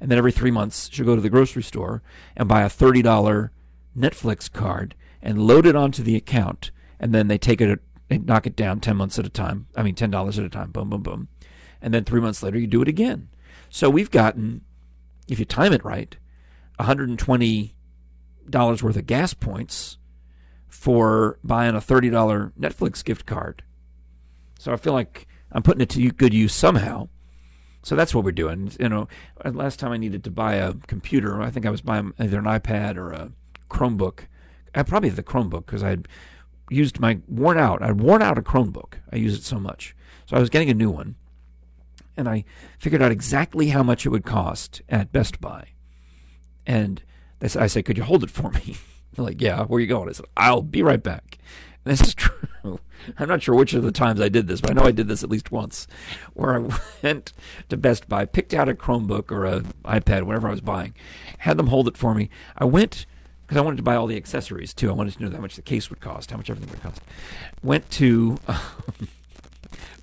And 0.00 0.10
then 0.10 0.18
every 0.18 0.32
three 0.32 0.50
months, 0.50 0.88
she'll 0.92 1.06
go 1.06 1.16
to 1.16 1.20
the 1.20 1.30
grocery 1.30 1.62
store 1.62 2.02
and 2.36 2.48
buy 2.48 2.62
a 2.62 2.68
thirty 2.68 3.02
dollar 3.02 3.52
Netflix 3.96 4.50
card 4.50 4.94
and 5.20 5.46
load 5.46 5.66
it 5.66 5.76
onto 5.76 6.02
the 6.02 6.16
account. 6.16 6.70
And 7.00 7.14
then 7.14 7.28
they 7.28 7.38
take 7.38 7.60
it, 7.60 7.80
they 8.08 8.18
knock 8.18 8.46
it 8.46 8.56
down 8.56 8.80
ten 8.80 8.96
months 8.96 9.18
at 9.18 9.26
a 9.26 9.30
time. 9.30 9.66
I 9.76 9.82
mean, 9.82 9.94
ten 9.94 10.10
dollars 10.10 10.38
at 10.38 10.44
a 10.44 10.50
time. 10.50 10.70
Boom, 10.70 10.90
boom, 10.90 11.02
boom. 11.02 11.28
And 11.80 11.92
then 11.94 12.04
three 12.04 12.20
months 12.20 12.42
later, 12.42 12.58
you 12.58 12.66
do 12.66 12.82
it 12.82 12.88
again. 12.88 13.28
So 13.70 13.90
we've 13.90 14.10
gotten, 14.10 14.62
if 15.28 15.38
you 15.38 15.44
time 15.44 15.72
it 15.72 15.84
right, 15.84 16.16
120 16.76 17.74
dollars 18.48 18.82
worth 18.82 18.96
of 18.96 19.06
gas 19.06 19.34
points 19.34 19.98
for 20.66 21.38
buying 21.42 21.74
a 21.74 21.80
thirty 21.80 22.10
dollar 22.10 22.52
Netflix 22.58 23.04
gift 23.04 23.26
card. 23.26 23.62
So 24.58 24.72
I 24.72 24.76
feel 24.76 24.92
like 24.92 25.26
I'm 25.52 25.62
putting 25.62 25.80
it 25.80 25.88
to 25.90 26.10
good 26.10 26.34
use 26.34 26.54
somehow. 26.54 27.08
So 27.88 27.96
that's 27.96 28.14
what 28.14 28.22
we're 28.22 28.32
doing. 28.32 28.70
You 28.78 28.90
know, 28.90 29.08
last 29.42 29.78
time 29.78 29.92
I 29.92 29.96
needed 29.96 30.22
to 30.24 30.30
buy 30.30 30.56
a 30.56 30.74
computer, 30.74 31.40
I 31.40 31.48
think 31.48 31.64
I 31.64 31.70
was 31.70 31.80
buying 31.80 32.12
either 32.18 32.38
an 32.38 32.44
iPad 32.44 32.98
or 32.98 33.12
a 33.12 33.32
Chromebook. 33.70 34.26
I 34.74 34.80
uh, 34.80 34.84
probably 34.84 35.08
the 35.08 35.22
Chromebook 35.22 35.64
because 35.64 35.82
I'd 35.82 36.06
used 36.68 37.00
my 37.00 37.20
worn 37.26 37.56
out. 37.56 37.82
I'd 37.82 38.02
worn 38.02 38.20
out 38.20 38.36
a 38.36 38.42
Chromebook. 38.42 38.96
I 39.10 39.16
use 39.16 39.38
it 39.38 39.42
so 39.42 39.58
much. 39.58 39.96
So 40.26 40.36
I 40.36 40.38
was 40.38 40.50
getting 40.50 40.68
a 40.68 40.74
new 40.74 40.90
one, 40.90 41.14
and 42.14 42.28
I 42.28 42.44
figured 42.78 43.00
out 43.00 43.10
exactly 43.10 43.68
how 43.68 43.82
much 43.82 44.04
it 44.04 44.10
would 44.10 44.26
cost 44.26 44.82
at 44.90 45.10
Best 45.10 45.40
Buy. 45.40 45.68
And 46.66 47.02
I 47.40 47.68
said, 47.68 47.86
"Could 47.86 47.96
you 47.96 48.04
hold 48.04 48.22
it 48.22 48.28
for 48.28 48.50
me?" 48.50 48.76
They're 49.14 49.24
like, 49.24 49.40
"Yeah, 49.40 49.64
where 49.64 49.78
are 49.78 49.80
you 49.80 49.86
going?" 49.86 50.10
I 50.10 50.12
said, 50.12 50.26
"I'll 50.36 50.60
be 50.60 50.82
right 50.82 51.02
back." 51.02 51.38
This 51.88 52.02
is 52.02 52.14
true. 52.14 52.80
I'm 53.16 53.28
not 53.28 53.42
sure 53.42 53.54
which 53.54 53.72
of 53.72 53.82
the 53.82 53.90
times 53.90 54.20
I 54.20 54.28
did 54.28 54.46
this, 54.46 54.60
but 54.60 54.70
I 54.70 54.74
know 54.74 54.82
I 54.82 54.92
did 54.92 55.08
this 55.08 55.24
at 55.24 55.30
least 55.30 55.50
once, 55.50 55.86
where 56.34 56.54
I 56.54 56.78
went 57.02 57.32
to 57.70 57.78
Best 57.78 58.10
Buy, 58.10 58.26
picked 58.26 58.52
out 58.52 58.68
a 58.68 58.74
Chromebook 58.74 59.32
or 59.32 59.46
an 59.46 59.72
iPad, 59.86 60.24
whatever 60.24 60.48
I 60.48 60.50
was 60.50 60.60
buying, 60.60 60.94
had 61.38 61.56
them 61.56 61.68
hold 61.68 61.88
it 61.88 61.96
for 61.96 62.14
me. 62.14 62.28
I 62.58 62.66
went 62.66 63.06
because 63.46 63.56
I 63.56 63.62
wanted 63.62 63.78
to 63.78 63.82
buy 63.82 63.96
all 63.96 64.06
the 64.06 64.18
accessories 64.18 64.74
too. 64.74 64.90
I 64.90 64.92
wanted 64.92 65.14
to 65.14 65.22
know 65.24 65.30
how 65.30 65.40
much 65.40 65.56
the 65.56 65.62
case 65.62 65.88
would 65.88 66.00
cost, 66.00 66.30
how 66.30 66.36
much 66.36 66.50
everything 66.50 66.70
would 66.70 66.82
cost. 66.82 67.00
Went 67.62 67.90
to. 67.92 68.36
Um, 68.46 68.58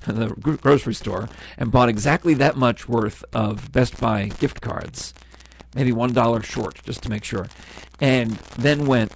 the 0.07 0.27
grocery 0.61 0.93
store 0.93 1.27
and 1.57 1.71
bought 1.71 1.89
exactly 1.89 2.35
that 2.35 2.55
much 2.55 2.87
worth 2.87 3.25
of 3.33 3.71
Best 3.71 3.99
Buy 3.99 4.27
gift 4.27 4.61
cards 4.61 5.15
maybe 5.75 5.91
one 5.91 6.13
dollar 6.13 6.41
short, 6.41 6.81
just 6.83 7.03
to 7.03 7.09
make 7.09 7.23
sure, 7.23 7.47
and 7.99 8.31
then 8.57 8.87
went 8.87 9.11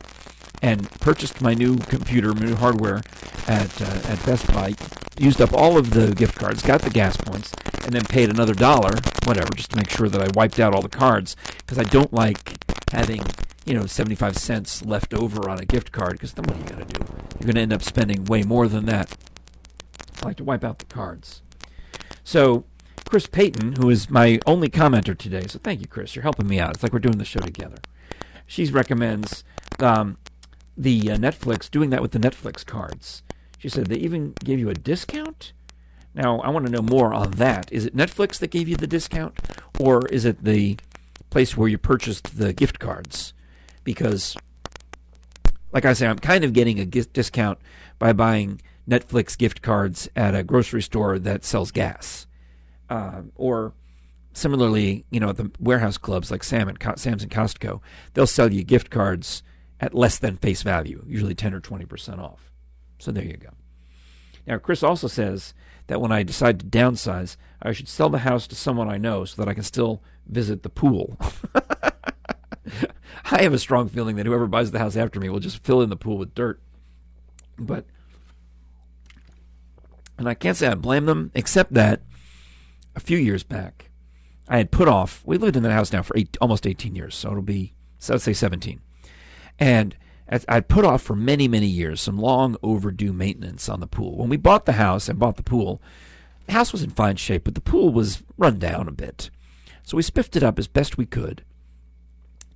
and 0.61 0.89
purchased 0.99 1.41
my 1.41 1.53
new 1.53 1.77
computer, 1.77 2.33
my 2.33 2.45
new 2.45 2.55
hardware 2.55 3.01
at 3.47 3.81
uh, 3.81 4.09
at 4.09 4.25
Best 4.25 4.47
Buy. 4.53 4.73
Used 5.17 5.41
up 5.41 5.51
all 5.53 5.77
of 5.77 5.91
the 5.91 6.15
gift 6.15 6.39
cards, 6.39 6.61
got 6.61 6.81
the 6.81 6.89
gas 6.89 7.17
points, 7.17 7.53
and 7.83 7.91
then 7.91 8.05
paid 8.05 8.29
another 8.29 8.53
dollar, 8.53 8.91
whatever, 9.25 9.49
just 9.53 9.71
to 9.71 9.77
make 9.77 9.89
sure 9.89 10.07
that 10.07 10.21
I 10.21 10.27
wiped 10.33 10.59
out 10.59 10.73
all 10.73 10.81
the 10.81 10.89
cards 10.89 11.35
because 11.57 11.77
I 11.77 11.83
don't 11.83 12.13
like 12.13 12.57
having 12.91 13.21
you 13.65 13.73
know 13.73 13.85
75 13.85 14.37
cents 14.37 14.83
left 14.85 15.13
over 15.13 15.49
on 15.49 15.59
a 15.59 15.65
gift 15.65 15.91
card 15.91 16.13
because 16.13 16.33
then 16.33 16.45
what 16.45 16.55
are 16.55 16.59
you 16.59 16.65
going 16.65 16.85
to 16.85 16.93
do? 16.93 17.05
You're 17.39 17.45
going 17.45 17.55
to 17.55 17.61
end 17.61 17.73
up 17.73 17.83
spending 17.83 18.25
way 18.25 18.43
more 18.43 18.67
than 18.67 18.85
that. 18.85 19.15
I 20.21 20.25
like 20.25 20.37
to 20.37 20.43
wipe 20.43 20.63
out 20.63 20.79
the 20.79 20.85
cards. 20.85 21.41
So 22.23 22.65
Chris 23.09 23.25
Payton, 23.25 23.77
who 23.77 23.89
is 23.89 24.09
my 24.09 24.39
only 24.45 24.69
commenter 24.69 25.17
today. 25.17 25.45
So 25.47 25.59
thank 25.59 25.81
you, 25.81 25.87
Chris. 25.87 26.15
You're 26.15 26.23
helping 26.23 26.47
me 26.47 26.59
out. 26.59 26.75
It's 26.75 26.83
like 26.83 26.93
we're 26.93 26.99
doing 26.99 27.17
the 27.17 27.25
show 27.25 27.39
together. 27.39 27.77
She 28.45 28.65
recommends 28.65 29.43
um, 29.79 30.17
the 30.79 31.11
uh, 31.11 31.17
Netflix, 31.17 31.69
doing 31.69 31.89
that 31.89 32.01
with 32.01 32.11
the 32.11 32.19
Netflix 32.19 32.65
cards. 32.65 33.21
She 33.57 33.67
said 33.67 33.87
they 33.87 33.97
even 33.97 34.33
gave 34.43 34.59
you 34.59 34.69
a 34.69 34.73
discount. 34.73 35.51
Now, 36.15 36.39
I 36.39 36.49
want 36.49 36.65
to 36.65 36.71
know 36.71 36.81
more 36.81 37.13
on 37.13 37.31
that. 37.31 37.71
Is 37.71 37.85
it 37.85 37.95
Netflix 37.95 38.39
that 38.39 38.49
gave 38.49 38.69
you 38.69 38.77
the 38.77 38.87
discount, 38.87 39.37
or 39.79 40.07
is 40.07 40.23
it 40.25 40.43
the 40.43 40.77
place 41.29 41.57
where 41.57 41.67
you 41.67 41.77
purchased 41.77 42.37
the 42.37 42.53
gift 42.53 42.79
cards? 42.79 43.33
Because, 43.83 44.37
like 45.73 45.85
I 45.85 45.93
say, 45.93 46.08
I'm 46.08 46.19
kind 46.19 46.43
of 46.43 46.54
getting 46.54 46.79
a 46.79 46.85
discount 46.85 47.60
by 47.99 48.13
buying 48.13 48.62
Netflix 48.89 49.37
gift 49.37 49.62
cards 49.62 50.10
at 50.15 50.33
a 50.33 50.43
grocery 50.43 50.81
store 50.81 51.19
that 51.19 51.43
sells 51.43 51.71
gas 51.71 52.25
uh, 52.89 53.21
or 53.35 53.73
similarly, 54.33 55.06
you 55.12 55.19
know, 55.19 55.31
the 55.31 55.51
warehouse 55.60 55.97
clubs 55.97 56.31
like 56.31 56.43
Sam 56.43 56.67
and 56.67 56.79
Co- 56.79 56.95
Sam's 56.95 57.23
and 57.23 57.31
Costco, 57.31 57.81
they'll 58.13 58.27
sell 58.27 58.51
you 58.51 58.63
gift 58.63 58.89
cards 58.89 59.43
at 59.80 59.94
less 59.94 60.17
than 60.17 60.38
face 60.38 60.62
value, 60.62 61.04
usually 61.08 61.36
10 61.36 61.54
or 61.54 61.62
20% 61.62 62.19
off. 62.19 62.52
So 62.98 63.12
there 63.12 63.23
you 63.23 63.38
go. 63.38 63.50
Now, 64.46 64.58
Chris 64.58 64.84
also 64.84 65.08
says 65.08 65.54
that 65.88 66.02
when 66.02 66.12
I 66.12 66.23
decide 66.23 66.60
to 66.60 66.65
downsize, 66.65 67.38
I 67.62 67.71
should 67.71 67.88
sell 67.88 68.10
the 68.10 68.19
house 68.19 68.48
to 68.48 68.56
someone 68.56 68.90
I 68.90 68.98
know 68.98 69.25
so 69.25 69.42
that 69.42 69.50
I 69.50 69.54
can 69.54 69.63
still 69.63 70.02
visit 70.27 70.63
the 70.63 70.69
pool. 70.69 71.17
I 73.32 73.44
have 73.44 73.54
a 73.54 73.60
strong 73.60 73.90
feeling 73.90 74.15
that 74.15 74.25
whoever 74.25 74.48
buys 74.48 74.71
the 74.71 74.80
house 74.80 74.96
after 74.96 75.19
me 75.19 75.30
will 75.30 75.40
just 75.40 75.63
fill 75.63 75.82
in 75.82 75.90
the 75.90 75.96
pool 75.96 76.17
with 76.17 76.34
dirt. 76.36 76.62
But, 77.58 77.86
and 80.17 80.27
I 80.27 80.34
can't 80.34 80.58
say 80.58 80.67
I 80.67 80.75
blame 80.75 81.06
them, 81.06 81.32
except 81.36 81.73
that 81.73 82.02
a 82.96 83.00
few 83.00 83.17
years 83.17 83.44
back, 83.44 83.92
I 84.48 84.58
had 84.58 84.71
put 84.71 84.88
off. 84.88 85.21
We 85.25 85.38
lived 85.38 85.56
in 85.56 85.63
that 85.63 85.71
house 85.71 85.94
now 85.94 86.02
for 86.02 86.17
eight, 86.17 86.38
almost 86.42 86.65
18 86.65 86.96
years, 86.96 87.15
so 87.15 87.30
it'll 87.30 87.42
be, 87.42 87.75
so 88.00 88.13
let's 88.13 88.23
say 88.23 88.34
17. 88.34 88.82
And 89.60 89.95
I'd 90.47 90.67
put 90.67 90.85
off 90.85 91.01
for 91.01 91.15
many, 91.15 91.47
many 91.47 91.67
years 91.67 92.01
some 92.01 92.17
long 92.17 92.55
overdue 92.63 93.12
maintenance 93.12 93.67
on 93.67 93.79
the 93.79 93.87
pool. 93.87 94.17
When 94.17 94.29
we 94.29 94.37
bought 94.37 94.65
the 94.65 94.73
house 94.73 95.10
and 95.10 95.19
bought 95.19 95.37
the 95.37 95.43
pool, 95.43 95.81
the 96.45 96.53
house 96.53 96.71
was 96.71 96.83
in 96.83 96.91
fine 96.91 97.15
shape, 97.15 97.43
but 97.43 97.55
the 97.55 97.62
pool 97.62 97.91
was 97.91 98.23
run 98.37 98.60
down 98.60 98.87
a 98.87 98.91
bit. 98.91 99.29
So 99.83 99.97
we 99.97 100.03
spiffed 100.03 100.35
it 100.35 100.43
up 100.43 100.60
as 100.60 100.67
best 100.67 100.97
we 100.97 101.05
could. 101.05 101.43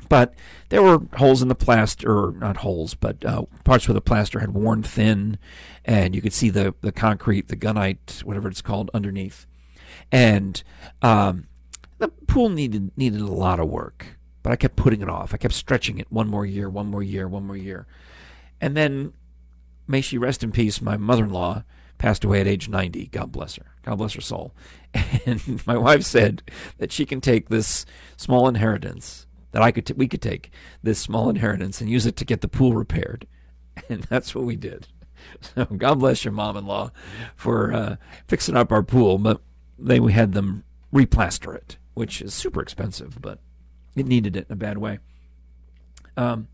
But 0.07 0.35
there 0.69 0.83
were 0.83 0.99
holes 1.17 1.41
in 1.41 1.47
the 1.47 1.55
plaster, 1.55 2.27
or 2.27 2.31
not 2.33 2.57
holes, 2.57 2.93
but 2.93 3.25
uh, 3.25 3.45
parts 3.63 3.87
where 3.87 3.93
the 3.93 4.01
plaster 4.01 4.39
had 4.39 4.53
worn 4.53 4.83
thin, 4.83 5.39
and 5.83 6.13
you 6.13 6.21
could 6.21 6.33
see 6.33 6.49
the, 6.49 6.75
the 6.81 6.91
concrete, 6.91 7.47
the 7.47 7.55
gunite, 7.55 8.23
whatever 8.23 8.47
it's 8.47 8.61
called, 8.61 8.91
underneath 8.93 9.47
and 10.11 10.63
um, 11.01 11.47
the 11.97 12.07
pool 12.07 12.49
needed 12.49 12.91
needed 12.97 13.21
a 13.21 13.27
lot 13.27 13.59
of 13.59 13.69
work. 13.69 14.17
But 14.43 14.51
I 14.51 14.55
kept 14.57 14.75
putting 14.75 15.01
it 15.01 15.09
off. 15.09 15.33
I 15.33 15.37
kept 15.37 15.53
stretching 15.53 15.97
it 15.97 16.11
one 16.11 16.27
more 16.27 16.45
year, 16.45 16.69
one 16.69 16.87
more 16.87 17.01
year, 17.01 17.27
one 17.27 17.47
more 17.47 17.57
year, 17.57 17.87
and 18.61 18.77
then 18.77 19.13
may 19.87 20.01
she 20.01 20.17
rest 20.17 20.43
in 20.43 20.51
peace. 20.51 20.81
My 20.81 20.97
mother-in-law 20.97 21.63
passed 21.97 22.23
away 22.23 22.41
at 22.41 22.47
age 22.47 22.67
90. 22.67 23.07
God 23.07 23.31
bless 23.31 23.55
her. 23.55 23.65
God 23.83 23.95
bless 23.95 24.13
her 24.13 24.21
soul. 24.21 24.53
And 25.25 25.65
my 25.65 25.77
wife 25.77 26.03
said 26.03 26.43
that 26.77 26.91
she 26.91 27.05
can 27.05 27.21
take 27.21 27.47
this 27.47 27.85
small 28.17 28.47
inheritance 28.47 29.25
that 29.53 29.61
I 29.61 29.71
could 29.71 29.85
t- 29.85 29.93
we 29.93 30.07
could 30.07 30.21
take 30.21 30.51
this 30.83 30.99
small 30.99 31.29
inheritance 31.29 31.79
and 31.79 31.89
use 31.89 32.05
it 32.05 32.17
to 32.17 32.25
get 32.25 32.41
the 32.41 32.47
pool 32.47 32.73
repaired. 32.73 33.25
And 33.89 34.03
that's 34.03 34.35
what 34.35 34.43
we 34.43 34.55
did. 34.55 34.87
So 35.41 35.65
God 35.65 35.99
bless 35.99 36.25
your 36.25 36.33
mom-in-law 36.33 36.91
for 37.35 37.73
uh, 37.73 37.95
fixing 38.27 38.57
up 38.57 38.71
our 38.71 38.83
pool. 38.83 39.17
But 39.17 39.41
then 39.79 40.03
we 40.03 40.11
had 40.13 40.33
them 40.33 40.63
replaster 40.93 41.55
it, 41.55 41.77
which 41.93 42.21
is 42.21 42.33
super 42.33 42.61
expensive, 42.61 43.19
but 43.21 43.39
it 43.95 44.05
needed 44.05 44.35
it 44.35 44.47
in 44.47 44.53
a 44.53 44.57
bad 44.57 44.77
way. 44.77 44.99
Um, 46.17 46.47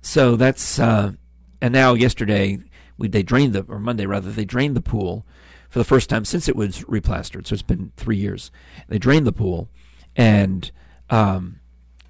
so 0.00 0.36
that's 0.36 0.78
uh, 0.78 1.12
and 1.60 1.72
now 1.72 1.94
yesterday 1.94 2.58
we 2.98 3.08
they 3.08 3.22
drained 3.22 3.52
the 3.52 3.64
or 3.68 3.78
Monday 3.78 4.06
rather 4.06 4.30
they 4.30 4.44
drained 4.44 4.76
the 4.76 4.82
pool 4.82 5.26
for 5.68 5.78
the 5.78 5.84
first 5.84 6.08
time 6.08 6.24
since 6.24 6.48
it 6.48 6.56
was 6.56 6.82
replastered. 6.82 7.46
So 7.46 7.54
it's 7.54 7.62
been 7.62 7.92
three 7.96 8.16
years. 8.16 8.50
They 8.88 8.98
drained 8.98 9.26
the 9.26 9.32
pool 9.32 9.68
and 10.14 10.70
um, 11.10 11.60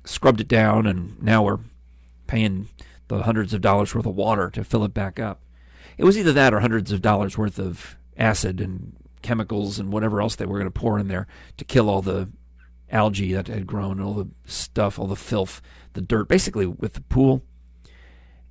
scrubbed 0.04 0.40
it 0.40 0.48
down, 0.48 0.86
and 0.86 1.20
now 1.22 1.42
we're 1.42 1.60
paying 2.26 2.68
the 3.08 3.22
hundreds 3.22 3.54
of 3.54 3.60
dollars 3.60 3.94
worth 3.94 4.06
of 4.06 4.16
water 4.16 4.50
to 4.50 4.64
fill 4.64 4.84
it 4.84 4.94
back 4.94 5.18
up. 5.18 5.40
it 5.96 6.04
was 6.04 6.18
either 6.18 6.32
that 6.32 6.52
or 6.52 6.60
hundreds 6.60 6.92
of 6.92 7.00
dollars 7.02 7.38
worth 7.38 7.58
of 7.58 7.96
acid 8.16 8.60
and 8.60 8.96
chemicals 9.22 9.78
and 9.78 9.92
whatever 9.92 10.20
else 10.20 10.36
they 10.36 10.46
were 10.46 10.58
going 10.58 10.70
to 10.70 10.70
pour 10.70 10.98
in 10.98 11.08
there 11.08 11.26
to 11.56 11.64
kill 11.64 11.88
all 11.88 12.02
the 12.02 12.28
algae 12.90 13.32
that 13.32 13.48
had 13.48 13.66
grown, 13.66 14.00
all 14.00 14.14
the 14.14 14.28
stuff, 14.44 14.98
all 14.98 15.06
the 15.06 15.16
filth, 15.16 15.60
the 15.94 16.00
dirt. 16.00 16.28
Basically, 16.28 16.66
with 16.66 16.94
the 16.94 17.00
pool, 17.02 17.42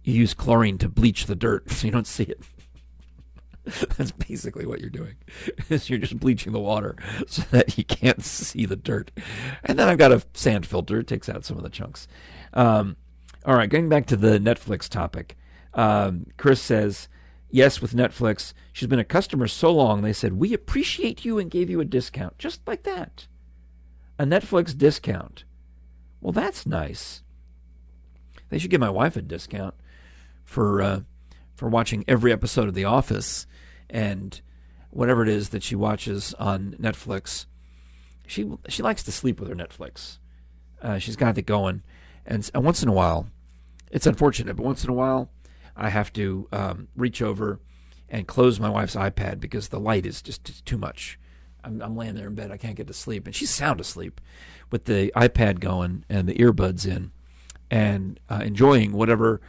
you 0.04 0.14
use 0.14 0.34
chlorine 0.34 0.78
to 0.80 0.90
bleach 0.90 1.26
the 1.26 1.36
dirt 1.36 1.70
so 1.72 1.88
you 1.88 1.92
don't 1.92 2.08
see 2.08 2.24
it. 2.24 2.42
That's 3.98 4.12
basically 4.12 4.66
what 4.66 4.80
you're 4.80 4.90
doing. 4.90 5.16
Is 5.70 5.90
you're 5.90 6.00
just 6.00 6.20
bleaching 6.20 6.54
the 6.54 6.60
water 6.60 6.96
so 7.28 7.42
that 7.52 7.78
you 7.78 7.84
can't 7.84 8.24
see 8.24 8.66
the 8.66 8.76
dirt. 8.76 9.12
And 9.64 9.80
then 9.80 9.90
I've 9.90 9.98
got 9.98 10.12
a 10.12 10.24
sand 10.34 10.66
filter; 10.66 11.00
it 11.00 11.08
takes 11.08 11.30
out 11.30 11.46
some 11.46 11.58
of 11.58 11.64
the 11.64 11.70
chunks. 11.70 12.08
Um, 12.54 12.96
all 13.44 13.56
right, 13.56 13.70
going 13.70 13.90
back 13.90 14.06
to 14.08 14.16
the 14.16 14.40
Netflix 14.40 14.88
topic. 14.88 15.36
Um, 15.74 16.28
Chris 16.38 16.62
says, 16.62 17.08
"Yes, 17.50 17.82
with 17.82 17.94
Netflix, 17.94 18.54
she's 18.72 18.88
been 18.88 19.00
a 19.00 19.04
customer 19.04 19.48
so 19.48 19.72
long. 19.72 20.02
They 20.04 20.14
said 20.14 20.34
we 20.34 20.54
appreciate 20.54 21.26
you 21.26 21.40
and 21.40 21.50
gave 21.50 21.70
you 21.70 21.82
a 21.82 21.86
discount, 21.86 22.38
just 22.38 22.62
like 22.68 22.84
that, 22.84 23.28
a 24.18 24.26
Netflix 24.26 24.78
discount. 24.78 25.43
Well, 26.22 26.32
that's 26.32 26.66
nice. 26.66 27.22
They 28.49 28.57
should 28.57 28.72
give 28.72 28.82
my 28.82 28.89
wife 28.89 29.16
a 29.16 29.22
discount 29.22 29.76
for." 30.43 30.82
Uh, 30.82 30.99
for 31.55 31.70
watching 31.70 32.03
every 32.07 32.32
episode 32.32 32.68
of 32.68 32.76
The 32.76 32.86
Office 32.86 33.47
and 33.89 34.41
whatever 34.89 35.24
it 35.24 35.30
is 35.30 35.49
that 35.49 35.63
she 35.63 35.76
watches 35.76 36.34
on 36.36 36.76
Netflix. 36.80 37.45
She 38.28 38.49
she 38.68 38.84
likes 38.84 39.03
to 39.03 39.11
sleep 39.11 39.39
with 39.39 39.49
her 39.49 39.55
Netflix. 39.55 40.20
Uh, 40.82 40.99
she's 40.99 41.16
got 41.16 41.38
it 41.38 41.43
going, 41.43 41.82
and, 42.26 42.49
and, 42.53 42.63
once 42.63 42.84
in 42.84 42.89
a 42.89 42.93
while, 42.93 43.28
it's 43.91 44.05
unfortunate, 44.05 44.55
but 44.55 44.66
once 44.66 44.84
in 44.84 44.89
a 44.89 44.93
while, 44.93 45.32
I 45.76 45.89
have 45.89 46.11
to 46.13 46.47
um, 46.51 46.89
reach 46.95 47.22
over 47.22 47.59
and 48.09 48.28
close 48.28 48.59
my 48.59 48.70
wife's 48.70 48.95
iPad 48.95 49.39
because 49.39 49.70
the 49.70 49.80
light 49.80 50.05
is 50.05 50.22
just 50.22 50.66
too 50.66 50.78
much. 50.78 51.18
I'm, 51.66 51.82
I'm 51.82 51.97
laying 51.97 52.16
there 52.16 52.28
in 52.28 52.36
bed, 52.36 52.51
I 52.51 52.57
can't 52.57 52.76
get 52.76 52.88
to 52.88 52.93
sleep, 52.93 53.26
and 53.26 53.36
she's 53.36 53.49
sound 53.49 53.82
asleep 53.82 54.22
with 54.72 54.86
the 54.86 55.11
iPad 55.16 55.59
going 55.59 56.05
and 56.09 56.28
the 56.28 56.36
earbuds 56.36 56.86
in, 56.86 57.11
and 57.70 58.20
uh, 58.30 58.41
enjoying 58.43 58.91
whatever 58.93 59.41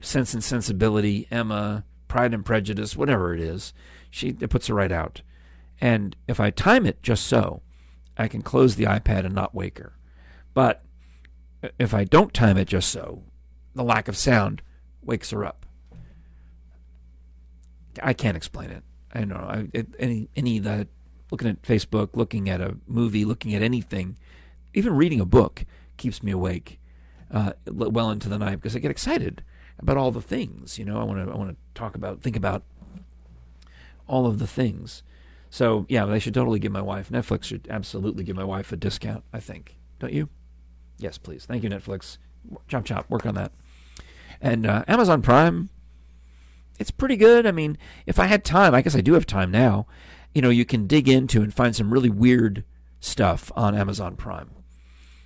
Sense 0.00 0.34
and 0.34 0.44
Sensibility, 0.44 1.26
Emma, 1.30 1.84
Pride 2.08 2.32
and 2.34 2.44
Prejudice, 2.44 2.96
whatever 2.96 3.34
it 3.34 3.40
is, 3.40 3.72
she 4.10 4.36
it 4.40 4.50
puts 4.50 4.68
her 4.68 4.74
right 4.74 4.92
out. 4.92 5.22
And 5.80 6.16
if 6.28 6.40
I 6.40 6.50
time 6.50 6.86
it 6.86 7.02
just 7.02 7.26
so, 7.26 7.62
I 8.16 8.28
can 8.28 8.42
close 8.42 8.76
the 8.76 8.84
iPad 8.84 9.24
and 9.24 9.34
not 9.34 9.54
wake 9.54 9.78
her. 9.78 9.94
But 10.54 10.82
if 11.78 11.92
I 11.92 12.04
don't 12.04 12.32
time 12.32 12.56
it 12.56 12.68
just 12.68 12.88
so, 12.90 13.24
the 13.74 13.84
lack 13.84 14.08
of 14.08 14.16
sound 14.16 14.62
wakes 15.02 15.30
her 15.30 15.44
up. 15.44 15.66
I 18.02 18.12
can't 18.12 18.36
explain 18.36 18.70
it. 18.70 18.84
I 19.12 19.20
don't 19.20 19.28
know. 19.28 19.36
I, 19.36 19.68
it, 19.72 19.88
any 19.98 20.28
any 20.36 20.58
that 20.60 20.88
looking 21.30 21.48
at 21.48 21.62
Facebook, 21.62 22.10
looking 22.14 22.48
at 22.48 22.60
a 22.60 22.76
movie, 22.86 23.24
looking 23.24 23.54
at 23.54 23.62
anything, 23.62 24.16
even 24.74 24.94
reading 24.94 25.20
a 25.20 25.24
book 25.24 25.64
keeps 25.96 26.22
me 26.22 26.32
awake 26.32 26.78
uh, 27.30 27.52
well 27.66 28.10
into 28.10 28.28
the 28.28 28.38
night 28.38 28.56
because 28.56 28.76
I 28.76 28.78
get 28.78 28.90
excited 28.90 29.42
about 29.78 29.96
all 29.96 30.10
the 30.10 30.20
things. 30.20 30.78
You 30.78 30.84
know, 30.84 31.00
I 31.00 31.04
want 31.04 31.24
to 31.24 31.32
I 31.32 31.36
want 31.36 31.50
to 31.50 31.56
talk 31.74 31.94
about 31.94 32.22
think 32.22 32.36
about 32.36 32.62
all 34.06 34.26
of 34.26 34.38
the 34.38 34.46
things. 34.46 35.02
So 35.50 35.86
yeah, 35.88 36.04
they 36.04 36.18
should 36.18 36.34
totally 36.34 36.58
give 36.58 36.72
my 36.72 36.82
wife 36.82 37.08
Netflix 37.08 37.44
should 37.44 37.66
absolutely 37.70 38.24
give 38.24 38.36
my 38.36 38.44
wife 38.44 38.72
a 38.72 38.76
discount. 38.76 39.24
I 39.32 39.40
think, 39.40 39.76
don't 39.98 40.12
you? 40.12 40.28
Yes, 40.98 41.18
please. 41.18 41.46
Thank 41.46 41.62
you, 41.62 41.70
Netflix. 41.70 42.18
Chop 42.68 42.84
chop. 42.84 43.10
Work 43.10 43.26
on 43.26 43.34
that. 43.34 43.52
And 44.40 44.66
uh, 44.66 44.84
Amazon 44.86 45.22
Prime, 45.22 45.70
it's 46.78 46.90
pretty 46.90 47.16
good. 47.16 47.46
I 47.46 47.52
mean, 47.52 47.78
if 48.06 48.18
I 48.18 48.26
had 48.26 48.44
time, 48.44 48.74
I 48.74 48.82
guess 48.82 48.94
I 48.94 49.00
do 49.00 49.14
have 49.14 49.26
time 49.26 49.50
now. 49.50 49.86
You 50.36 50.42
know, 50.42 50.50
you 50.50 50.66
can 50.66 50.86
dig 50.86 51.08
into 51.08 51.40
and 51.40 51.54
find 51.54 51.74
some 51.74 51.90
really 51.90 52.10
weird 52.10 52.62
stuff 53.00 53.50
on 53.56 53.74
Amazon 53.74 54.16
Prime. 54.16 54.50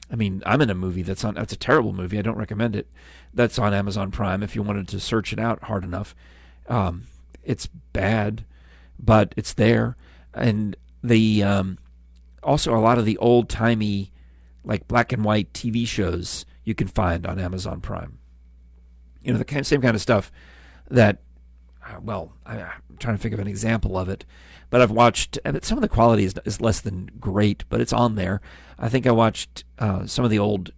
I 0.08 0.14
mean, 0.14 0.40
I'm 0.46 0.60
in 0.60 0.70
a 0.70 0.74
movie 0.76 1.02
that's 1.02 1.24
on. 1.24 1.34
That's 1.34 1.52
a 1.52 1.56
terrible 1.56 1.92
movie. 1.92 2.16
I 2.16 2.22
don't 2.22 2.36
recommend 2.36 2.76
it. 2.76 2.86
That's 3.34 3.58
on 3.58 3.74
Amazon 3.74 4.12
Prime. 4.12 4.40
If 4.44 4.54
you 4.54 4.62
wanted 4.62 4.86
to 4.86 5.00
search 5.00 5.32
it 5.32 5.40
out 5.40 5.64
hard 5.64 5.82
enough, 5.82 6.14
um, 6.68 7.08
it's 7.42 7.66
bad, 7.66 8.44
but 9.00 9.34
it's 9.36 9.52
there. 9.52 9.96
And 10.32 10.76
the 11.02 11.42
um, 11.42 11.78
also 12.44 12.72
a 12.72 12.78
lot 12.78 12.96
of 12.96 13.04
the 13.04 13.18
old 13.18 13.48
timey, 13.48 14.12
like 14.62 14.86
black 14.86 15.12
and 15.12 15.24
white 15.24 15.52
TV 15.52 15.88
shows 15.88 16.46
you 16.62 16.76
can 16.76 16.86
find 16.86 17.26
on 17.26 17.40
Amazon 17.40 17.80
Prime. 17.80 18.20
You 19.22 19.32
know, 19.32 19.40
the 19.40 19.64
same 19.64 19.82
kind 19.82 19.96
of 19.96 20.00
stuff 20.00 20.30
that. 20.88 21.18
Uh, 21.90 22.00
well, 22.02 22.32
I'm 22.46 22.68
trying 22.98 23.16
to 23.16 23.22
think 23.22 23.34
of 23.34 23.40
an 23.40 23.48
example 23.48 23.98
of 23.98 24.08
it 24.08 24.24
but 24.70 24.80
I've 24.80 24.92
watched 24.92 25.38
some 25.62 25.76
of 25.76 25.82
the 25.82 25.88
quality 25.88 26.24
is, 26.24 26.34
is 26.44 26.60
less 26.60 26.80
than 26.80 27.10
great, 27.18 27.64
but 27.68 27.80
it's 27.80 27.92
on 27.92 28.14
there. 28.14 28.40
I 28.78 28.88
think 28.88 29.06
I 29.06 29.10
watched 29.10 29.64
uh, 29.78 30.06
some 30.06 30.24
of 30.24 30.30
the 30.30 30.38
old 30.38 30.70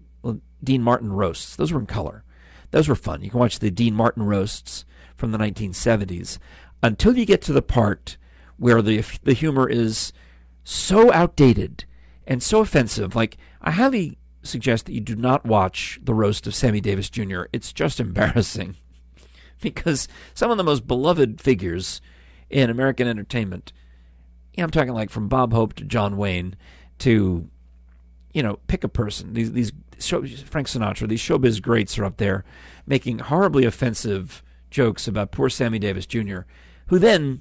Dean 0.64 0.82
Martin 0.82 1.12
roasts. 1.12 1.54
Those 1.54 1.72
were 1.72 1.80
in 1.80 1.86
color. 1.86 2.24
Those 2.70 2.88
were 2.88 2.94
fun. 2.94 3.22
You 3.22 3.30
can 3.30 3.38
watch 3.38 3.58
the 3.58 3.70
Dean 3.70 3.94
Martin 3.94 4.22
roasts 4.22 4.86
from 5.14 5.30
the 5.30 5.38
1970s 5.38 6.38
until 6.82 7.16
you 7.16 7.26
get 7.26 7.42
to 7.42 7.52
the 7.52 7.62
part 7.62 8.16
where 8.56 8.80
the 8.80 9.04
the 9.22 9.34
humor 9.34 9.68
is 9.68 10.12
so 10.64 11.12
outdated 11.12 11.84
and 12.26 12.42
so 12.42 12.60
offensive. 12.60 13.14
Like 13.14 13.36
I 13.60 13.72
highly 13.72 14.18
suggest 14.42 14.86
that 14.86 14.92
you 14.92 15.00
do 15.00 15.14
not 15.14 15.44
watch 15.44 16.00
the 16.02 16.14
roast 16.14 16.46
of 16.46 16.54
Sammy 16.54 16.80
Davis 16.80 17.10
Jr. 17.10 17.42
It's 17.52 17.72
just 17.74 18.00
embarrassing 18.00 18.76
because 19.74 20.08
some 20.34 20.50
of 20.50 20.58
the 20.58 20.64
most 20.64 20.86
beloved 20.86 21.40
figures 21.40 22.00
in 22.50 22.68
American 22.68 23.08
entertainment 23.08 23.72
yeah, 24.54 24.64
I'm 24.64 24.70
talking 24.70 24.92
like 24.92 25.10
from 25.10 25.28
Bob 25.28 25.52
Hope 25.52 25.74
to 25.74 25.84
John 25.84 26.16
Wayne 26.16 26.56
to, 26.98 27.48
you 28.32 28.42
know, 28.42 28.58
pick 28.66 28.84
a 28.84 28.88
person. 28.88 29.32
These 29.32 29.52
these 29.52 29.72
show, 29.98 30.26
Frank 30.26 30.68
Sinatra, 30.68 31.08
these 31.08 31.20
showbiz 31.20 31.62
greats 31.62 31.98
are 31.98 32.04
up 32.04 32.18
there 32.18 32.44
making 32.86 33.20
horribly 33.20 33.64
offensive 33.64 34.42
jokes 34.70 35.08
about 35.08 35.32
poor 35.32 35.48
Sammy 35.48 35.78
Davis 35.78 36.06
Jr., 36.06 36.40
who 36.86 36.98
then 36.98 37.40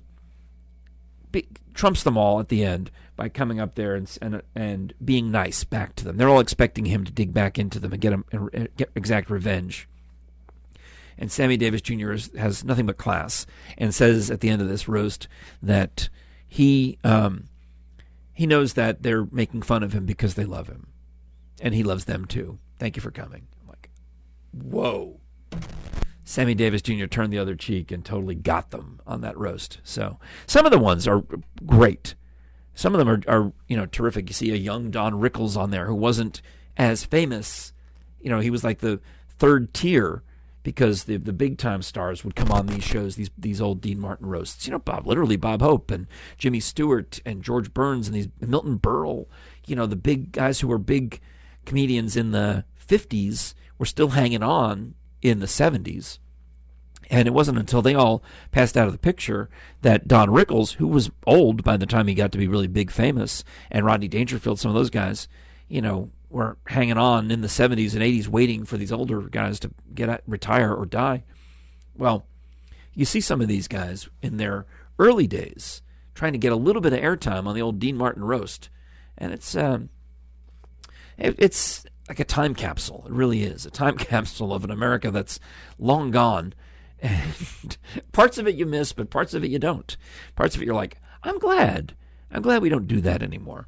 be, 1.32 1.48
trumps 1.74 2.04
them 2.04 2.18
all 2.18 2.40
at 2.40 2.50
the 2.50 2.64
end 2.64 2.92
by 3.16 3.28
coming 3.28 3.60
up 3.60 3.76
there 3.76 3.96
and, 3.96 4.18
and 4.22 4.42
and 4.56 4.94
being 5.04 5.32
nice 5.32 5.64
back 5.66 5.96
to 5.96 6.06
them. 6.06 6.18
They're 6.18 6.30
all 6.30 6.40
expecting 6.40 6.86
him 6.86 7.04
to 7.04 7.12
dig 7.12 7.34
back 7.34 7.60
into 7.60 7.80
them 7.80 7.92
and 7.92 8.02
get 8.02 8.14
him 8.14 8.26
get 8.78 8.90
exact 8.96 9.30
revenge. 9.30 9.90
And 11.18 11.32
Sammy 11.32 11.58
Davis 11.58 11.82
Jr. 11.82 12.12
Is, 12.12 12.32
has 12.38 12.64
nothing 12.64 12.86
but 12.86 12.98
class 12.98 13.46
and 13.78 13.94
says 13.94 14.32
at 14.32 14.40
the 14.40 14.50
end 14.50 14.62
of 14.62 14.68
this 14.68 14.88
roast 14.88 15.28
that 15.62 16.10
he 16.48 16.98
um, 17.04 17.48
he 18.34 18.48
knows 18.48 18.74
that 18.74 19.04
they're 19.04 19.26
making 19.26 19.62
fun 19.62 19.84
of 19.84 19.94
him 19.94 20.06
because 20.06 20.34
they 20.34 20.46
love 20.46 20.68
him, 20.68 20.88
and 21.62 21.74
he 21.74 21.84
loves 21.84 22.06
them 22.06 22.26
too. 22.26 22.60
Thank 22.80 22.96
you 22.96 23.02
for 23.02 23.12
coming. 23.12 23.48
I'm 23.62 23.68
like, 23.68 23.90
whoa. 24.52 25.20
Sammy 26.24 26.56
Davis 26.56 26.82
Jr. 26.82 27.06
turned 27.06 27.32
the 27.34 27.40
other 27.40 27.56
cheek 27.56 27.92
and 27.92 28.06
totally 28.06 28.36
got 28.36 28.72
them 28.72 29.02
on 29.06 29.22
that 29.22 29.38
roast. 29.38 29.80
So 29.84 30.18
some 30.48 30.66
of 30.66 30.72
the 30.72 30.80
ones 30.80 31.08
are 31.08 31.24
great. 31.66 32.16
Some 32.74 32.96
of 32.96 33.00
them 33.00 33.10
are, 33.10 33.22
are 33.28 33.54
you 33.68 33.78
know 33.78 33.86
terrific. 33.86 34.28
You 34.30 34.34
see 34.34 34.52
a 34.52 34.56
young 34.56 34.92
Don 34.92 35.14
Rickles 35.14 35.58
on 35.58 35.72
there 35.72 35.86
who 35.86 35.96
wasn't 35.96 36.42
as 36.78 37.06
famous. 37.06 37.74
You 38.22 38.30
know, 38.30 38.40
he 38.40 38.50
was 38.50 38.64
like 38.64 38.80
the 38.80 39.00
third 39.38 39.74
tier 39.74 40.24
because 40.64 41.06
the 41.06 41.18
the 41.18 41.34
big 41.34 41.58
time 41.58 41.82
stars 41.82 42.24
would 42.24 42.36
come 42.36 42.52
on 42.52 42.68
these 42.68 42.84
shows, 42.84 43.16
these 43.16 43.30
these 43.38 43.62
old 43.62 43.82
Dean 43.82 44.00
Martin 44.00 44.28
roasts. 44.28 44.66
You 44.66 44.72
know, 44.72 44.80
Bob, 44.80 45.08
literally 45.08 45.36
Bob 45.36 45.62
Hope 45.62 45.92
and 45.92 46.08
Jimmy 46.38 46.60
Stewart 46.60 47.20
and 47.26 47.44
George 47.44 47.74
Burns 47.74 48.08
and 48.08 48.16
these 48.16 48.30
Milton 48.40 48.80
Berle. 48.80 49.28
You 49.66 49.76
know, 49.76 49.86
the 49.86 49.96
big 49.96 50.32
guys 50.32 50.60
who 50.60 50.68
were 50.68 50.78
big 50.78 51.20
comedians 51.66 52.16
in 52.16 52.32
the 52.32 52.66
'50s 52.88 53.54
were 53.78 53.86
still 53.86 54.10
hanging 54.10 54.44
on 54.44 54.96
in 55.22 55.40
the 55.40 55.48
'70s. 55.48 56.20
And 57.10 57.28
it 57.28 57.34
wasn't 57.34 57.58
until 57.58 57.82
they 57.82 57.94
all 57.94 58.24
passed 58.52 58.78
out 58.78 58.88
of 58.88 58.94
the 58.94 59.00
picture 59.00 59.50
that 59.82 60.08
Don 60.08 60.30
Rickles, 60.30 60.76
who 60.76 60.88
was 60.88 61.12
old 61.28 61.62
by 61.62 61.76
the 61.76 61.86
time 61.86 62.08
he 62.08 62.14
got 62.14 62.32
to 62.32 62.38
be 62.38 62.48
really 62.48 62.68
big 62.68 62.90
famous, 62.90 63.44
and 63.70 63.86
Rodney 63.86 64.08
Dangerfield, 64.08 64.60
some 64.60 64.70
of 64.70 64.76
those 64.76 64.90
guys, 64.90 65.28
you 65.68 65.82
know, 65.82 66.10
were 66.32 66.58
hanging 66.68 66.98
on 66.98 67.30
in 67.30 67.42
the 67.42 67.48
70s 67.48 67.94
and 67.94 68.02
80s 68.02 68.28
waiting 68.28 68.66
for 68.66 68.78
these 68.78 68.92
older 68.92 69.22
guys 69.22 69.60
to 69.60 69.72
get 69.94 70.10
out, 70.10 70.22
retire 70.26 70.74
or 70.74 70.86
die. 70.86 71.24
Well, 71.96 72.26
you 72.94 73.06
see 73.06 73.22
some 73.22 73.42
of 73.42 73.48
these 73.48 73.68
guys 73.68 74.10
in 74.22 74.38
their 74.38 74.66
early 74.98 75.28
days 75.28 75.82
trying 76.16 76.34
to 76.34 76.40
get 76.40 76.52
a 76.52 76.58
little 76.58 76.82
bit 76.82 76.94
of 76.94 77.00
airtime 77.00 77.48
on 77.48 77.56
the 77.56 77.62
old 77.62 77.80
Dean 77.80 77.98
Martin 77.98 78.24
roast, 78.24 78.70
and 79.18 79.34
it's 79.34 79.56
um, 79.56 79.90
it, 81.18 81.36
it's 81.38 81.86
like 82.08 82.20
a 82.20 82.26
time 82.26 82.56
capsule. 82.56 83.04
It 83.06 83.12
really 83.12 83.44
is 83.44 83.66
a 83.66 83.72
time 83.72 83.98
capsule 83.98 84.54
of 84.54 84.64
an 84.64 84.72
America 84.72 85.12
that's 85.12 85.40
long 85.78 86.12
gone. 86.12 86.54
And 87.04 87.78
parts 88.12 88.38
of 88.38 88.48
it 88.48 88.54
you 88.54 88.68
miss, 88.68 88.94
but 88.94 89.10
parts 89.10 89.34
of 89.34 89.44
it 89.44 89.50
you 89.50 89.58
don't. 89.58 89.98
Parts 90.36 90.56
of 90.56 90.62
it 90.62 90.66
you're 90.66 90.76
like, 90.76 90.98
I'm 91.24 91.40
glad. 91.40 91.96
I'm 92.30 92.44
glad 92.44 92.62
we 92.62 92.70
don't 92.70 92.86
do 92.86 93.02
that 93.02 93.24
anymore. 93.24 93.68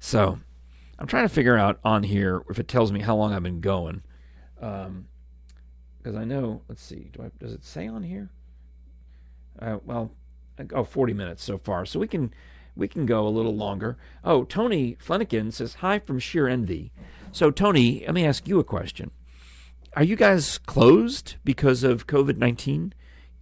So 0.00 0.40
I'm 0.98 1.06
trying 1.06 1.26
to 1.26 1.34
figure 1.34 1.56
out 1.56 1.80
on 1.84 2.02
here 2.02 2.42
if 2.48 2.58
it 2.58 2.68
tells 2.68 2.92
me 2.92 3.00
how 3.00 3.16
long 3.16 3.32
I've 3.32 3.42
been 3.42 3.60
going. 3.60 4.02
Um, 4.60 5.06
because 5.98 6.16
I 6.16 6.24
know, 6.24 6.62
let's 6.68 6.82
see, 6.82 7.10
do 7.12 7.22
I, 7.22 7.30
does 7.38 7.52
it 7.52 7.64
say 7.64 7.88
on 7.88 8.02
here? 8.02 8.30
Uh, 9.58 9.78
well, 9.84 10.12
oh, 10.72 10.84
40 10.84 11.14
minutes 11.14 11.42
so 11.42 11.56
far, 11.56 11.86
so 11.86 11.98
we 11.98 12.06
can 12.06 12.32
we 12.76 12.88
can 12.88 13.06
go 13.06 13.26
a 13.26 13.30
little 13.30 13.54
longer. 13.54 13.96
Oh, 14.24 14.44
Tony 14.44 14.96
Flanagan 14.98 15.52
says 15.52 15.74
hi 15.74 16.00
from 16.00 16.18
sheer 16.18 16.48
envy. 16.48 16.92
So, 17.30 17.50
Tony, 17.50 18.02
let 18.04 18.14
me 18.14 18.26
ask 18.26 18.48
you 18.48 18.58
a 18.58 18.64
question. 18.64 19.12
Are 19.96 20.02
you 20.02 20.16
guys 20.16 20.58
closed 20.58 21.36
because 21.44 21.84
of 21.84 22.06
COVID 22.06 22.36
19? 22.36 22.92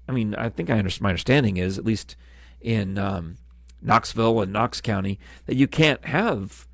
I 0.09 0.13
mean, 0.13 0.35
I 0.35 0.51
think 0.51 0.69
I 0.69 0.83
my 1.01 1.09
understanding 1.09 1.57
is, 1.57 1.79
at 1.79 1.85
least 1.85 2.15
in 2.61 2.99
um, 2.99 3.39
Knoxville 3.81 4.43
and 4.43 4.53
Knox 4.53 4.81
County, 4.81 5.19
that 5.47 5.57
you 5.57 5.67
can't 5.67 6.05
have 6.05 6.69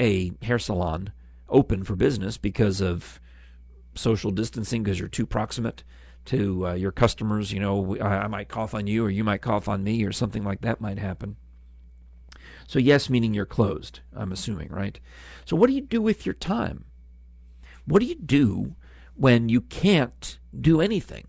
a 0.00 0.32
hair 0.42 0.58
salon 0.58 1.12
open 1.48 1.84
for 1.84 1.94
business 1.94 2.38
because 2.38 2.80
of 2.80 3.20
social 3.94 4.30
distancing 4.30 4.82
because 4.82 4.98
you're 4.98 5.08
too 5.08 5.26
proximate 5.26 5.84
to 6.24 6.68
uh, 6.68 6.74
your 6.74 6.92
customers. 6.92 7.52
You 7.52 7.60
know, 7.60 7.96
I, 8.00 8.24
I 8.24 8.26
might 8.26 8.48
cough 8.48 8.74
on 8.74 8.86
you 8.86 9.04
or 9.04 9.10
you 9.10 9.24
might 9.24 9.42
cough 9.42 9.68
on 9.68 9.84
me 9.84 10.04
or 10.04 10.12
something 10.12 10.44
like 10.44 10.62
that 10.62 10.80
might 10.80 10.98
happen. 10.98 11.36
So, 12.66 12.78
yes, 12.78 13.10
meaning 13.10 13.34
you're 13.34 13.46
closed, 13.46 14.00
I'm 14.14 14.30
assuming, 14.30 14.68
right? 14.70 15.00
So, 15.44 15.56
what 15.56 15.66
do 15.66 15.72
you 15.72 15.80
do 15.80 16.00
with 16.00 16.24
your 16.24 16.34
time? 16.34 16.84
What 17.84 17.98
do 17.98 18.06
you 18.06 18.14
do 18.14 18.76
when 19.16 19.48
you 19.48 19.60
can't 19.60 20.38
do 20.58 20.80
anything? 20.80 21.26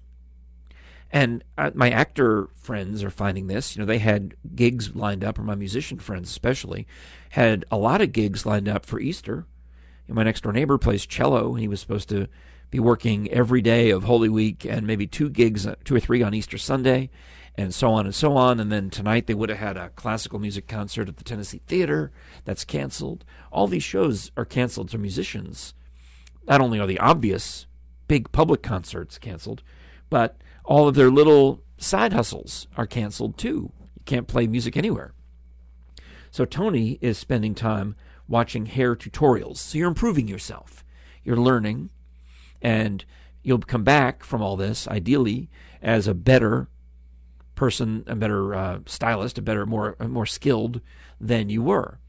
And 1.12 1.43
uh, 1.57 1.72
my 1.74 1.89
actor 1.89 2.49
friends 2.55 3.03
are 3.03 3.09
finding 3.09 3.47
this. 3.47 3.76
You 3.76 3.82
know, 3.82 3.86
they 3.86 3.99
had 3.99 4.36
gigs 4.55 4.95
lined 4.95 5.24
up, 5.24 5.38
or 5.38 5.43
my 5.43 5.55
musician 5.55 5.99
friends 5.99 6.30
especially, 6.30 6.88
had 7.32 7.66
a 7.70 7.78
lot 7.78 8.01
of 8.01 8.14
gigs 8.14 8.45
lined 8.45 8.70
up 8.70 8.86
for 8.86 8.99
Easter. 8.99 9.45
And 10.07 10.16
my 10.16 10.24
next 10.24 10.41
door 10.41 10.53
neighbor 10.53 10.78
plays 10.78 11.05
cello, 11.05 11.51
and 11.51 11.59
he 11.59 11.68
was 11.68 11.82
supposed 11.82 12.09
to 12.09 12.28
be 12.70 12.80
working 12.80 13.30
every 13.30 13.62
day 13.62 13.89
of 13.89 14.03
Holy 14.03 14.30
Week 14.30 14.66
and 14.66 14.88
maybe 14.88 15.05
two 15.05 15.30
gigs, 15.30 15.68
uh, 15.68 15.76
two 15.84 15.95
or 15.95 15.99
three 15.99 16.24
on 16.24 16.34
Easter 16.34 16.57
Sunday 16.57 17.09
and 17.55 17.74
so 17.74 17.91
on 17.91 18.05
and 18.05 18.16
so 18.16 18.38
on. 18.38 18.59
And 18.59 18.72
then 18.72 18.89
tonight 18.89 19.28
they 19.28 19.34
would 19.34 19.49
have 19.49 19.57
had 19.57 19.78
a 19.78 19.89
classical 19.89 20.39
music 20.39 20.68
concert 20.68 21.09
at 21.09 21.18
the 21.18 21.24
Tennessee 21.24 21.62
Theater 21.68 22.12
that's 22.45 22.66
canceled. 22.66 23.26
All 23.51 23.68
these 23.68 23.84
shows 23.84 24.32
are 24.38 24.45
canceled 24.45 24.89
to 24.89 24.97
musicians. 24.97 25.74
Not 26.47 26.62
only 26.62 26.80
are 26.80 26.88
the 26.88 26.99
obvious 26.99 27.68
big 28.07 28.32
public 28.32 28.64
concerts 28.64 29.18
canceled, 29.18 29.64
but 30.12 30.38
all 30.64 30.88
of 30.88 30.93
their 30.93 31.09
little 31.09 31.64
side 31.80 32.14
hustles 32.14 32.68
are 32.78 32.86
canceled 32.86 33.39
too. 33.39 33.72
You 33.95 34.03
can't 34.05 34.28
play 34.28 34.45
music 34.45 34.78
anywhere. 34.78 35.14
So 36.30 36.45
Tony 36.45 36.99
is 37.01 37.18
spending 37.18 37.55
time 37.55 37.95
watching 38.28 38.68
hair 38.68 38.95
tutorials. 38.95 39.57
So 39.57 39.80
you're 39.80 39.88
improving 39.88 40.28
yourself. 40.28 40.84
You're 41.24 41.38
learning 41.38 41.89
and 42.62 43.03
you'll 43.41 43.59
come 43.59 43.84
back 43.84 44.24
from 44.24 44.41
all 44.43 44.55
this 44.55 44.88
ideally 44.88 45.49
as 45.82 46.07
a 46.07 46.14
better 46.14 46.68
person, 47.55 48.03
a 48.05 48.16
better 48.16 48.53
uh, 48.53 48.80
stylist, 48.86 49.38
a 49.38 49.41
better, 49.41 49.66
more, 49.66 49.95
more 49.99 50.26
skilled 50.26 50.82
than 51.20 51.49
you 51.49 51.64
were. 51.64 51.99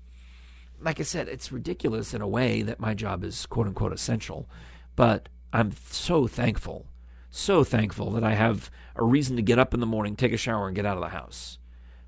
Like 0.81 0.99
I 0.99 1.05
said, 1.05 1.29
it's 1.29 1.53
ridiculous 1.53 2.13
in 2.13 2.21
a 2.21 2.29
way 2.29 2.63
that 2.63 2.81
my 2.81 2.95
job 2.95 3.23
is 3.23 3.47
quote 3.47 3.69
unquote 3.69 3.93
essential, 3.93 4.49
but 4.97 5.29
I'm 5.53 5.73
so 5.91 6.27
thankful, 6.27 6.87
so 7.33 7.65
thankful 7.65 8.11
that 8.11 8.23
I 8.23 8.35
have 8.35 8.71
a 8.95 9.03
reason 9.03 9.37
to 9.37 9.43
get 9.43 9.59
up 9.59 9.73
in 9.73 9.81
the 9.81 9.87
morning, 9.87 10.15
take 10.15 10.35
a 10.35 10.37
shower, 10.37 10.67
and 10.67 10.77
get 10.77 10.87
out 10.87 10.99
of 10.99 11.03
the 11.03 11.09
house 11.09 11.59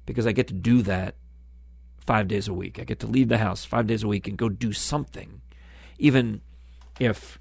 because 0.07 0.27
I 0.27 0.33
get 0.33 0.47
to 0.49 0.55
do 0.55 0.83
that 0.83 1.17
five 1.97 2.29
days 2.29 2.47
a 2.47 2.53
week. 2.53 2.79
I 2.79 2.85
get 2.85 3.01
to 3.01 3.07
leave 3.07 3.29
the 3.29 3.39
house 3.39 3.65
five 3.65 3.87
days 3.87 4.03
a 4.03 4.09
week 4.09 4.29
and 4.29 4.37
go 4.37 4.51
do 4.51 4.73
something, 4.73 5.41
even 5.99 6.43
if 7.01 7.41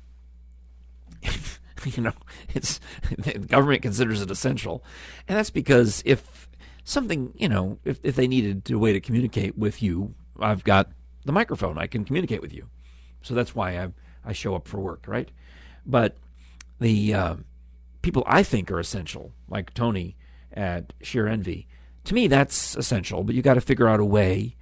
you 1.86 2.04
know, 2.04 2.14
it's 2.54 2.80
the 3.18 3.40
government 3.40 3.82
considers 3.82 4.22
it 4.22 4.32
essential, 4.32 4.82
and 5.28 5.38
that's 5.38 5.50
because 5.50 6.02
if 6.06 6.48
something, 6.86 7.34
you 7.36 7.50
know, 7.50 7.80
if 7.84 8.00
if 8.02 8.16
they 8.16 8.28
needed 8.28 8.72
a 8.72 8.78
way 8.78 8.94
to 8.94 9.02
communicate 9.02 9.58
with 9.58 9.84
you, 9.84 10.16
I've 10.40 10.64
got 10.64 10.90
the 11.26 11.34
microphone. 11.34 11.78
I 11.78 11.88
can 11.88 12.06
communicate 12.06 12.42
with 12.42 12.54
you, 12.54 12.70
so 13.22 13.34
that's 13.34 13.54
why 13.54 13.78
I 13.78 13.90
I 14.24 14.32
show 14.32 14.56
up 14.56 14.70
for 14.70 14.80
work, 14.80 15.04
right? 15.06 15.30
But 15.86 16.16
the 16.80 17.14
uh, 17.14 17.36
people 18.04 18.24
I 18.28 18.44
think 18.44 18.70
are 18.70 18.80
essential, 18.80 19.32
like 19.50 19.74
Tony 19.74 20.16
at 20.54 20.94
Sheer 21.02 21.28
Envy, 21.28 21.68
to 22.04 22.14
me 22.14 22.28
that's 22.28 22.76
essential. 22.76 23.24
But 23.24 23.34
you 23.34 23.42
got 23.42 23.56
to 23.56 23.62
figure 23.62 23.88
out 23.88 24.00
a 24.00 24.06
way 24.06 24.56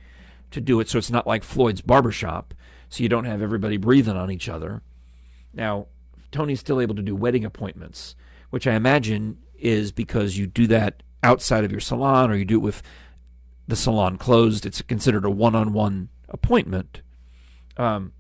to 0.52 0.62
do 0.62 0.80
it 0.80 0.88
so 0.88 0.98
it's 0.98 1.12
not 1.12 1.28
like 1.28 1.44
Floyd's 1.44 1.82
barbershop, 1.82 2.54
so 2.88 3.04
you 3.04 3.10
don't 3.10 3.26
have 3.26 3.42
everybody 3.42 3.76
breathing 3.76 4.16
on 4.16 4.32
each 4.32 4.48
other. 4.48 4.82
Now, 5.54 5.88
Tony's 6.32 6.62
still 6.62 6.80
able 6.80 6.96
to 6.96 7.02
do 7.02 7.16
wedding 7.16 7.44
appointments, 7.44 8.16
which 8.52 8.68
I 8.68 8.74
imagine 8.74 9.38
is 9.58 9.92
because 9.92 10.38
you 10.38 10.48
do 10.48 10.68
that 10.68 11.04
outside 11.24 11.64
of 11.64 11.72
your 11.72 11.82
salon 11.82 12.32
or 12.32 12.36
you 12.36 12.46
do 12.46 12.56
it 12.56 12.64
with 12.64 12.82
the 13.68 13.76
salon 13.76 14.18
closed. 14.18 14.66
It's 14.66 14.82
considered 14.82 15.26
a 15.26 15.30
one 15.30 15.56
on 15.56 15.74
one 15.74 16.10
appointment. 16.30 17.02
Um, 17.78 18.14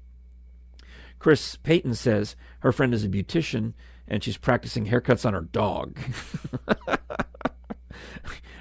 Chris 1.19 1.55
Payton 1.57 1.95
says 1.95 2.35
her 2.59 2.71
friend 2.71 2.93
is 2.93 3.03
a 3.03 3.09
beautician 3.09 3.73
and 4.11 4.21
she's 4.21 4.37
practicing 4.37 4.85
haircuts 4.87 5.25
on 5.25 5.33
her 5.33 5.41
dog. 5.41 5.97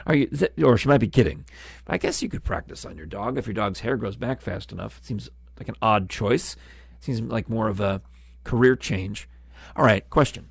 Are 0.06 0.14
you, 0.14 0.28
that, 0.28 0.52
or 0.62 0.78
she 0.78 0.86
might 0.86 1.00
be 1.00 1.08
kidding. 1.08 1.44
I 1.88 1.98
guess 1.98 2.22
you 2.22 2.28
could 2.28 2.44
practice 2.44 2.84
on 2.84 2.96
your 2.96 3.06
dog 3.06 3.36
if 3.36 3.48
your 3.48 3.54
dog's 3.54 3.80
hair 3.80 3.96
grows 3.96 4.14
back 4.14 4.40
fast 4.40 4.70
enough. 4.70 4.98
It 4.98 5.06
seems 5.06 5.28
like 5.58 5.68
an 5.68 5.74
odd 5.82 6.08
choice. 6.08 6.54
It 6.98 7.04
seems 7.04 7.20
like 7.20 7.50
more 7.50 7.66
of 7.68 7.80
a 7.80 8.00
career 8.44 8.76
change. 8.76 9.28
All 9.74 9.84
right, 9.84 10.08
question. 10.08 10.50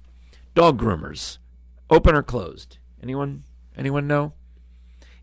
Dog 0.53 0.77
groomers, 0.79 1.37
open 1.89 2.13
or 2.13 2.21
closed? 2.21 2.77
Anyone 3.01 3.43
anyone 3.77 4.05
know? 4.05 4.33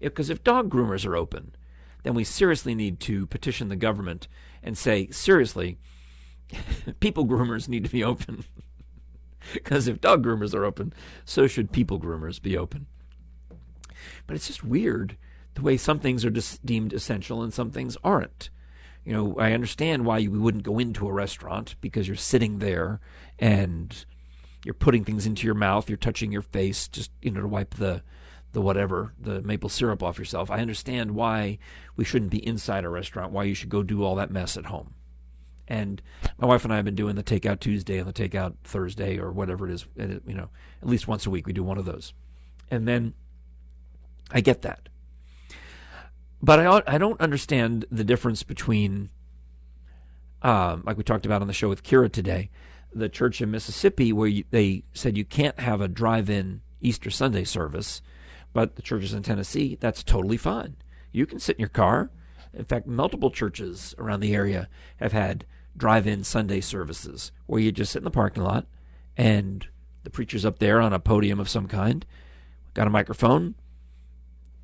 Because 0.00 0.30
if, 0.30 0.38
if 0.38 0.44
dog 0.44 0.70
groomers 0.70 1.04
are 1.04 1.16
open, 1.16 1.54
then 2.02 2.14
we 2.14 2.24
seriously 2.24 2.74
need 2.74 2.98
to 3.00 3.26
petition 3.26 3.68
the 3.68 3.76
government 3.76 4.26
and 4.62 4.78
say, 4.78 5.10
seriously, 5.10 5.76
people 7.00 7.26
groomers 7.26 7.68
need 7.68 7.84
to 7.84 7.90
be 7.90 8.02
open. 8.02 8.44
Because 9.54 9.88
if 9.88 10.00
dog 10.00 10.24
groomers 10.24 10.54
are 10.54 10.64
open, 10.64 10.92
so 11.24 11.46
should 11.46 11.72
people 11.72 12.00
groomers 12.00 12.40
be 12.40 12.56
open. 12.56 12.86
But 14.26 14.36
it's 14.36 14.46
just 14.48 14.64
weird 14.64 15.16
the 15.54 15.62
way 15.62 15.76
some 15.76 15.98
things 15.98 16.24
are 16.24 16.30
just 16.30 16.64
deemed 16.66 16.92
essential 16.92 17.42
and 17.42 17.52
some 17.52 17.70
things 17.70 17.96
aren't 18.04 18.50
you 19.06 19.12
know, 19.12 19.36
I 19.38 19.52
understand 19.52 20.04
why 20.04 20.18
you 20.18 20.32
wouldn't 20.32 20.64
go 20.64 20.80
into 20.80 21.06
a 21.06 21.12
restaurant 21.12 21.76
because 21.80 22.08
you're 22.08 22.16
sitting 22.16 22.58
there 22.58 23.00
and 23.38 24.04
you're 24.64 24.74
putting 24.74 25.04
things 25.04 25.26
into 25.26 25.46
your 25.46 25.54
mouth, 25.54 25.88
you're 25.88 25.96
touching 25.96 26.32
your 26.32 26.42
face 26.42 26.88
just 26.88 27.12
you 27.22 27.30
know 27.30 27.40
to 27.40 27.46
wipe 27.46 27.74
the 27.74 28.02
the 28.52 28.60
whatever, 28.60 29.12
the 29.20 29.42
maple 29.42 29.68
syrup 29.68 30.02
off 30.02 30.18
yourself. 30.18 30.50
I 30.50 30.58
understand 30.58 31.12
why 31.12 31.58
we 31.94 32.04
shouldn't 32.04 32.32
be 32.32 32.44
inside 32.44 32.84
a 32.84 32.88
restaurant, 32.88 33.30
why 33.30 33.44
you 33.44 33.54
should 33.54 33.68
go 33.68 33.84
do 33.84 34.02
all 34.02 34.16
that 34.16 34.30
mess 34.30 34.56
at 34.56 34.66
home. 34.66 34.94
And 35.68 36.00
my 36.38 36.46
wife 36.46 36.64
and 36.64 36.72
I 36.72 36.76
have 36.76 36.84
been 36.84 36.94
doing 36.94 37.16
the 37.16 37.24
takeout 37.24 37.60
Tuesday 37.60 37.98
and 37.98 38.06
the 38.08 38.12
takeout 38.12 38.54
Thursday 38.62 39.18
or 39.18 39.32
whatever 39.32 39.68
it 39.68 39.72
is, 39.72 39.86
you 39.96 40.34
know, 40.34 40.48
at 40.80 40.88
least 40.88 41.08
once 41.08 41.26
a 41.26 41.30
week 41.30 41.46
we 41.46 41.52
do 41.52 41.64
one 41.64 41.78
of 41.78 41.84
those. 41.84 42.14
And 42.70 42.86
then 42.86 43.14
I 44.30 44.40
get 44.40 44.62
that. 44.62 44.88
But 46.42 46.60
I 46.60 46.82
I 46.86 46.98
don't 46.98 47.20
understand 47.20 47.86
the 47.90 48.04
difference 48.04 48.42
between, 48.42 49.10
um, 50.42 50.82
like 50.86 50.96
we 50.96 51.02
talked 51.02 51.26
about 51.26 51.40
on 51.40 51.48
the 51.48 51.54
show 51.54 51.68
with 51.68 51.82
Kira 51.82 52.12
today, 52.12 52.50
the 52.92 53.08
church 53.08 53.40
in 53.40 53.50
Mississippi 53.50 54.12
where 54.12 54.28
you, 54.28 54.44
they 54.50 54.84
said 54.92 55.16
you 55.16 55.24
can't 55.24 55.58
have 55.58 55.80
a 55.80 55.88
drive-in 55.88 56.60
Easter 56.80 57.10
Sunday 57.10 57.44
service, 57.44 58.02
but 58.52 58.76
the 58.76 58.82
churches 58.82 59.12
in 59.14 59.22
Tennessee 59.22 59.76
that's 59.80 60.04
totally 60.04 60.36
fine. 60.36 60.76
You 61.10 61.26
can 61.26 61.40
sit 61.40 61.56
in 61.56 61.60
your 61.60 61.68
car. 61.68 62.10
In 62.52 62.64
fact, 62.64 62.86
multiple 62.86 63.30
churches 63.30 63.94
around 63.98 64.20
the 64.20 64.34
area 64.34 64.68
have 64.96 65.12
had 65.12 65.44
drive-in 65.76 66.24
Sunday 66.24 66.60
services 66.60 67.32
where 67.46 67.60
you 67.60 67.72
just 67.72 67.92
sit 67.92 67.98
in 67.98 68.04
the 68.04 68.10
parking 68.10 68.42
lot 68.42 68.66
and 69.16 69.66
the 70.04 70.10
preacher's 70.10 70.44
up 70.44 70.58
there 70.58 70.80
on 70.80 70.92
a 70.92 70.98
podium 70.98 71.40
of 71.40 71.48
some 71.48 71.66
kind, 71.66 72.06
got 72.74 72.86
a 72.86 72.90
microphone. 72.90 73.54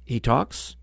He 0.05 0.21
talks, 0.21 0.77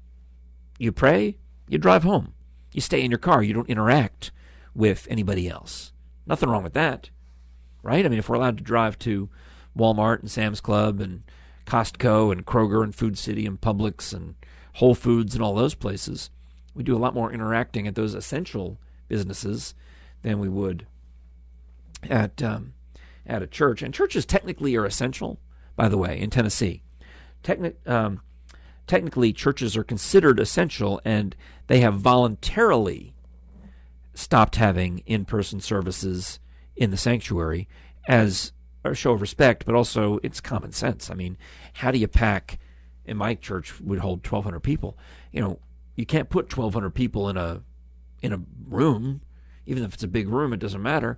you 0.77 0.91
pray, 0.91 1.38
you 1.67 1.77
drive 1.77 2.03
home. 2.03 2.34
You 2.73 2.82
stay 2.82 3.01
in 3.01 3.11
your 3.11 3.19
car, 3.19 3.41
you 3.41 3.53
don't 3.53 3.69
interact 3.69 4.32
with 4.75 5.07
anybody 5.09 5.49
else. 5.49 5.93
Nothing 6.25 6.49
wrong 6.49 6.63
with 6.63 6.73
that, 6.73 7.09
right? 7.82 8.05
I 8.05 8.09
mean, 8.09 8.19
if 8.19 8.30
we're 8.30 8.36
allowed 8.36 8.57
to 8.57 8.63
drive 8.63 8.99
to 8.99 9.30
Walmart 9.77 10.19
and 10.19 10.30
Sam's 10.30 10.61
Club 10.61 10.99
and 10.99 11.23
Costco 11.65 12.32
and 12.32 12.45
Kroger 12.45 12.84
and 12.84 12.93
Food 12.93 13.17
City 13.17 13.45
and 13.45 13.59
Publix 13.59 14.13
and 14.13 14.36
Whole 14.73 14.95
Foods 14.95 15.36
and 15.36 15.43
all 15.43 15.55
those 15.55 15.75
places, 15.75 16.30
we 16.73 16.84
do 16.84 16.95
a 16.95 16.99
lot 16.99 17.13
more 17.13 17.32
interacting 17.32 17.88
at 17.88 17.95
those 17.95 18.13
essential 18.13 18.77
businesses 19.07 19.73
than 20.22 20.39
we 20.39 20.49
would 20.49 20.86
at 22.09 22.41
um, 22.41 22.74
at 23.26 23.41
a 23.41 23.47
church. 23.47 23.82
And 23.82 23.93
churches 23.93 24.26
technically 24.26 24.76
are 24.76 24.86
essential, 24.86 25.39
by 25.76 25.89
the 25.89 25.97
way, 25.97 26.20
in 26.20 26.30
Tennessee. 26.30 26.82
Um, 27.86 28.22
technically 28.88 29.32
churches 29.32 29.78
are 29.78 29.84
considered 29.84 30.39
essential 30.39 30.99
and 31.05 31.36
they 31.67 31.80
have 31.80 31.95
voluntarily 31.95 33.13
stopped 34.13 34.57
having 34.57 34.99
in 35.05 35.24
person 35.24 35.61
services 35.61 36.39
in 36.76 36.91
the 36.91 36.97
sanctuary 36.97 37.67
as 38.07 38.51
a 38.84 38.93
show 38.93 39.13
of 39.13 39.22
respect, 39.22 39.65
but 39.65 39.76
also 39.76 40.20
it's 40.24 40.41
common 40.41 40.72
sense. 40.72 41.09
I 41.09 41.13
mean, 41.13 41.38
how 41.74 41.91
do 41.91 41.97
you 41.97 42.07
pack 42.07 42.59
in 43.09 43.17
my 43.17 43.34
church 43.34 43.82
would 43.82 43.99
hold 43.99 44.20
1,200 44.20 44.59
people. 44.59 44.95
You 45.32 45.41
know, 45.41 45.59
you 45.95 46.05
can't 46.05 46.30
put 46.30 46.55
1,200 46.55 46.91
people 46.91 47.28
in 47.28 47.38
a 47.38 47.63
in 48.22 48.34
a 48.34 48.41
room, 48.67 49.22
even 49.70 49.84
if 49.84 49.93
it's 49.93 50.03
a 50.03 50.07
big 50.07 50.28
room. 50.28 50.51
It 50.51 50.59
doesn't 50.59 50.82
matter. 50.82 51.17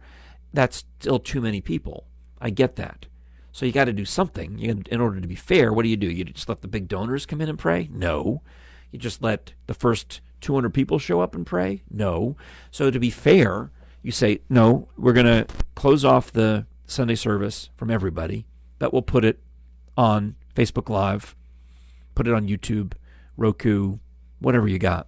That's 0.53 0.83
still 0.99 1.19
too 1.19 1.39
many 1.39 1.61
people. 1.61 2.05
I 2.41 2.49
get 2.49 2.75
that. 2.75 3.05
So 3.53 3.65
you 3.65 3.71
got 3.71 3.85
to 3.85 3.93
do 3.93 4.05
something. 4.05 4.57
You, 4.57 4.83
in 4.91 4.99
order 4.99 5.21
to 5.21 5.27
be 5.27 5.35
fair, 5.35 5.71
what 5.71 5.83
do 5.83 5.89
you 5.89 5.97
do? 5.97 6.11
You 6.11 6.25
just 6.25 6.49
let 6.49 6.61
the 6.61 6.67
big 6.67 6.87
donors 6.87 7.25
come 7.25 7.39
in 7.39 7.49
and 7.49 7.57
pray? 7.57 7.89
No. 7.91 8.41
You 8.91 8.99
just 8.99 9.21
let 9.21 9.53
the 9.67 9.73
first 9.73 10.19
200 10.41 10.73
people 10.73 10.99
show 10.99 11.21
up 11.21 11.33
and 11.33 11.45
pray? 11.45 11.83
No. 11.89 12.35
So 12.71 12.91
to 12.91 12.99
be 12.99 13.09
fair, 13.09 13.71
you 14.03 14.11
say, 14.11 14.41
no, 14.49 14.89
we're 14.97 15.13
going 15.13 15.25
to 15.25 15.47
close 15.75 16.03
off 16.03 16.31
the 16.31 16.65
Sunday 16.85 17.15
service 17.15 17.69
from 17.77 17.89
everybody, 17.89 18.45
but 18.79 18.91
we'll 18.91 19.01
put 19.01 19.23
it 19.23 19.39
on 19.95 20.35
Facebook 20.55 20.89
Live, 20.89 21.35
put 22.15 22.27
it 22.27 22.33
on 22.33 22.47
YouTube, 22.47 22.93
Roku, 23.37 23.99
whatever 24.39 24.67
you 24.67 24.79
got. 24.79 25.07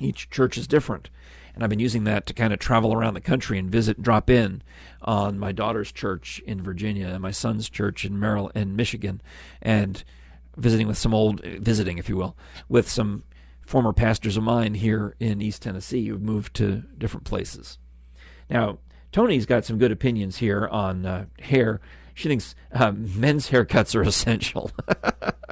Each 0.00 0.28
church 0.30 0.58
is 0.58 0.66
different. 0.66 1.10
And 1.60 1.64
I've 1.66 1.68
been 1.68 1.78
using 1.78 2.04
that 2.04 2.24
to 2.24 2.32
kind 2.32 2.54
of 2.54 2.58
travel 2.58 2.94
around 2.94 3.12
the 3.12 3.20
country 3.20 3.58
and 3.58 3.70
visit 3.70 3.98
and 3.98 4.04
drop 4.04 4.30
in 4.30 4.62
on 5.02 5.38
my 5.38 5.52
daughter's 5.52 5.92
church 5.92 6.40
in 6.46 6.62
Virginia 6.62 7.08
and 7.08 7.20
my 7.20 7.32
son's 7.32 7.68
church 7.68 8.02
in 8.06 8.18
Maryland 8.18 8.56
in 8.56 8.76
Michigan 8.76 9.20
and 9.60 10.02
visiting 10.56 10.88
with 10.88 10.96
some 10.96 11.12
old 11.12 11.44
visiting 11.44 11.98
if 11.98 12.08
you 12.08 12.16
will 12.16 12.34
with 12.70 12.88
some 12.88 13.24
former 13.66 13.92
pastors 13.92 14.38
of 14.38 14.42
mine 14.42 14.72
here 14.72 15.14
in 15.20 15.42
East 15.42 15.60
Tennessee 15.60 16.06
who've 16.06 16.22
moved 16.22 16.54
to 16.54 16.82
different 16.96 17.26
places. 17.26 17.76
Now, 18.48 18.78
Tony's 19.12 19.44
got 19.44 19.66
some 19.66 19.76
good 19.76 19.92
opinions 19.92 20.38
here 20.38 20.66
on 20.66 21.04
uh, 21.04 21.26
hair. 21.40 21.82
She 22.14 22.28
thinks 22.28 22.54
uh, 22.72 22.92
men's 22.92 23.50
haircuts 23.50 23.94
are 23.94 24.02
essential. 24.08 24.70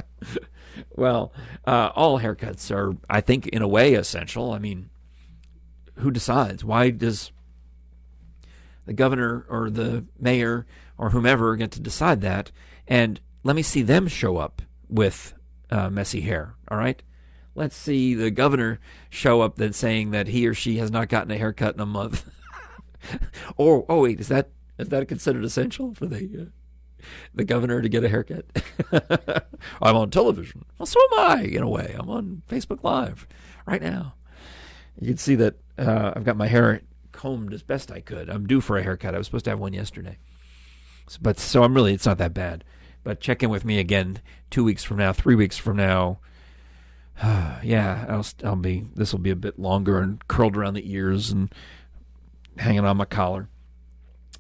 well, 0.96 1.34
uh, 1.66 1.90
all 1.94 2.18
haircuts 2.18 2.74
are, 2.74 2.96
I 3.11 3.20
think, 3.20 3.46
in 3.48 3.61
a 3.61 3.68
way 3.68 3.92
essential. 3.92 4.52
I 4.52 4.59
mean, 4.59 4.88
who 5.99 6.11
decides? 6.11 6.64
Why 6.64 6.90
does 6.90 7.32
the 8.86 8.92
governor 8.92 9.44
or 9.49 9.70
the 9.70 10.05
mayor 10.18 10.66
or 10.96 11.11
whomever 11.11 11.55
get 11.57 11.70
to 11.72 11.80
decide 11.80 12.20
that? 12.22 12.51
And 12.86 13.20
let 13.42 13.57
me 13.57 13.62
see 13.62 13.82
them 13.82 14.09
show 14.09 14.36
up 14.38 14.62
with 14.88 15.34
uh, 15.70 15.90
messy 15.90 16.20
hair. 16.22 16.55
All 16.70 16.78
right. 16.78 17.03
Let's 17.55 17.76
see 17.76 18.14
the 18.14 18.30
governor 18.30 18.78
show 19.11 19.40
up 19.40 19.57
then 19.57 19.72
saying 19.72 20.12
that 20.12 20.28
he 20.28 20.46
or 20.46 20.55
she 20.55 20.76
has 20.78 20.90
not 20.90 21.09
gotten 21.09 21.30
a 21.32 21.38
haircut 21.38 21.74
in 21.74 21.80
a 21.80 21.86
month. 21.86 22.28
or 23.57 23.84
oh 23.88 24.03
wait, 24.03 24.20
is 24.20 24.28
that 24.28 24.51
is 24.78 24.88
that 24.90 25.09
considered 25.09 25.44
essential 25.44 25.92
for 25.92 26.07
the 26.07 26.42
uh, 26.42 27.05
the 27.34 27.44
governor 27.44 27.82
to 27.82 27.88
get 27.88 28.05
a 28.05 28.09
haircut? 28.09 28.44
I'm 29.82 29.96
on 29.96 30.11
television. 30.11 30.66
Well, 30.78 30.86
so 30.86 31.01
am 31.12 31.18
I 31.18 31.42
in 31.42 31.62
a 31.62 31.68
way. 31.68 31.96
I'm 31.99 32.09
on 32.09 32.42
Facebook 32.49 32.84
Live 32.84 33.26
right 33.66 33.82
now. 33.82 34.14
You 35.01 35.09
can 35.09 35.16
see 35.16 35.34
that 35.36 35.55
uh, 35.78 36.12
I've 36.16 36.24
got 36.24 36.36
my 36.36 36.49
hair 36.49 36.82
combed 37.12 37.53
as 37.53 37.62
best 37.62 37.90
I 37.90 38.01
could. 38.01 38.28
I'm 38.28 38.46
due 38.46 38.61
for 38.61 38.76
a 38.76 38.82
haircut. 38.82 39.14
I 39.14 39.18
was 39.18 39.26
supposed 39.26 39.44
to 39.44 39.51
have 39.51 39.59
one 39.59 39.72
yesterday, 39.72 40.18
so, 41.07 41.18
but 41.22 41.38
so 41.38 41.62
I'm 41.62 41.74
really 41.74 41.94
it's 41.94 42.07
not 42.07 42.18
that 42.18 42.34
bad. 42.34 42.64
But 43.05 43.20
check 43.20 43.42
in 43.42 43.51
with 43.51 43.64
me 43.64 43.78
again 43.78 44.20
two 44.51 44.64
weeks 44.64 44.84
from 44.84 44.99
now, 44.99 45.12
three 45.12 45.34
weeks 45.34 45.57
from 45.57 45.76
now. 45.76 46.18
yeah, 47.22 48.07
I'll 48.09 48.26
I'll 48.44 48.57
be. 48.57 48.86
This 48.94 49.12
will 49.12 49.20
be 49.20 49.30
a 49.30 49.36
bit 49.36 49.59
longer 49.59 50.01
and 50.01 50.26
curled 50.28 50.57
around 50.57 50.74
the 50.74 50.92
ears 50.92 51.30
and 51.30 51.53
hanging 52.57 52.84
on 52.84 52.96
my 52.96 53.05
collar. 53.05 53.49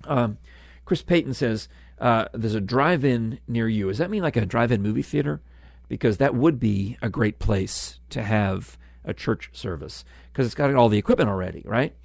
Um, 0.04 0.38
Chris 0.84 1.02
Payton 1.02 1.34
says 1.34 1.68
uh, 2.00 2.26
there's 2.32 2.54
a 2.54 2.60
drive-in 2.60 3.40
near 3.46 3.68
you. 3.68 3.88
Does 3.88 3.98
that 3.98 4.10
mean 4.10 4.22
like 4.22 4.36
a 4.36 4.46
drive-in 4.46 4.82
movie 4.82 5.02
theater? 5.02 5.40
Because 5.88 6.18
that 6.18 6.34
would 6.34 6.60
be 6.60 6.96
a 7.00 7.08
great 7.08 7.38
place 7.38 7.98
to 8.10 8.22
have 8.22 8.76
a 9.08 9.14
church 9.14 9.50
service 9.52 10.04
because 10.30 10.46
it's 10.46 10.54
got 10.54 10.72
all 10.74 10.88
the 10.88 10.98
equipment 10.98 11.30
already, 11.30 11.62
right? 11.64 11.96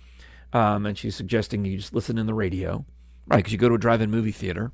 Um, 0.53 0.85
and 0.85 0.97
she's 0.97 1.15
suggesting 1.15 1.65
you 1.65 1.77
just 1.77 1.93
listen 1.93 2.17
in 2.17 2.25
the 2.25 2.33
radio, 2.33 2.85
right? 3.27 3.37
Because 3.37 3.51
you 3.51 3.59
go 3.59 3.69
to 3.69 3.75
a 3.75 3.79
drive-in 3.79 4.09
movie 4.09 4.31
theater. 4.31 4.71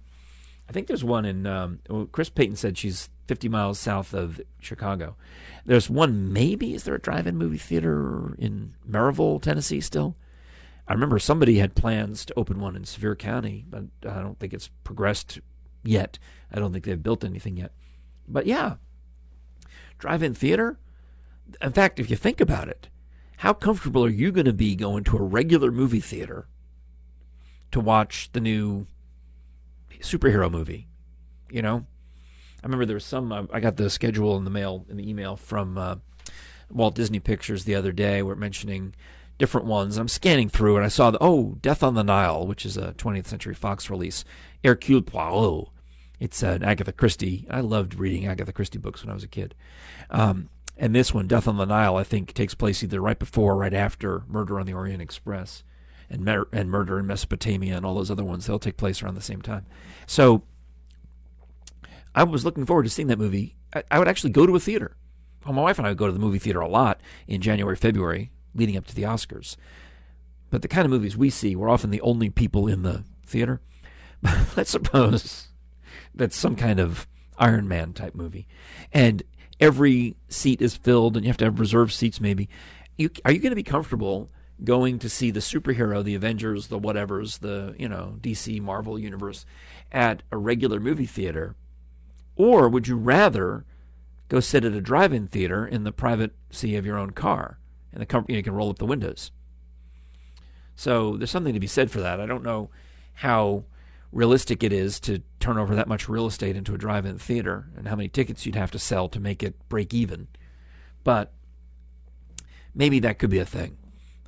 I 0.69 0.71
think 0.71 0.87
there's 0.87 1.03
one 1.03 1.25
in. 1.25 1.47
Um, 1.47 1.79
well, 1.89 2.05
Chris 2.05 2.29
Payton 2.29 2.57
said 2.57 2.77
she's 2.77 3.09
50 3.27 3.49
miles 3.49 3.79
south 3.79 4.13
of 4.13 4.39
Chicago. 4.59 5.15
There's 5.65 5.89
one. 5.89 6.31
Maybe 6.31 6.75
is 6.75 6.83
there 6.83 6.95
a 6.95 7.01
drive-in 7.01 7.37
movie 7.37 7.57
theater 7.57 8.35
in 8.37 8.75
Maryville, 8.87 9.41
Tennessee? 9.41 9.81
Still, 9.81 10.15
I 10.87 10.93
remember 10.93 11.17
somebody 11.17 11.57
had 11.57 11.73
plans 11.73 12.23
to 12.25 12.37
open 12.37 12.59
one 12.59 12.75
in 12.75 12.85
Sevier 12.85 13.15
County, 13.15 13.65
but 13.67 13.85
I 14.07 14.21
don't 14.21 14.37
think 14.37 14.53
it's 14.53 14.69
progressed 14.83 15.39
yet. 15.83 16.19
I 16.51 16.59
don't 16.59 16.71
think 16.71 16.85
they've 16.85 17.01
built 17.01 17.23
anything 17.23 17.57
yet. 17.57 17.71
But 18.27 18.45
yeah, 18.45 18.75
drive-in 19.97 20.35
theater 20.35 20.77
in 21.61 21.71
fact, 21.71 21.99
if 21.99 22.09
you 22.09 22.15
think 22.15 22.41
about 22.41 22.67
it, 22.67 22.89
how 23.37 23.53
comfortable 23.53 24.03
are 24.03 24.09
you 24.09 24.31
going 24.31 24.45
to 24.45 24.53
be 24.53 24.75
going 24.75 25.03
to 25.05 25.17
a 25.17 25.21
regular 25.21 25.71
movie 25.71 26.01
theater 26.01 26.47
to 27.71 27.79
watch 27.79 28.29
the 28.33 28.41
new 28.41 28.87
superhero 30.01 30.51
movie? 30.51 30.87
You 31.49 31.61
know, 31.61 31.85
I 32.61 32.67
remember 32.67 32.85
there 32.85 32.95
was 32.95 33.05
some. 33.05 33.31
Uh, 33.31 33.45
I 33.51 33.59
got 33.59 33.77
the 33.77 33.89
schedule 33.89 34.37
in 34.37 34.43
the 34.43 34.49
mail 34.49 34.85
in 34.89 34.97
the 34.97 35.09
email 35.09 35.35
from 35.35 35.77
uh, 35.77 35.95
Walt 36.69 36.95
Disney 36.95 37.19
Pictures 37.19 37.63
the 37.63 37.75
other 37.75 37.91
day. 37.91 38.21
We're 38.21 38.35
mentioning 38.35 38.93
different 39.37 39.65
ones. 39.65 39.97
I'm 39.97 40.09
scanning 40.09 40.49
through 40.49 40.75
and 40.75 40.85
I 40.85 40.89
saw 40.89 41.09
the 41.09 41.17
oh, 41.21 41.57
Death 41.61 41.81
on 41.81 41.95
the 41.95 42.03
Nile, 42.03 42.45
which 42.45 42.65
is 42.65 42.77
a 42.77 42.93
20th 42.93 43.27
Century 43.27 43.55
Fox 43.55 43.89
release. 43.89 44.23
Hercule 44.63 45.01
Poirot. 45.01 45.69
It's 46.19 46.43
an 46.43 46.63
Agatha 46.63 46.91
Christie. 46.91 47.47
I 47.49 47.61
loved 47.61 47.95
reading 47.95 48.27
Agatha 48.27 48.51
Christie 48.51 48.77
books 48.77 49.01
when 49.01 49.09
I 49.09 49.13
was 49.13 49.23
a 49.23 49.27
kid. 49.29 49.55
Um, 50.09 50.49
and 50.79 50.95
this 50.95 51.13
one, 51.13 51.27
Death 51.27 51.47
on 51.47 51.57
the 51.57 51.65
Nile, 51.65 51.97
I 51.97 52.05
think 52.05 52.33
takes 52.33 52.55
place 52.55 52.81
either 52.81 53.01
right 53.01 53.19
before 53.19 53.51
or 53.51 53.57
right 53.57 53.73
after 53.73 54.23
Murder 54.29 54.59
on 54.59 54.65
the 54.65 54.73
Orient 54.73 55.01
Express 55.01 55.63
and, 56.09 56.23
Mer- 56.23 56.47
and 56.53 56.71
Murder 56.71 56.97
in 56.97 57.05
Mesopotamia 57.05 57.75
and 57.75 57.85
all 57.85 57.95
those 57.95 58.09
other 58.09 58.23
ones. 58.23 58.45
They'll 58.45 58.59
take 58.59 58.77
place 58.77 59.03
around 59.03 59.15
the 59.15 59.21
same 59.21 59.41
time. 59.41 59.65
So 60.07 60.43
I 62.15 62.23
was 62.23 62.45
looking 62.45 62.65
forward 62.65 62.83
to 62.83 62.89
seeing 62.89 63.09
that 63.09 63.19
movie. 63.19 63.57
I, 63.75 63.83
I 63.91 63.99
would 63.99 64.07
actually 64.07 64.29
go 64.29 64.45
to 64.45 64.55
a 64.55 64.59
theater. 64.59 64.95
Well, 65.45 65.53
my 65.53 65.63
wife 65.63 65.79
and 65.79 65.85
I 65.85 65.91
would 65.91 65.97
go 65.97 66.07
to 66.07 66.13
the 66.13 66.19
movie 66.19 66.39
theater 66.39 66.61
a 66.61 66.69
lot 66.69 67.01
in 67.27 67.41
January, 67.41 67.75
February, 67.75 68.31
leading 68.55 68.77
up 68.77 68.87
to 68.87 68.95
the 68.95 69.03
Oscars. 69.03 69.57
But 70.49 70.61
the 70.61 70.69
kind 70.69 70.85
of 70.85 70.91
movies 70.91 71.17
we 71.17 71.29
see, 71.29 71.57
we're 71.57 71.69
often 71.69 71.89
the 71.89 72.01
only 72.01 72.29
people 72.29 72.67
in 72.67 72.83
the 72.83 73.03
theater. 73.25 73.59
let's 74.55 74.71
suppose 74.71 75.49
that's 76.15 76.37
some 76.37 76.55
kind 76.55 76.79
of 76.79 77.05
Iron 77.37 77.67
Man 77.67 77.91
type 77.91 78.15
movie. 78.15 78.47
And 78.93 79.23
every 79.59 80.15
seat 80.27 80.61
is 80.61 80.75
filled 80.75 81.15
and 81.15 81.25
you 81.25 81.29
have 81.29 81.37
to 81.37 81.45
have 81.45 81.59
reserved 81.59 81.93
seats 81.93 82.21
maybe. 82.21 82.49
You, 82.97 83.09
are 83.25 83.31
you 83.31 83.39
going 83.39 83.51
to 83.51 83.55
be 83.55 83.63
comfortable 83.63 84.29
going 84.63 84.99
to 84.99 85.09
see 85.09 85.31
the 85.31 85.39
superhero, 85.39 86.03
the 86.03 86.15
Avengers, 86.15 86.67
the 86.67 86.79
whatevers, 86.79 87.39
the, 87.39 87.75
you 87.77 87.87
know, 87.87 88.17
DC 88.19 88.61
Marvel 88.61 88.99
universe 88.99 89.45
at 89.91 90.23
a 90.31 90.37
regular 90.37 90.79
movie 90.79 91.05
theater? 91.05 91.55
Or 92.35 92.69
would 92.69 92.87
you 92.87 92.97
rather 92.97 93.65
go 94.27 94.39
sit 94.39 94.65
at 94.65 94.73
a 94.73 94.81
drive-in 94.81 95.27
theater 95.27 95.65
in 95.65 95.83
the 95.83 96.31
seat 96.51 96.75
of 96.75 96.85
your 96.85 96.97
own 96.97 97.11
car 97.11 97.59
and 97.91 98.01
the 98.01 98.05
company 98.05 98.37
you 98.37 98.43
can 98.43 98.53
roll 98.53 98.69
up 98.69 98.79
the 98.79 98.85
windows? 98.85 99.31
So 100.75 101.17
there's 101.17 101.31
something 101.31 101.53
to 101.53 101.59
be 101.59 101.67
said 101.67 101.91
for 101.91 101.99
that. 101.99 102.21
I 102.21 102.25
don't 102.25 102.43
know 102.43 102.69
how 103.15 103.65
realistic 104.11 104.63
it 104.63 104.73
is 104.73 104.99
to 105.01 105.21
turn 105.39 105.57
over 105.57 105.75
that 105.75 105.87
much 105.87 106.09
real 106.09 106.25
estate 106.25 106.55
into 106.55 106.73
a 106.73 106.77
drive-in 106.77 107.17
theater 107.17 107.67
and 107.77 107.87
how 107.87 107.95
many 107.95 108.09
tickets 108.09 108.45
you'd 108.45 108.55
have 108.55 108.71
to 108.71 108.79
sell 108.79 109.07
to 109.09 109.19
make 109.19 109.43
it 109.43 109.55
break 109.69 109.93
even. 109.93 110.27
But 111.03 111.31
maybe 112.73 112.99
that 112.99 113.19
could 113.19 113.29
be 113.29 113.39
a 113.39 113.45
thing. 113.45 113.77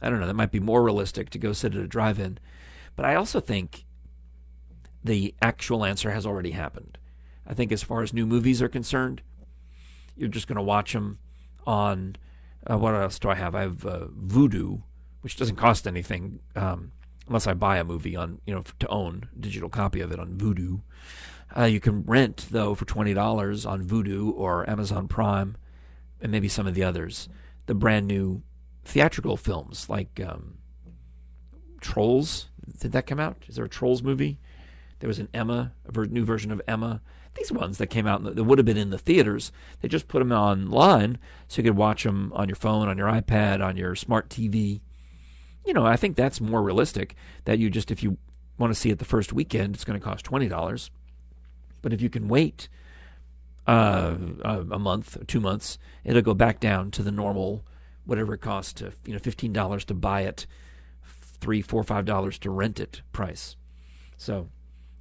I 0.01 0.09
don't 0.09 0.19
know. 0.19 0.27
That 0.27 0.35
might 0.35 0.51
be 0.51 0.59
more 0.59 0.83
realistic 0.83 1.29
to 1.31 1.39
go 1.39 1.53
sit 1.53 1.75
at 1.75 1.81
a 1.81 1.87
drive-in. 1.87 2.39
But 2.95 3.05
I 3.05 3.15
also 3.15 3.39
think 3.39 3.85
the 5.03 5.33
actual 5.41 5.83
answer 5.83 6.11
has 6.11 6.25
already 6.25 6.51
happened. 6.51 6.97
I 7.47 7.53
think 7.53 7.71
as 7.71 7.83
far 7.83 8.01
as 8.03 8.13
new 8.13 8.25
movies 8.25 8.61
are 8.61 8.69
concerned, 8.69 9.21
you're 10.15 10.29
just 10.29 10.47
going 10.47 10.57
to 10.57 10.61
watch 10.61 10.93
them 10.93 11.19
on 11.65 12.15
uh, 12.69 12.77
what 12.77 12.93
else 12.93 13.17
do 13.17 13.29
I 13.29 13.35
have? 13.35 13.55
I 13.55 13.61
have 13.61 13.85
uh, 13.85 14.07
Vudu, 14.15 14.83
which 15.21 15.35
doesn't 15.35 15.55
cost 15.55 15.87
anything. 15.87 16.39
Um, 16.55 16.91
unless 17.27 17.47
I 17.47 17.53
buy 17.53 17.77
a 17.77 17.83
movie 17.83 18.15
on 18.15 18.39
you 18.45 18.53
know 18.53 18.63
to 18.79 18.87
own 18.87 19.29
digital 19.39 19.69
copy 19.69 20.01
of 20.01 20.11
it 20.11 20.19
on 20.19 20.37
Vudu. 20.37 20.81
Uh, 21.55 21.65
you 21.65 21.79
can 21.79 22.03
rent 22.03 22.47
though 22.51 22.75
for 22.75 22.85
twenty 22.85 23.13
dollars 23.13 23.65
on 23.65 23.85
Vudu 23.85 24.33
or 24.35 24.69
Amazon 24.69 25.07
Prime, 25.07 25.57
and 26.21 26.31
maybe 26.31 26.47
some 26.47 26.67
of 26.67 26.75
the 26.75 26.83
others. 26.83 27.29
The 27.67 27.75
brand 27.75 28.07
new 28.07 28.41
theatrical 28.83 29.37
films 29.37 29.89
like 29.89 30.19
um, 30.25 30.57
Trolls. 31.79 32.47
Did 32.79 32.91
that 32.93 33.07
come 33.07 33.19
out? 33.19 33.43
Is 33.47 33.55
there 33.55 33.65
a 33.65 33.69
Trolls 33.69 34.03
movie? 34.03 34.39
There 34.99 35.07
was 35.07 35.19
an 35.19 35.29
Emma, 35.33 35.73
a 35.85 36.05
new 36.05 36.23
version 36.23 36.51
of 36.51 36.61
Emma. 36.67 37.01
These 37.35 37.51
ones 37.51 37.77
that 37.77 37.87
came 37.87 38.07
out 38.07 38.23
that 38.23 38.43
would 38.43 38.59
have 38.59 38.65
been 38.65 38.77
in 38.77 38.89
the 38.89 38.97
theaters, 38.97 39.51
they 39.79 39.87
just 39.87 40.07
put 40.07 40.19
them 40.19 40.31
online 40.31 41.17
so 41.47 41.57
you 41.61 41.69
could 41.69 41.77
watch 41.77 42.03
them 42.03 42.31
on 42.35 42.49
your 42.49 42.55
phone, 42.55 42.87
on 42.87 42.97
your 42.97 43.07
iPad, 43.07 43.65
on 43.65 43.77
your 43.77 43.95
smart 43.95 44.29
TV 44.29 44.81
you 45.65 45.73
know, 45.73 45.85
I 45.85 45.95
think 45.95 46.15
that's 46.15 46.41
more 46.41 46.61
realistic 46.61 47.15
that 47.45 47.59
you 47.59 47.69
just, 47.69 47.91
if 47.91 48.03
you 48.03 48.17
want 48.57 48.73
to 48.73 48.79
see 48.79 48.89
it 48.89 48.99
the 48.99 49.05
first 49.05 49.33
weekend, 49.33 49.75
it's 49.75 49.83
going 49.83 49.99
to 49.99 50.03
cost 50.03 50.25
$20. 50.25 50.89
But 51.81 51.93
if 51.93 52.01
you 52.01 52.09
can 52.09 52.27
wait 52.27 52.69
uh, 53.67 54.15
a 54.43 54.79
month, 54.79 55.17
two 55.27 55.39
months, 55.39 55.77
it'll 56.03 56.21
go 56.21 56.33
back 56.33 56.59
down 56.59 56.91
to 56.91 57.03
the 57.03 57.11
normal, 57.11 57.63
whatever 58.05 58.33
it 58.33 58.41
costs 58.41 58.73
to, 58.73 58.91
you 59.05 59.13
know, 59.13 59.19
fifteen 59.19 59.53
dollars 59.53 59.85
to 59.85 59.93
buy 59.93 60.21
it, 60.21 60.45
three, 61.39 61.61
four, 61.61 61.83
five 61.83 62.05
dollars 62.05 62.37
to 62.39 62.49
rent 62.49 62.79
it 62.79 63.01
price. 63.11 63.55
So, 64.17 64.49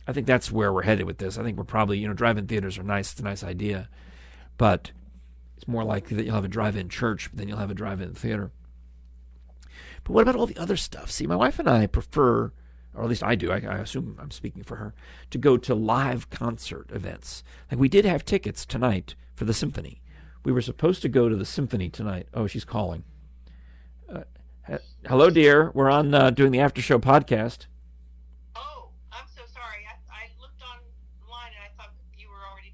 I 0.06 0.12
think 0.12 0.26
that's 0.26 0.50
where 0.50 0.72
we're 0.72 0.82
headed 0.82 1.06
with 1.06 1.18
this. 1.18 1.38
I 1.38 1.42
think 1.42 1.56
we're 1.56 1.64
probably, 1.64 1.98
you 1.98 2.08
know, 2.08 2.14
drive-in 2.14 2.46
theaters 2.46 2.78
are 2.78 2.82
nice. 2.82 3.12
It's 3.12 3.20
a 3.20 3.24
nice 3.24 3.44
idea, 3.44 3.88
but 4.56 4.92
it's 5.56 5.68
more 5.68 5.84
likely 5.84 6.16
that 6.16 6.24
you'll 6.24 6.34
have 6.34 6.44
a 6.44 6.48
drive-in 6.48 6.88
church 6.88 7.30
than 7.32 7.46
you'll 7.46 7.58
have 7.58 7.70
a 7.70 7.74
drive-in 7.74 8.14
theater. 8.14 8.50
But 10.10 10.14
what 10.14 10.22
about 10.22 10.34
all 10.34 10.46
the 10.46 10.58
other 10.58 10.76
stuff? 10.76 11.08
See, 11.08 11.28
my 11.28 11.36
wife 11.36 11.60
and 11.60 11.70
I 11.70 11.86
prefer 11.86 12.50
or 12.96 13.04
at 13.04 13.08
least 13.08 13.22
I 13.22 13.36
do, 13.36 13.52
I, 13.52 13.58
I, 13.58 13.78
assume 13.78 14.18
I'm 14.20 14.32
speaking 14.32 14.64
for 14.64 14.74
her, 14.74 14.92
to 15.30 15.38
go 15.38 15.56
to 15.56 15.72
live 15.72 16.28
concert 16.30 16.90
events. 16.90 17.44
Like 17.70 17.78
we 17.78 17.88
did 17.88 18.04
have 18.04 18.24
tickets 18.24 18.66
tonight 18.66 19.14
for 19.36 19.44
the 19.44 19.54
symphony. 19.54 20.02
We 20.44 20.50
were 20.50 20.62
supposed 20.62 21.00
to 21.02 21.08
go 21.08 21.28
to 21.28 21.36
the 21.36 21.44
symphony 21.44 21.88
tonight. 21.90 22.26
Oh, 22.34 22.48
she's 22.48 22.64
calling. 22.64 23.04
Uh, 24.12 24.78
hello, 25.06 25.30
dear. 25.30 25.70
We're 25.74 25.90
on 25.90 26.12
uh, 26.12 26.30
doing 26.30 26.50
the 26.50 26.58
after 26.58 26.82
show 26.82 26.98
podcast. 26.98 27.66
Oh, 28.56 28.90
I'm 29.12 29.28
so 29.28 29.42
sorry. 29.54 29.86
I, 29.86 29.94
I 30.12 30.26
looked 30.40 30.60
online 30.60 31.52
and 31.54 31.62
I 31.62 31.80
thought 31.80 31.94
you 32.18 32.26
were 32.28 32.42
already 32.50 32.72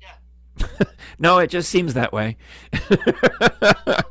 done. 0.87 0.95
no, 1.18 1.37
it 1.41 1.51
just 1.51 1.68
seems 1.68 1.93
that 1.93 2.14
way. 2.14 2.39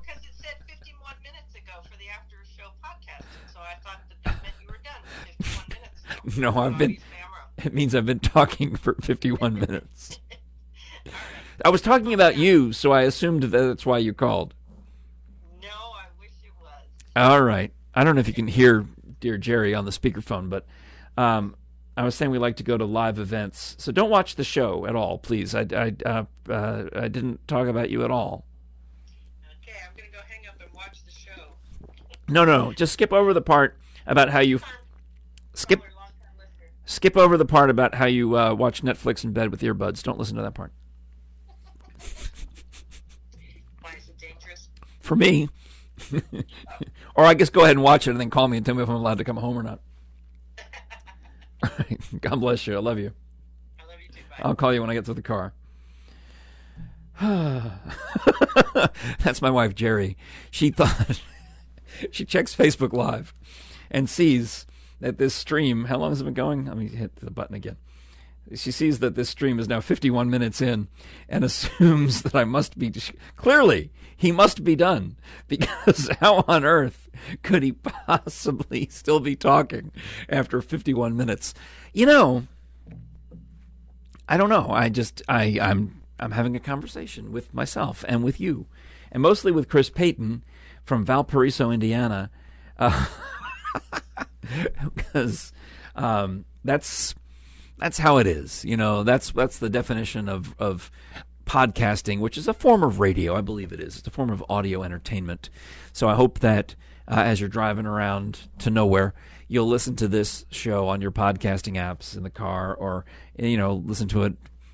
no, 6.38 6.58
I've 6.58 6.78
been. 6.78 6.98
It 7.64 7.74
means 7.74 7.96
I've 7.96 8.06
been 8.06 8.20
talking 8.20 8.76
for 8.76 8.96
51 9.02 9.54
minutes. 9.60 10.20
I 11.64 11.70
was 11.70 11.82
talking 11.82 12.14
about 12.14 12.36
you, 12.36 12.74
so 12.74 12.92
I 12.92 13.04
assumed 13.04 13.44
that 13.44 13.48
that's 13.48 13.86
why 13.86 13.98
you 13.98 14.14
called. 14.14 14.54
No, 15.62 15.70
I 15.70 16.08
wish 16.20 16.32
it 16.44 16.52
was. 16.62 16.84
All 17.16 17.42
right. 17.42 17.72
I 17.94 18.04
don't 18.04 18.16
know 18.16 18.20
if 18.20 18.28
you 18.28 18.34
can 18.34 18.50
hear 18.50 18.86
dear 19.22 19.38
Jerry 19.38 19.74
on 19.74 19.86
the 19.86 19.92
speakerphone, 19.92 20.50
but 20.50 20.66
um, 21.18 21.56
I 21.96 22.04
was 22.04 22.14
saying 22.14 22.30
we 22.30 22.40
like 22.40 22.58
to 22.58 22.64
go 22.64 22.78
to 22.78 22.84
live 22.84 23.20
events. 23.20 23.78
So 23.80 23.94
don't 23.94 24.10
watch 24.10 24.36
the 24.36 24.44
show 24.44 24.86
at 24.86 24.98
all, 24.98 25.18
please. 25.18 25.56
I, 25.56 25.62
I, 25.62 25.96
uh, 26.06 26.26
uh, 26.50 26.84
I 26.94 27.08
didn't 27.08 27.48
talk 27.48 27.70
about 27.70 27.90
you 27.90 28.04
at 28.04 28.12
all. 28.12 28.46
Okay, 29.64 29.78
I'm 29.82 29.96
going 29.96 30.12
to 30.12 30.16
go 30.16 30.22
hang 30.28 30.46
up 30.50 30.62
and 30.62 30.74
watch 30.74 31.06
the 31.06 31.12
show. 31.12 31.54
No, 32.28 32.46
no. 32.46 32.74
Just 32.74 32.94
skip 32.94 33.14
over 33.14 33.34
the 33.34 33.42
part 33.42 33.78
about 34.06 34.30
how 34.30 34.40
you. 34.40 34.60
Skip 35.54 35.82
Skip 36.86 37.18
over 37.18 37.36
the 37.36 37.46
part 37.46 37.72
about 37.72 37.96
how 37.96 38.06
you 38.06 38.38
uh, 38.38 38.54
watch 38.54 38.84
Netflix 38.84 39.24
in 39.24 39.34
bed 39.34 39.50
with 39.50 39.62
earbuds. 39.62 40.04
Don't 40.04 40.20
listen 40.20 40.36
to 40.36 40.44
that 40.44 40.54
part. 40.54 40.72
Why 43.82 43.96
is 43.98 44.08
it 44.08 44.20
dangerous? 44.20 44.70
For 45.00 45.16
me. 45.16 45.50
or 47.16 47.26
I 47.26 47.34
guess 47.34 47.50
go 47.50 47.62
ahead 47.62 47.76
and 47.76 47.84
watch 47.84 48.08
it 48.08 48.12
and 48.12 48.20
then 48.20 48.30
call 48.30 48.48
me 48.48 48.58
and 48.58 48.66
tell 48.66 48.76
me 48.76 48.84
if 48.84 48.90
I'm 48.90 48.96
allowed 48.96 49.18
to 49.18 49.24
come 49.24 49.38
home 49.38 49.58
or 49.58 49.64
not. 49.64 49.80
God 52.22 52.36
bless 52.40 52.68
you. 52.68 52.76
I 52.76 52.80
love 52.80 53.00
you. 53.00 53.12
I 53.80 53.84
love 53.88 54.00
you 54.02 54.10
too. 54.10 54.22
Bye. 54.30 54.42
I'll 54.44 54.56
call 54.56 54.72
you 54.72 54.82
when 54.82 54.92
I 54.92 54.94
get 54.94 55.06
to 55.06 55.16
the 55.16 55.24
car. 55.24 55.54
That's 59.24 59.42
my 59.42 59.50
wife, 59.50 59.74
Jerry. 59.74 60.18
She 60.52 60.70
thought 60.70 61.20
she 62.12 62.26
checks 62.26 62.56
Facebook 62.56 62.94
Live 62.94 63.34
and 63.92 64.10
sees 64.10 64.66
that 65.00 65.18
this 65.18 65.34
stream, 65.34 65.86
how 65.86 65.98
long 65.98 66.12
has 66.12 66.22
it 66.22 66.26
been 66.26 66.34
going? 66.34 66.66
Let 66.66 66.78
me 66.78 66.88
hit 66.88 67.16
the 67.18 67.32
button 67.32 67.56
again. 67.56 67.78
She 68.54 68.72
sees 68.72 69.00
that 69.00 69.16
this 69.16 69.30
stream 69.30 69.60
is 69.60 69.68
now 69.68 69.82
51 69.82 70.30
minutes 70.30 70.62
in 70.62 70.88
and 71.28 71.44
assumes 71.44 72.22
that 72.22 72.36
I 72.36 72.44
must 72.44 72.78
be. 72.78 72.92
Clearly, 73.36 73.92
he 74.16 74.32
must 74.32 74.64
be 74.64 74.76
done 74.76 75.18
because 75.48 76.10
how 76.20 76.44
on 76.48 76.64
earth 76.64 77.10
could 77.44 77.64
he 77.64 77.72
possibly 77.74 78.88
still 78.92 79.20
be 79.20 79.36
talking 79.36 79.92
after 80.30 80.62
51 80.62 81.18
minutes? 81.18 81.54
You 81.94 82.06
know, 82.06 82.48
I 84.28 84.38
don't 84.38 84.50
know. 84.50 84.70
I 84.70 84.90
just 84.90 85.22
I 85.28 85.58
I'm 85.62 86.02
I'm 86.20 86.32
having 86.32 86.56
a 86.56 86.60
conversation 86.60 87.32
with 87.32 87.54
myself 87.54 88.06
and 88.08 88.24
with 88.24 88.40
you, 88.40 88.66
and 89.12 89.22
mostly 89.22 89.52
with 89.52 89.70
Chris 89.70 89.90
Payton 89.90 90.44
from 90.86 91.06
Valparaiso, 91.06 91.72
Indiana. 91.72 92.30
Uh, 92.78 93.06
because 94.96 95.52
um, 95.96 96.46
that's 96.64 97.16
that's 97.78 97.98
how 97.98 98.18
it 98.18 98.28
is. 98.28 98.64
You 98.64 98.78
know, 98.78 99.04
that's 99.04 99.32
that's 99.32 99.60
the 99.60 99.70
definition 99.70 100.30
of 100.30 100.56
of 100.60 100.92
podcasting, 101.46 102.20
which 102.20 102.38
is 102.38 102.48
a 102.48 102.54
form 102.54 102.84
of 102.84 103.00
radio. 103.00 103.36
I 103.36 103.42
believe 103.42 103.72
it 103.72 103.80
is. 103.80 103.98
It's 103.98 104.08
a 104.08 104.12
form 104.12 104.30
of 104.30 104.44
audio 104.50 104.84
entertainment. 104.84 105.50
So 105.94 106.08
I 106.08 106.16
hope 106.16 106.40
that 106.40 106.76
uh, 107.08 107.22
as 107.26 107.40
you're 107.40 107.50
driving 107.50 107.86
around 107.86 108.50
to 108.60 108.70
nowhere, 108.70 109.14
you'll 109.48 109.68
listen 109.68 109.96
to 109.98 110.08
this 110.08 110.46
show 110.50 110.88
on 110.88 111.02
your 111.02 111.12
podcasting 111.12 111.74
apps 111.74 112.16
in 112.16 112.24
the 112.24 112.30
car, 112.30 112.74
or 112.74 113.06
you 113.38 113.58
know, 113.58 113.74
listen 113.74 114.08
to 114.10 114.24
it 114.24 114.34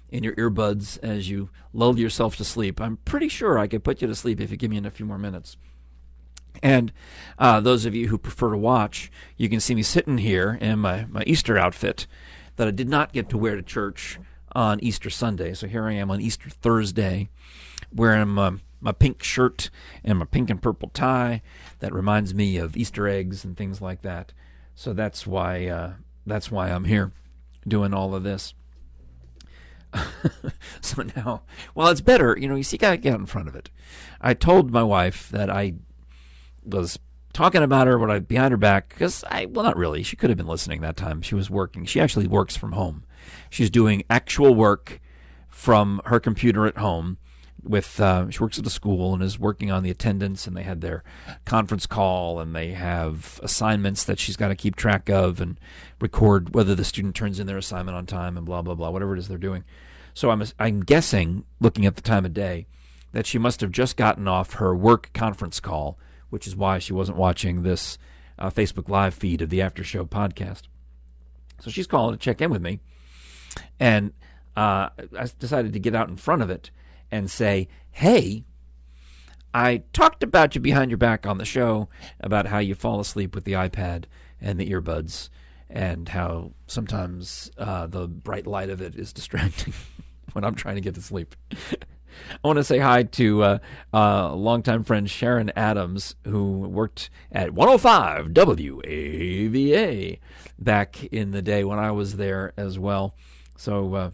in 0.09 0.23
your 0.23 0.35
earbuds 0.35 1.01
as 1.01 1.29
you 1.29 1.49
lull 1.73 1.97
yourself 1.97 2.35
to 2.35 2.43
sleep. 2.43 2.81
I'm 2.81 2.97
pretty 2.97 3.29
sure 3.29 3.57
I 3.57 3.67
could 3.67 3.83
put 3.83 4.01
you 4.01 4.07
to 4.07 4.15
sleep 4.15 4.41
if 4.41 4.51
you 4.51 4.57
give 4.57 4.69
me 4.69 4.77
in 4.77 4.85
a 4.85 4.91
few 4.91 5.05
more 5.05 5.17
minutes. 5.17 5.57
And 6.63 6.91
uh, 7.39 7.59
those 7.59 7.85
of 7.85 7.95
you 7.95 8.07
who 8.07 8.17
prefer 8.17 8.51
to 8.51 8.57
watch, 8.57 9.11
you 9.37 9.49
can 9.49 9.59
see 9.59 9.75
me 9.75 9.81
sitting 9.81 10.19
here 10.19 10.57
in 10.61 10.79
my, 10.79 11.05
my 11.05 11.23
Easter 11.25 11.57
outfit 11.57 12.07
that 12.55 12.67
I 12.67 12.71
did 12.71 12.89
not 12.89 13.13
get 13.13 13.29
to 13.29 13.37
wear 13.37 13.55
to 13.55 13.61
church 13.61 14.19
on 14.53 14.79
Easter 14.81 15.09
Sunday. 15.09 15.53
So 15.53 15.67
here 15.67 15.85
I 15.85 15.93
am 15.93 16.11
on 16.11 16.21
Easter 16.21 16.49
Thursday 16.49 17.29
wearing 17.93 18.29
my, 18.29 18.53
my 18.79 18.91
pink 18.91 19.23
shirt 19.23 19.69
and 20.03 20.19
my 20.19 20.25
pink 20.25 20.49
and 20.49 20.61
purple 20.61 20.89
tie 20.89 21.41
that 21.79 21.93
reminds 21.93 22.33
me 22.33 22.57
of 22.57 22.77
Easter 22.77 23.07
eggs 23.07 23.43
and 23.43 23.57
things 23.57 23.81
like 23.81 24.01
that. 24.01 24.33
So 24.75 24.93
that's 24.93 25.25
why 25.27 25.67
uh, 25.67 25.93
that's 26.25 26.51
why 26.51 26.69
I'm 26.69 26.85
here 26.85 27.11
doing 27.67 27.93
all 27.93 28.15
of 28.15 28.23
this. 28.23 28.53
so 30.81 31.03
now, 31.15 31.41
well, 31.75 31.89
it's 31.89 32.01
better, 32.01 32.37
you 32.39 32.47
know. 32.47 32.55
You 32.55 32.63
see, 32.63 32.77
got 32.77 32.91
to 32.91 32.97
get 32.97 33.15
in 33.15 33.25
front 33.25 33.49
of 33.49 33.55
it. 33.55 33.69
I 34.21 34.33
told 34.33 34.71
my 34.71 34.83
wife 34.83 35.29
that 35.29 35.49
I 35.49 35.75
was 36.65 36.99
talking 37.33 37.63
about 37.63 37.87
her 37.87 37.97
when 37.97 38.11
I 38.11 38.19
behind 38.19 38.51
her 38.51 38.57
back 38.57 38.89
because 38.89 39.23
I 39.29 39.45
well 39.45 39.65
not 39.65 39.77
really. 39.77 40.03
She 40.03 40.15
could 40.15 40.29
have 40.29 40.37
been 40.37 40.47
listening 40.47 40.81
that 40.81 40.97
time. 40.97 41.21
She 41.21 41.35
was 41.35 41.49
working. 41.49 41.85
She 41.85 41.99
actually 41.99 42.27
works 42.27 42.55
from 42.55 42.73
home. 42.73 43.03
She's 43.49 43.69
doing 43.69 44.03
actual 44.09 44.53
work 44.53 44.99
from 45.49 46.01
her 46.05 46.19
computer 46.19 46.65
at 46.65 46.77
home 46.77 47.17
with 47.63 47.99
uh, 47.99 48.29
she 48.29 48.39
works 48.39 48.57
at 48.57 48.65
a 48.65 48.71
school 48.71 49.13
and 49.13 49.21
is 49.21 49.37
working 49.37 49.69
on 49.71 49.83
the 49.83 49.91
attendance 49.91 50.47
and 50.47 50.57
they 50.57 50.63
had 50.63 50.81
their 50.81 51.03
conference 51.45 51.85
call 51.85 52.39
and 52.39 52.55
they 52.55 52.71
have 52.71 53.39
assignments 53.43 54.03
that 54.03 54.17
she's 54.17 54.35
got 54.35 54.47
to 54.47 54.55
keep 54.55 54.75
track 54.75 55.09
of 55.09 55.39
and 55.39 55.59
record 55.99 56.55
whether 56.55 56.73
the 56.73 56.83
student 56.83 57.15
turns 57.15 57.39
in 57.39 57.45
their 57.45 57.57
assignment 57.57 57.95
on 57.95 58.05
time 58.05 58.35
and 58.35 58.45
blah 58.45 58.61
blah 58.61 58.73
blah 58.73 58.89
whatever 58.89 59.15
it 59.15 59.19
is 59.19 59.27
they're 59.27 59.37
doing. 59.37 59.63
So 60.13 60.31
I'm 60.31 60.43
I'm 60.59 60.81
guessing 60.81 61.45
looking 61.59 61.85
at 61.85 61.95
the 61.95 62.01
time 62.01 62.25
of 62.25 62.33
day 62.33 62.65
that 63.11 63.25
she 63.25 63.37
must 63.37 63.61
have 63.61 63.71
just 63.71 63.97
gotten 63.97 64.27
off 64.27 64.53
her 64.53 64.75
work 64.75 65.11
conference 65.13 65.59
call 65.59 65.99
which 66.31 66.47
is 66.47 66.55
why 66.55 66.79
she 66.79 66.93
wasn't 66.93 67.17
watching 67.17 67.61
this 67.61 67.99
uh, 68.39 68.49
Facebook 68.49 68.89
Live 68.89 69.13
feed 69.13 69.41
of 69.41 69.49
the 69.49 69.61
After 69.61 69.83
Show 69.83 70.05
podcast. 70.05 70.63
So 71.59 71.69
she's 71.69 71.85
calling 71.85 72.17
to 72.17 72.19
check 72.19 72.41
in 72.41 72.49
with 72.49 72.61
me. 72.61 72.79
And 73.79 74.13
uh, 74.57 74.89
I 74.97 75.29
decided 75.37 75.73
to 75.73 75.79
get 75.79 75.93
out 75.93 76.09
in 76.09 76.17
front 76.17 76.41
of 76.41 76.49
it 76.49 76.71
and 77.11 77.29
say, 77.29 77.67
hey, 77.91 78.45
I 79.53 79.83
talked 79.93 80.23
about 80.23 80.55
you 80.55 80.61
behind 80.61 80.89
your 80.89 80.97
back 80.97 81.27
on 81.27 81.37
the 81.37 81.45
show 81.45 81.89
about 82.19 82.47
how 82.47 82.59
you 82.59 82.73
fall 82.73 82.99
asleep 82.99 83.35
with 83.35 83.43
the 83.43 83.53
iPad 83.53 84.05
and 84.39 84.59
the 84.59 84.69
earbuds 84.71 85.29
and 85.69 86.09
how 86.09 86.51
sometimes 86.67 87.51
uh, 87.57 87.87
the 87.87 88.07
bright 88.07 88.47
light 88.47 88.69
of 88.69 88.81
it 88.81 88.95
is 88.95 89.13
distracting 89.13 89.73
when 90.33 90.43
I'm 90.43 90.55
trying 90.55 90.75
to 90.75 90.81
get 90.81 90.95
to 90.95 91.01
sleep. 91.01 91.35
I 92.43 92.47
want 92.47 92.57
to 92.57 92.63
say 92.63 92.79
hi 92.79 93.03
to 93.03 93.43
uh, 93.43 93.59
uh, 93.93 94.33
longtime 94.33 94.83
friend 94.83 95.09
Sharon 95.09 95.51
Adams, 95.55 96.15
who 96.25 96.59
worked 96.59 97.09
at 97.31 97.53
105 97.53 98.27
WAVA 98.27 100.19
back 100.59 101.03
in 101.05 101.31
the 101.31 101.41
day 101.41 101.63
when 101.63 101.79
I 101.79 101.91
was 101.91 102.17
there 102.17 102.53
as 102.57 102.77
well. 102.77 103.15
So 103.57 103.93
uh, 103.93 104.11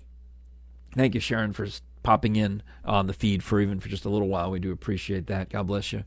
thank 0.96 1.14
you, 1.14 1.20
Sharon, 1.20 1.54
for 1.54 1.68
popping 2.04 2.36
in 2.36 2.64
on 2.86 3.08
the 3.08 3.14
feed 3.14 3.44
for 3.44 3.60
even 3.60 3.80
for 3.80 3.90
just 3.90 4.06
a 4.06 4.10
little 4.10 4.28
while. 4.28 4.52
We 4.52 4.60
do 4.60 4.72
appreciate 4.72 5.28
that. 5.28 5.50
God 5.50 5.68
bless 5.68 5.92
you. 5.92 6.04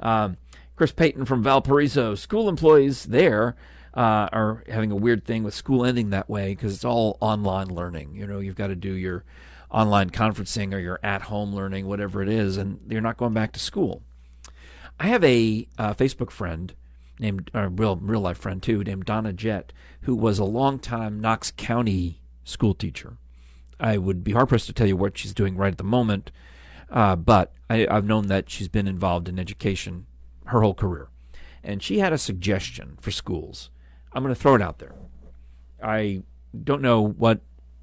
Um, 0.00 0.36
Chris 0.76 0.92
Payton 0.92 1.24
from 1.24 1.42
Valparaiso. 1.42 2.14
School 2.14 2.48
employees 2.48 3.06
there 3.06 3.56
uh, 3.94 4.28
are 4.32 4.62
having 4.68 4.92
a 4.92 4.96
weird 4.96 5.24
thing 5.24 5.42
with 5.42 5.54
school 5.54 5.84
ending 5.84 6.10
that 6.10 6.28
way 6.30 6.54
because 6.54 6.74
it's 6.74 6.84
all 6.84 7.18
online 7.20 7.68
learning. 7.68 8.14
You 8.14 8.26
know, 8.26 8.38
you've 8.38 8.54
got 8.54 8.68
to 8.68 8.76
do 8.76 8.92
your 8.92 9.24
online 9.70 10.10
conferencing 10.10 10.72
or 10.72 10.78
your 10.78 10.98
at 11.02 11.22
home 11.22 11.54
learning, 11.54 11.86
whatever 11.86 12.22
it 12.22 12.28
is, 12.28 12.56
and 12.56 12.80
you're 12.88 13.00
not 13.00 13.16
going 13.16 13.34
back 13.34 13.52
to 13.52 13.60
school. 13.60 14.02
I 14.98 15.08
have 15.08 15.22
a 15.22 15.66
uh, 15.78 15.94
Facebook 15.94 16.30
friend 16.30 16.74
named, 17.20 17.50
a 17.54 17.68
real 17.68 17.96
real 17.96 18.20
life 18.20 18.38
friend 18.38 18.62
too, 18.62 18.82
named 18.82 19.04
Donna 19.04 19.32
Jett, 19.32 19.72
who 20.02 20.14
was 20.14 20.38
a 20.38 20.44
longtime 20.44 21.20
Knox 21.20 21.52
County 21.56 22.20
school 22.44 22.74
teacher. 22.74 23.18
I 23.80 23.98
would 23.98 24.24
be 24.24 24.32
hard 24.32 24.48
pressed 24.48 24.66
to 24.66 24.72
tell 24.72 24.86
you 24.86 24.96
what 24.96 25.16
she's 25.16 25.34
doing 25.34 25.56
right 25.56 25.72
at 25.72 25.78
the 25.78 25.84
moment, 25.84 26.30
uh, 26.90 27.14
but 27.16 27.52
I, 27.70 27.86
I've 27.88 28.06
known 28.06 28.26
that 28.26 28.50
she's 28.50 28.68
been 28.68 28.88
involved 28.88 29.28
in 29.28 29.38
education 29.38 30.06
her 30.46 30.62
whole 30.62 30.74
career. 30.74 31.08
And 31.62 31.82
she 31.82 31.98
had 31.98 32.12
a 32.12 32.18
suggestion 32.18 32.96
for 33.00 33.10
schools. 33.10 33.70
I'm 34.12 34.22
going 34.22 34.34
to 34.34 34.40
throw 34.40 34.54
it 34.54 34.62
out 34.62 34.78
there. 34.78 34.94
I 35.82 36.22
don't 36.64 36.82
know 36.82 37.02
what 37.02 37.40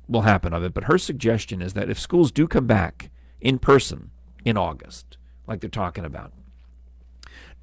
will 0.07 0.21
happen 0.21 0.53
of 0.53 0.63
it, 0.63 0.73
but 0.73 0.85
her 0.85 0.97
suggestion 0.97 1.61
is 1.61 1.73
that 1.73 1.89
if 1.89 1.99
schools 1.99 2.31
do 2.31 2.47
come 2.47 2.67
back 2.67 3.09
in 3.41 3.59
person 3.59 4.11
in 4.43 4.57
August, 4.57 5.17
like 5.47 5.61
they're 5.61 5.69
talking 5.69 6.05
about, 6.05 6.31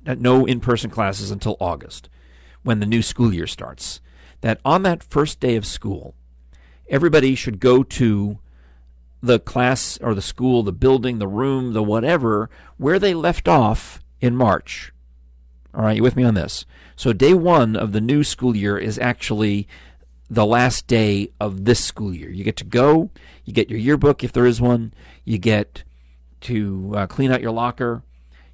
no 0.05 0.45
in 0.45 0.61
person 0.61 0.91
classes 0.91 1.31
until 1.31 1.57
August, 1.61 2.09
when 2.63 2.81
the 2.81 2.87
new 2.87 3.03
school 3.03 3.33
year 3.33 3.47
starts, 3.47 4.01
that 4.41 4.61
on 4.65 4.83
that 4.83 5.03
first 5.03 5.41
day 5.41 5.57
of 5.57 5.67
school, 5.67 6.15
everybody 6.89 7.35
should 7.35 7.61
go 7.61 7.83
to 7.83 8.39
the 9.23 9.39
class 9.39 9.99
or 10.03 10.15
the 10.15 10.23
school, 10.23 10.63
the 10.63 10.73
building, 10.73 11.19
the 11.19 11.29
room, 11.29 11.73
the 11.73 11.83
whatever, 11.83 12.51
where 12.77 12.99
they 12.99 13.15
left 13.15 13.47
off 13.47 14.01
in 14.21 14.37
March. 14.37 14.93
All 15.75 15.85
right, 15.85 15.97
you 15.97 16.03
with 16.03 16.17
me 16.17 16.25
on 16.25 16.35
this? 16.35 16.67
So, 16.97 17.13
day 17.13 17.33
one 17.33 17.77
of 17.77 17.93
the 17.93 18.01
new 18.01 18.25
school 18.25 18.55
year 18.55 18.77
is 18.77 18.99
actually 18.99 19.67
the 20.33 20.47
last 20.47 20.87
day 20.87 21.31
of 21.39 21.67
this 21.67 21.85
school 21.85 22.15
year. 22.15 22.31
You 22.31 22.43
get 22.43 22.57
to 22.57 22.65
go, 22.65 23.11
you 23.45 23.53
get 23.53 23.69
your 23.69 23.79
yearbook 23.79 24.25
if 24.25 24.33
there 24.33 24.47
is 24.47 24.63
one, 24.63 24.95
you 25.27 25.37
get 25.37 25.85
to 26.41 26.95
uh, 26.97 27.07
clean 27.07 27.31
out 27.31 27.43
your 27.43 27.51
locker, 27.51 28.03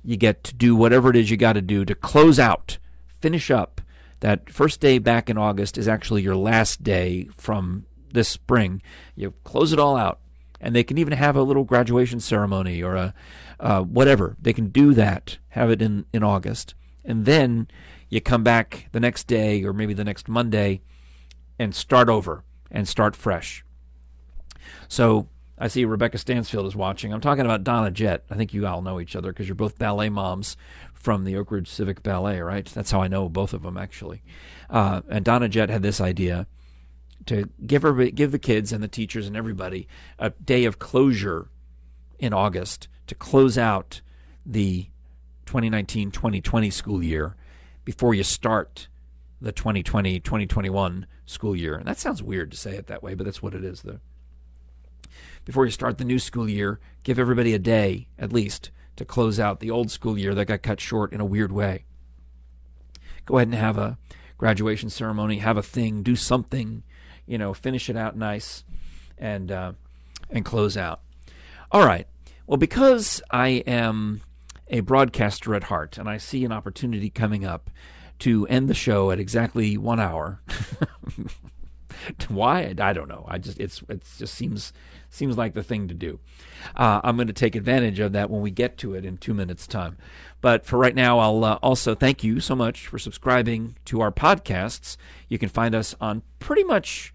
you 0.03 0.17
get 0.17 0.43
to 0.43 0.55
do 0.57 0.75
whatever 0.75 1.09
it 1.09 1.15
is 1.15 1.31
you 1.31 1.37
got 1.37 1.53
to 1.53 1.63
do 1.63 1.85
to 1.85 1.95
close 1.95 2.41
out, 2.41 2.79
finish 3.21 3.49
up. 3.49 3.81
That 4.21 4.51
first 4.51 4.81
day 4.81 4.99
back 4.99 5.31
in 5.31 5.39
August 5.39 5.79
is 5.79 5.87
actually 5.87 6.23
your 6.23 6.35
last 6.35 6.83
day 6.83 7.29
from 7.37 7.87
this 8.13 8.29
spring. 8.29 8.83
You 9.15 9.35
close 9.45 9.73
it 9.73 9.79
all 9.79 9.97
out, 9.97 10.19
and 10.61 10.75
they 10.75 10.83
can 10.83 10.99
even 10.99 11.13
have 11.13 11.37
a 11.37 11.43
little 11.43 11.63
graduation 11.63 12.19
ceremony 12.19 12.83
or 12.83 12.97
a 12.97 13.15
uh, 13.61 13.83
whatever. 13.83 14.37
They 14.43 14.53
can 14.53 14.71
do 14.71 14.95
that, 14.95 15.39
have 15.51 15.71
it 15.71 15.81
in 15.81 16.07
in 16.13 16.25
August, 16.25 16.75
and 17.05 17.25
then 17.25 17.69
you 18.09 18.21
come 18.21 18.43
back 18.43 18.89
the 18.91 18.99
next 18.99 19.29
day 19.29 19.63
or 19.63 19.73
maybe 19.73 19.95
the 19.95 20.03
next 20.03 20.29
Monday 20.29 20.81
and 21.59 21.75
start 21.75 22.09
over 22.09 22.45
and 22.71 22.87
start 22.87 23.17
fresh. 23.17 23.65
So 24.89 25.29
I 25.59 25.69
see 25.69 25.85
Rebecca 25.85 26.19
Stansfield 26.19 26.67
is 26.67 26.77
watching. 26.77 27.13
I'm 27.13 27.21
talking 27.21 27.45
about 27.45 27.65
Donna 27.65 27.91
Jett. 27.91 28.25
I 28.31 28.37
think 28.37 28.55
you 28.55 28.67
all 28.67 28.83
know 28.83 29.01
each 29.01 29.17
other 29.17 29.33
because 29.33 29.49
you're 29.49 29.55
both 29.55 29.79
ballet 29.79 30.09
moms 30.09 30.57
from 30.95 31.25
the 31.25 31.37
Oak 31.37 31.51
Ridge 31.51 31.69
Civic 31.69 32.03
Ballet, 32.03 32.41
right? 32.41 32.65
That's 32.67 32.91
how 32.91 33.03
I 33.03 33.09
know 33.09 33.29
both 33.29 33.53
of 33.53 33.63
them 33.63 33.77
actually. 33.77 34.23
Uh, 34.71 35.03
and 35.09 35.25
Donna 35.25 35.49
Jett 35.49 35.71
had 35.71 35.83
this 35.83 36.01
idea 36.01 36.47
to 37.27 37.49
give 37.67 37.83
her, 37.83 37.93
give 38.11 38.33
the 38.33 38.39
kids 38.39 38.73
and 38.73 38.83
the 38.83 38.89
teachers 38.89 39.27
and 39.27 39.37
everybody 39.37 39.89
a 40.19 40.31
day 40.31 40.65
of 40.65 40.79
closure 40.79 41.49
in 42.19 42.33
August 42.33 42.89
to 43.07 43.15
close 43.15 43.59
out 43.59 44.01
the 44.47 44.89
2019-2020 45.47 46.73
school 46.73 47.03
year 47.03 47.35
before 47.85 48.15
you 48.15 48.23
start 48.23 48.89
the 49.41 49.53
2020-2021 49.53 51.05
school 51.27 51.55
year. 51.55 51.77
And 51.77 51.87
that 51.87 51.99
sounds 51.99 52.23
weird 52.23 52.51
to 52.51 52.57
say 52.57 52.75
it 52.77 52.87
that 52.87 53.03
way, 53.03 53.15
but 53.15 53.25
that's 53.25 53.43
what 53.43 53.55
it 53.55 53.65
is 53.65 53.83
though. 53.83 54.01
Before 55.45 55.65
you 55.65 55.71
start 55.71 55.99
the 55.99 56.05
new 56.05 56.19
school 56.19 56.49
year, 56.49 56.81
give 57.03 57.19
everybody 57.19 57.55
a 57.55 57.59
day 57.59 58.09
at 58.19 58.33
least 58.33 58.71
to 58.97 59.05
close 59.05 59.39
out 59.39 59.61
the 59.61 59.71
old 59.71 59.91
school 59.91 60.19
year 60.19 60.35
that 60.35 60.47
got 60.47 60.63
cut 60.63 60.81
short 60.81 61.13
in 61.13 61.21
a 61.21 61.25
weird 61.25 61.53
way. 61.53 61.85
Go 63.25 63.37
ahead 63.37 63.49
and 63.49 63.55
have 63.55 63.79
a 63.79 63.99
graduation 64.37 64.91
ceremony, 64.91 65.39
have 65.39 65.57
a 65.57 65.63
thing, 65.63 66.03
do 66.03 66.17
something 66.17 66.83
you 67.29 67.39
know, 67.39 67.55
finish 67.55 67.89
it 67.89 67.97
out 67.97 68.17
nice 68.17 68.65
and 69.19 69.53
uh, 69.53 69.73
and 70.31 70.45
close 70.45 70.77
out. 70.77 71.01
All 71.71 71.87
right. 71.87 72.09
Well, 72.47 72.57
because 72.57 73.23
I 73.31 73.49
am 73.67 74.23
a 74.69 74.81
broadcaster 74.81 75.55
at 75.55 75.65
heart 75.65 75.99
and 75.99 76.09
I 76.09 76.17
see 76.17 76.45
an 76.45 76.53
opportunity 76.53 77.11
coming 77.11 77.45
up 77.45 77.71
to 78.21 78.47
end 78.47 78.69
the 78.69 78.75
show 78.75 79.11
at 79.11 79.21
exactly 79.21 79.77
one 79.77 80.01
hour. 80.01 80.41
Why? 82.29 82.75
I 82.79 82.93
don't 82.93 83.09
know. 83.09 83.25
I 83.29 83.39
just 83.39 83.59
it's 83.59 83.83
it 83.89 84.05
just 84.19 84.35
seems 84.35 84.73
seems 85.11 85.37
like 85.37 85.55
the 85.55 85.63
thing 85.63 85.89
to 85.89 85.95
do. 85.95 86.21
Uh, 86.77 87.01
I'm 87.03 87.17
going 87.17 87.29
to 87.29 87.33
take 87.33 87.57
advantage 87.57 87.99
of 87.99 88.13
that 88.13 88.31
when 88.31 88.41
we 88.41 88.51
get 88.51 88.77
to 88.79 88.95
it 88.95 89.05
in 89.05 89.17
two 89.17 89.35
minutes' 89.35 89.67
time. 89.67 89.97
But 90.41 90.65
for 90.65 90.79
right 90.79 90.95
now, 90.95 91.19
I'll 91.19 91.45
uh, 91.45 91.59
also 91.63 91.95
thank 91.95 92.23
you 92.23 92.41
so 92.41 92.55
much 92.55 92.87
for 92.87 92.99
subscribing 92.99 93.77
to 93.87 94.01
our 94.01 94.13
podcasts. 94.13 94.97
You 95.29 95.39
can 95.39 95.49
find 95.49 95.75
us 95.75 95.95
on 96.01 96.23
pretty 96.39 96.65
much 96.65 97.15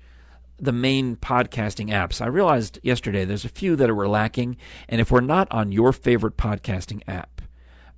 the 0.59 0.71
main 0.71 1.15
podcasting 1.15 1.89
apps. 1.89 2.21
I 2.21 2.27
realized 2.27 2.79
yesterday 2.83 3.25
there's 3.25 3.45
a 3.45 3.49
few 3.49 3.75
that 3.75 3.89
are 3.89 4.07
lacking, 4.07 4.57
and 4.87 5.01
if 5.01 5.11
we're 5.11 5.21
not 5.21 5.47
on 5.51 5.71
your 5.71 5.91
favorite 5.91 6.37
podcasting 6.37 7.01
app, 7.07 7.32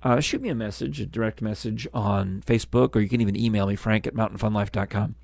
uh, 0.06 0.20
shoot 0.20 0.40
me 0.40 0.48
a 0.48 0.54
message, 0.54 1.00
a 1.00 1.06
direct 1.06 1.42
message 1.42 1.88
on 1.92 2.40
Facebook, 2.46 2.94
or 2.94 3.00
you 3.00 3.08
can 3.08 3.20
even 3.20 3.34
email 3.34 3.66
me, 3.66 3.74
frank 3.74 4.06
at 4.06 4.14
mountainfunlife.com. 4.14 5.16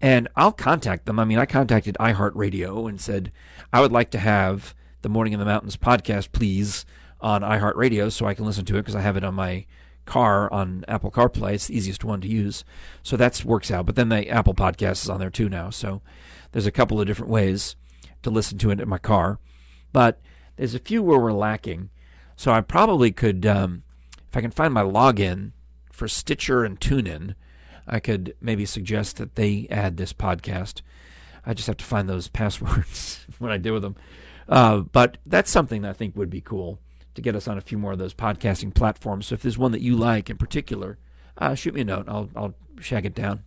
And 0.00 0.28
I'll 0.34 0.50
contact 0.50 1.06
them. 1.06 1.20
I 1.20 1.24
mean, 1.24 1.38
I 1.38 1.46
contacted 1.46 1.96
iHeartRadio 2.00 2.88
and 2.88 3.00
said, 3.00 3.30
I 3.72 3.80
would 3.80 3.92
like 3.92 4.10
to 4.10 4.18
have 4.18 4.74
the 5.02 5.08
Morning 5.08 5.32
in 5.32 5.38
the 5.38 5.44
Mountains 5.44 5.76
podcast, 5.76 6.32
please, 6.32 6.84
on 7.20 7.42
iHeartRadio 7.42 8.10
so 8.10 8.26
I 8.26 8.34
can 8.34 8.44
listen 8.44 8.64
to 8.64 8.74
it 8.76 8.80
because 8.82 8.96
I 8.96 9.02
have 9.02 9.16
it 9.16 9.22
on 9.22 9.34
my 9.34 9.66
car 10.04 10.52
on 10.52 10.84
Apple 10.88 11.12
CarPlay. 11.12 11.54
It's 11.54 11.68
the 11.68 11.76
easiest 11.76 12.02
one 12.02 12.20
to 12.22 12.28
use. 12.28 12.64
So 13.04 13.16
that 13.16 13.44
works 13.44 13.70
out. 13.70 13.86
But 13.86 13.94
then 13.94 14.08
the 14.08 14.28
Apple 14.28 14.54
Podcast 14.54 15.04
is 15.04 15.08
on 15.08 15.20
there 15.20 15.30
too 15.30 15.48
now. 15.48 15.70
So 15.70 16.02
there's 16.50 16.66
a 16.66 16.72
couple 16.72 17.00
of 17.00 17.06
different 17.06 17.30
ways 17.30 17.76
to 18.24 18.30
listen 18.30 18.58
to 18.58 18.72
it 18.72 18.80
in 18.80 18.88
my 18.88 18.98
car. 18.98 19.38
But 19.92 20.20
there's 20.56 20.74
a 20.74 20.80
few 20.80 21.04
where 21.04 21.20
we're 21.20 21.32
lacking. 21.32 21.90
So 22.36 22.52
I 22.52 22.60
probably 22.60 23.12
could, 23.12 23.46
um, 23.46 23.82
if 24.28 24.36
I 24.36 24.40
can 24.40 24.50
find 24.50 24.74
my 24.74 24.82
login 24.82 25.52
for 25.92 26.08
Stitcher 26.08 26.64
and 26.64 26.80
TuneIn, 26.80 27.34
I 27.86 28.00
could 28.00 28.34
maybe 28.40 28.66
suggest 28.66 29.16
that 29.16 29.34
they 29.34 29.66
add 29.70 29.96
this 29.96 30.12
podcast. 30.12 30.82
I 31.46 31.54
just 31.54 31.66
have 31.66 31.76
to 31.76 31.84
find 31.84 32.08
those 32.08 32.28
passwords 32.40 33.26
when 33.38 33.50
I 33.50 33.58
deal 33.58 33.74
with 33.74 33.82
them. 33.82 33.96
Uh, 34.48 34.78
but 34.80 35.18
that's 35.24 35.50
something 35.50 35.82
that 35.82 35.90
I 35.90 35.94
think 35.94 36.16
would 36.16 36.30
be 36.30 36.40
cool 36.40 36.78
to 37.14 37.22
get 37.22 37.36
us 37.36 37.48
on 37.48 37.56
a 37.56 37.62
few 37.62 37.78
more 37.78 37.92
of 37.92 37.98
those 37.98 38.14
podcasting 38.14 38.74
platforms. 38.74 39.26
So 39.26 39.34
if 39.34 39.42
there's 39.42 39.56
one 39.56 39.72
that 39.72 39.80
you 39.80 39.96
like 39.96 40.28
in 40.28 40.36
particular, 40.36 40.98
uh, 41.38 41.54
shoot 41.54 41.74
me 41.74 41.82
a 41.82 41.84
note. 41.84 42.06
I'll, 42.08 42.28
I'll 42.34 42.54
shag 42.80 43.06
it 43.06 43.14
down. 43.14 43.44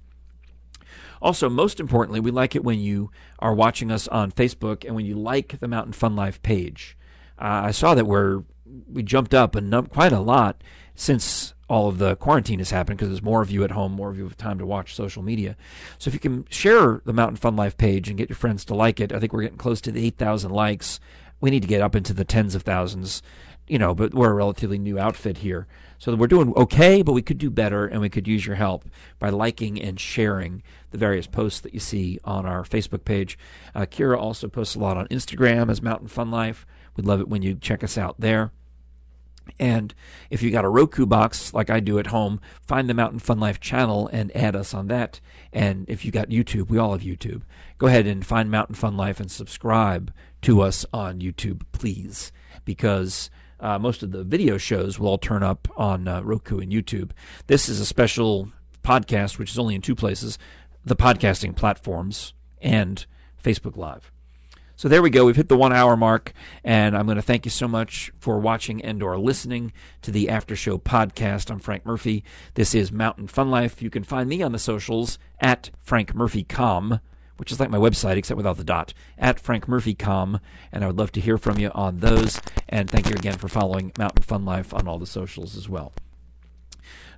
Also, 1.22 1.50
most 1.50 1.80
importantly, 1.80 2.20
we 2.20 2.32
like 2.32 2.56
it 2.56 2.64
when 2.64 2.80
you 2.80 3.12
are 3.40 3.54
watching 3.54 3.92
us 3.92 4.08
on 4.08 4.32
Facebook 4.32 4.86
and 4.86 4.96
when 4.96 5.06
you 5.06 5.16
like 5.16 5.60
the 5.60 5.68
Mountain 5.68 5.94
Fun 5.94 6.16
Life 6.16 6.42
page. 6.42 6.98
Uh, 7.40 7.66
I 7.66 7.72
saw 7.72 7.94
that 7.96 8.06
we're 8.06 8.44
we 8.92 9.04
jumped 9.04 9.34
up 9.34 9.56
a 9.56 9.62
num- 9.62 9.88
quite 9.88 10.12
a 10.12 10.20
lot 10.20 10.62
since 10.96 11.54
all 11.70 11.90
of 11.90 11.98
the 11.98 12.16
quarantine 12.16 12.60
has 12.60 12.72
happened 12.72 12.98
because 12.98 13.10
there's 13.10 13.22
more 13.22 13.42
of 13.42 13.52
you 13.52 13.64
at 13.64 13.72
home, 13.72 13.92
more 13.92 14.10
of 14.10 14.18
you 14.18 14.24
have 14.24 14.38
time 14.38 14.58
to 14.58 14.66
watch 14.66 14.96
social 14.96 15.22
media. 15.22 15.56
So 15.98 16.08
if 16.10 16.14
you 16.14 16.20
can 16.20 16.46
share 16.50 17.02
the 17.06 17.14
Mountain 17.14 17.38
Fun 17.38 17.56
Life 17.56 17.78
page 17.78 18.08
and 18.08 18.18
get 18.18 18.30
your 18.30 18.38
friends 18.38 18.64
to 18.66 18.76
like 18.76 19.00
it, 19.00 19.12
I 19.12 19.20
think 19.20 19.34
we're 19.34 19.44
getting 19.44 19.58
close 19.58 19.82
to 19.82 19.92
the 19.92 20.06
8,000 20.06 20.52
likes. 20.52 21.00
We 21.40 21.52
need 21.52 21.62
to 21.62 21.68
get 21.68 21.82
up 21.82 21.96
into 21.96 22.14
the 22.14 22.26
tens 22.26 22.56
of 22.56 22.64
thousands 22.64 23.22
you 23.68 23.78
know, 23.78 23.94
but 23.94 24.14
we're 24.14 24.32
a 24.32 24.36
relatively 24.36 24.80
new 24.80 24.98
outfit 24.98 25.40
here. 25.40 25.68
So 26.00 26.16
we're 26.16 26.28
doing 26.28 26.54
okay, 26.56 27.02
but 27.02 27.14
we 27.14 27.22
could 27.22 27.38
do 27.38 27.50
better, 27.50 27.86
and 27.86 28.02
we 28.02 28.10
could 28.10 28.28
use 28.28 28.46
your 28.46 28.56
help 28.56 28.86
by 29.20 29.30
liking 29.30 29.82
and 29.82 30.00
sharing 30.00 30.64
the 30.92 30.98
various 30.98 31.28
posts 31.28 31.60
that 31.62 31.74
you 31.74 31.80
see 31.80 32.20
on 32.24 32.46
our 32.46 32.64
Facebook 32.64 33.04
page. 33.04 33.38
Uh, 33.76 33.82
Kira 33.82 34.18
also 34.18 34.48
posts 34.48 34.76
a 34.76 34.80
lot 34.80 34.98
on 34.98 35.08
Instagram 35.08 35.70
as 35.70 35.82
Mountain 35.82 36.08
Fun 36.08 36.32
Life. 36.32 36.66
We'd 36.98 37.06
love 37.06 37.22
it 37.22 37.30
when 37.30 37.44
you 37.44 37.56
check 37.56 37.84
us 37.84 37.98
out 37.98 38.20
there. 38.20 38.52
And 39.60 39.94
if 40.30 40.42
you 40.44 40.52
got 40.52 40.66
a 40.66 40.70
Roku 40.70 41.06
box 41.06 41.54
like 41.54 41.70
I 41.70 41.80
do 41.80 42.00
at 42.00 42.08
home, 42.08 42.42
find 42.62 42.90
the 42.90 42.94
Mountain 42.94 43.20
Fun 43.20 43.40
Life 43.40 43.60
channel 43.60 44.10
and 44.12 44.36
add 44.36 44.56
us 44.56 44.74
on 44.74 44.88
that. 44.88 45.22
And 45.54 45.86
if 45.90 46.04
you 46.04 46.12
got 46.12 46.30
YouTube, 46.30 46.70
we 46.70 46.78
all 46.78 46.92
have 46.92 47.02
YouTube. 47.02 47.44
Go 47.78 47.88
ahead 47.88 48.08
and 48.08 48.26
find 48.26 48.52
Mountain 48.52 48.76
Fun 48.76 48.98
Life 48.98 49.20
and 49.20 49.32
subscribe 49.32 50.12
to 50.42 50.62
us 50.62 50.86
on 50.92 51.20
YouTube, 51.20 51.62
please, 51.72 52.32
because 52.66 53.30
uh, 53.60 53.80
most 53.80 54.04
of 54.04 54.12
the 54.12 54.24
video 54.24 54.58
shows 54.58 55.00
will 55.00 55.08
all 55.08 55.18
turn 55.18 55.44
up 55.44 55.68
on 55.78 56.08
uh, 56.08 56.22
Roku 56.22 56.60
and 56.60 56.72
YouTube. 56.72 57.12
This 57.48 57.70
is 57.70 57.80
a 57.80 57.86
special 57.86 58.52
podcast, 58.84 59.40
which 59.40 59.52
is 59.52 59.60
only 59.60 59.76
in 59.76 59.82
two 59.82 59.96
places 59.96 60.38
the 60.86 60.96
podcasting 60.96 61.54
platforms 61.54 62.34
and 62.62 63.06
Facebook 63.44 63.76
Live. 63.76 64.12
So 64.78 64.88
there 64.88 65.02
we 65.02 65.10
go. 65.10 65.26
We've 65.26 65.36
hit 65.36 65.50
the 65.50 65.58
one 65.58 65.74
hour 65.74 65.98
mark, 65.98 66.34
and 66.64 66.96
I'm 66.96 67.08
going 67.08 67.16
to 67.16 67.24
thank 67.24 67.46
you 67.46 67.50
so 67.50 67.68
much 67.68 68.12
for 68.20 68.38
watching 68.38 68.80
and 68.86 69.02
or 69.02 69.18
listening 69.18 69.74
to 70.04 70.12
the 70.12 70.30
After 70.30 70.56
Show 70.56 70.78
podcast. 70.78 71.50
I'm 71.50 71.58
Frank 71.58 71.84
Murphy. 71.84 72.24
This 72.54 72.76
is 72.76 72.92
Mountain 72.92 73.26
Fun 73.26 73.50
Life. 73.50 73.82
You 73.82 73.90
can 73.90 74.04
find 74.04 74.30
me 74.30 74.44
on 74.44 74.52
the 74.52 74.60
socials 74.60 75.18
at 75.40 75.72
Frank 75.82 76.14
Murphy 76.14 76.44
Com 76.44 77.00
which 77.38 77.52
is 77.52 77.60
like 77.60 77.70
my 77.70 77.78
website 77.78 78.18
except 78.18 78.36
without 78.36 78.58
the 78.58 78.64
dot, 78.64 78.96
at 79.16 79.40
Frank 79.40 79.68
Murphy 79.68 79.94
Com. 79.94 80.40
And 80.72 80.84
I 80.84 80.88
would 80.88 80.98
love 80.98 81.12
to 81.12 81.22
hear 81.22 81.38
from 81.38 81.60
you 81.60 81.70
on 81.76 82.00
those. 82.00 82.42
And 82.68 82.90
thank 82.90 83.08
you 83.08 83.16
again 83.16 83.38
for 83.38 83.48
following 83.48 83.92
Mountain 83.96 84.24
Fun 84.24 84.44
Life 84.44 84.74
on 84.74 84.88
all 84.88 84.98
the 84.98 85.06
socials 85.06 85.56
as 85.56 85.70
well. 85.70 85.94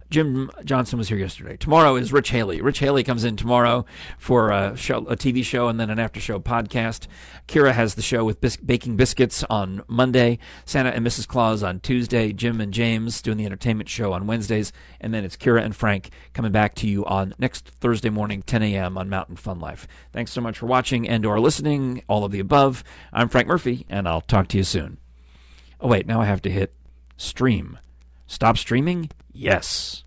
Jim 0.10 0.49
Johnson 0.66 0.97
was 0.97 1.10
here 1.10 1.18
yesterday. 1.20 1.55
Tomorrow 1.55 1.95
is 1.95 2.12
Rich 2.12 2.32
Haley. 2.32 2.62
Rich 2.62 2.80
Haley 2.80 3.03
comes 3.03 3.24
in 3.24 3.36
tomorrow 3.36 3.86
for 4.18 4.49
a, 4.49 4.76
show, 4.76 4.97
a 5.05 5.16
TV 5.16 5.43
show 5.43 5.68
and 5.68 5.80
then 5.80 5.91
an 5.91 5.99
after 5.99 6.20
show 6.20 6.39
podcast. 6.39 7.05
Kira 7.47 7.74
has 7.74 7.93
the 7.93 8.01
show 8.01 8.26
with 8.26 8.41
bis- 8.41 8.57
baking 8.57 8.95
biscuits 8.95 9.43
on 9.51 9.84
Monday. 9.88 10.39
Santa 10.66 10.89
and 10.89 11.05
Mrs. 11.05 11.28
Claus 11.28 11.62
on 11.62 11.80
Tuesday. 11.80 12.34
Jim 12.34 12.60
and 12.60 12.74
James 12.74 13.22
doing 13.22 13.38
the 13.38 13.45
entertainment 13.45 13.88
show 13.88 14.12
on 14.12 14.26
Wednesdays, 14.26 14.74
and 14.99 15.14
then 15.14 15.24
it's 15.24 15.38
Kira 15.38 15.64
and 15.64 15.76
Frank 15.76 16.10
coming 16.34 16.51
back 16.51 16.74
to 16.76 16.88
you 16.88 17.05
on 17.05 17.36
next 17.38 17.68
Thursday 17.68 18.10
morning, 18.10 18.41
10 18.41 18.64
a.m. 18.64 18.97
on 18.97 19.10
Mountain 19.10 19.36
Fun 19.36 19.60
Life. 19.60 19.88
Thanks 20.12 20.32
so 20.32 20.41
much 20.41 20.57
for 20.57 20.66
watching 20.66 21.07
and/or 21.07 21.39
listening. 21.39 22.01
All 22.07 22.26
of 22.26 22.32
the 22.32 22.39
above. 22.39 22.84
I'm 23.14 23.30
Frank 23.30 23.47
Murphy, 23.47 23.86
and 23.89 24.07
I'll 24.07 24.22
talk 24.22 24.47
to 24.49 24.57
you 24.57 24.64
soon. 24.64 24.97
Oh 25.80 25.88
wait, 25.88 26.07
now 26.07 26.20
I 26.20 26.26
have 26.26 26.41
to 26.41 26.49
hit 26.49 26.74
stream. 27.16 27.78
Stop 28.26 28.57
streaming? 28.57 29.10
Yes. 29.39 30.03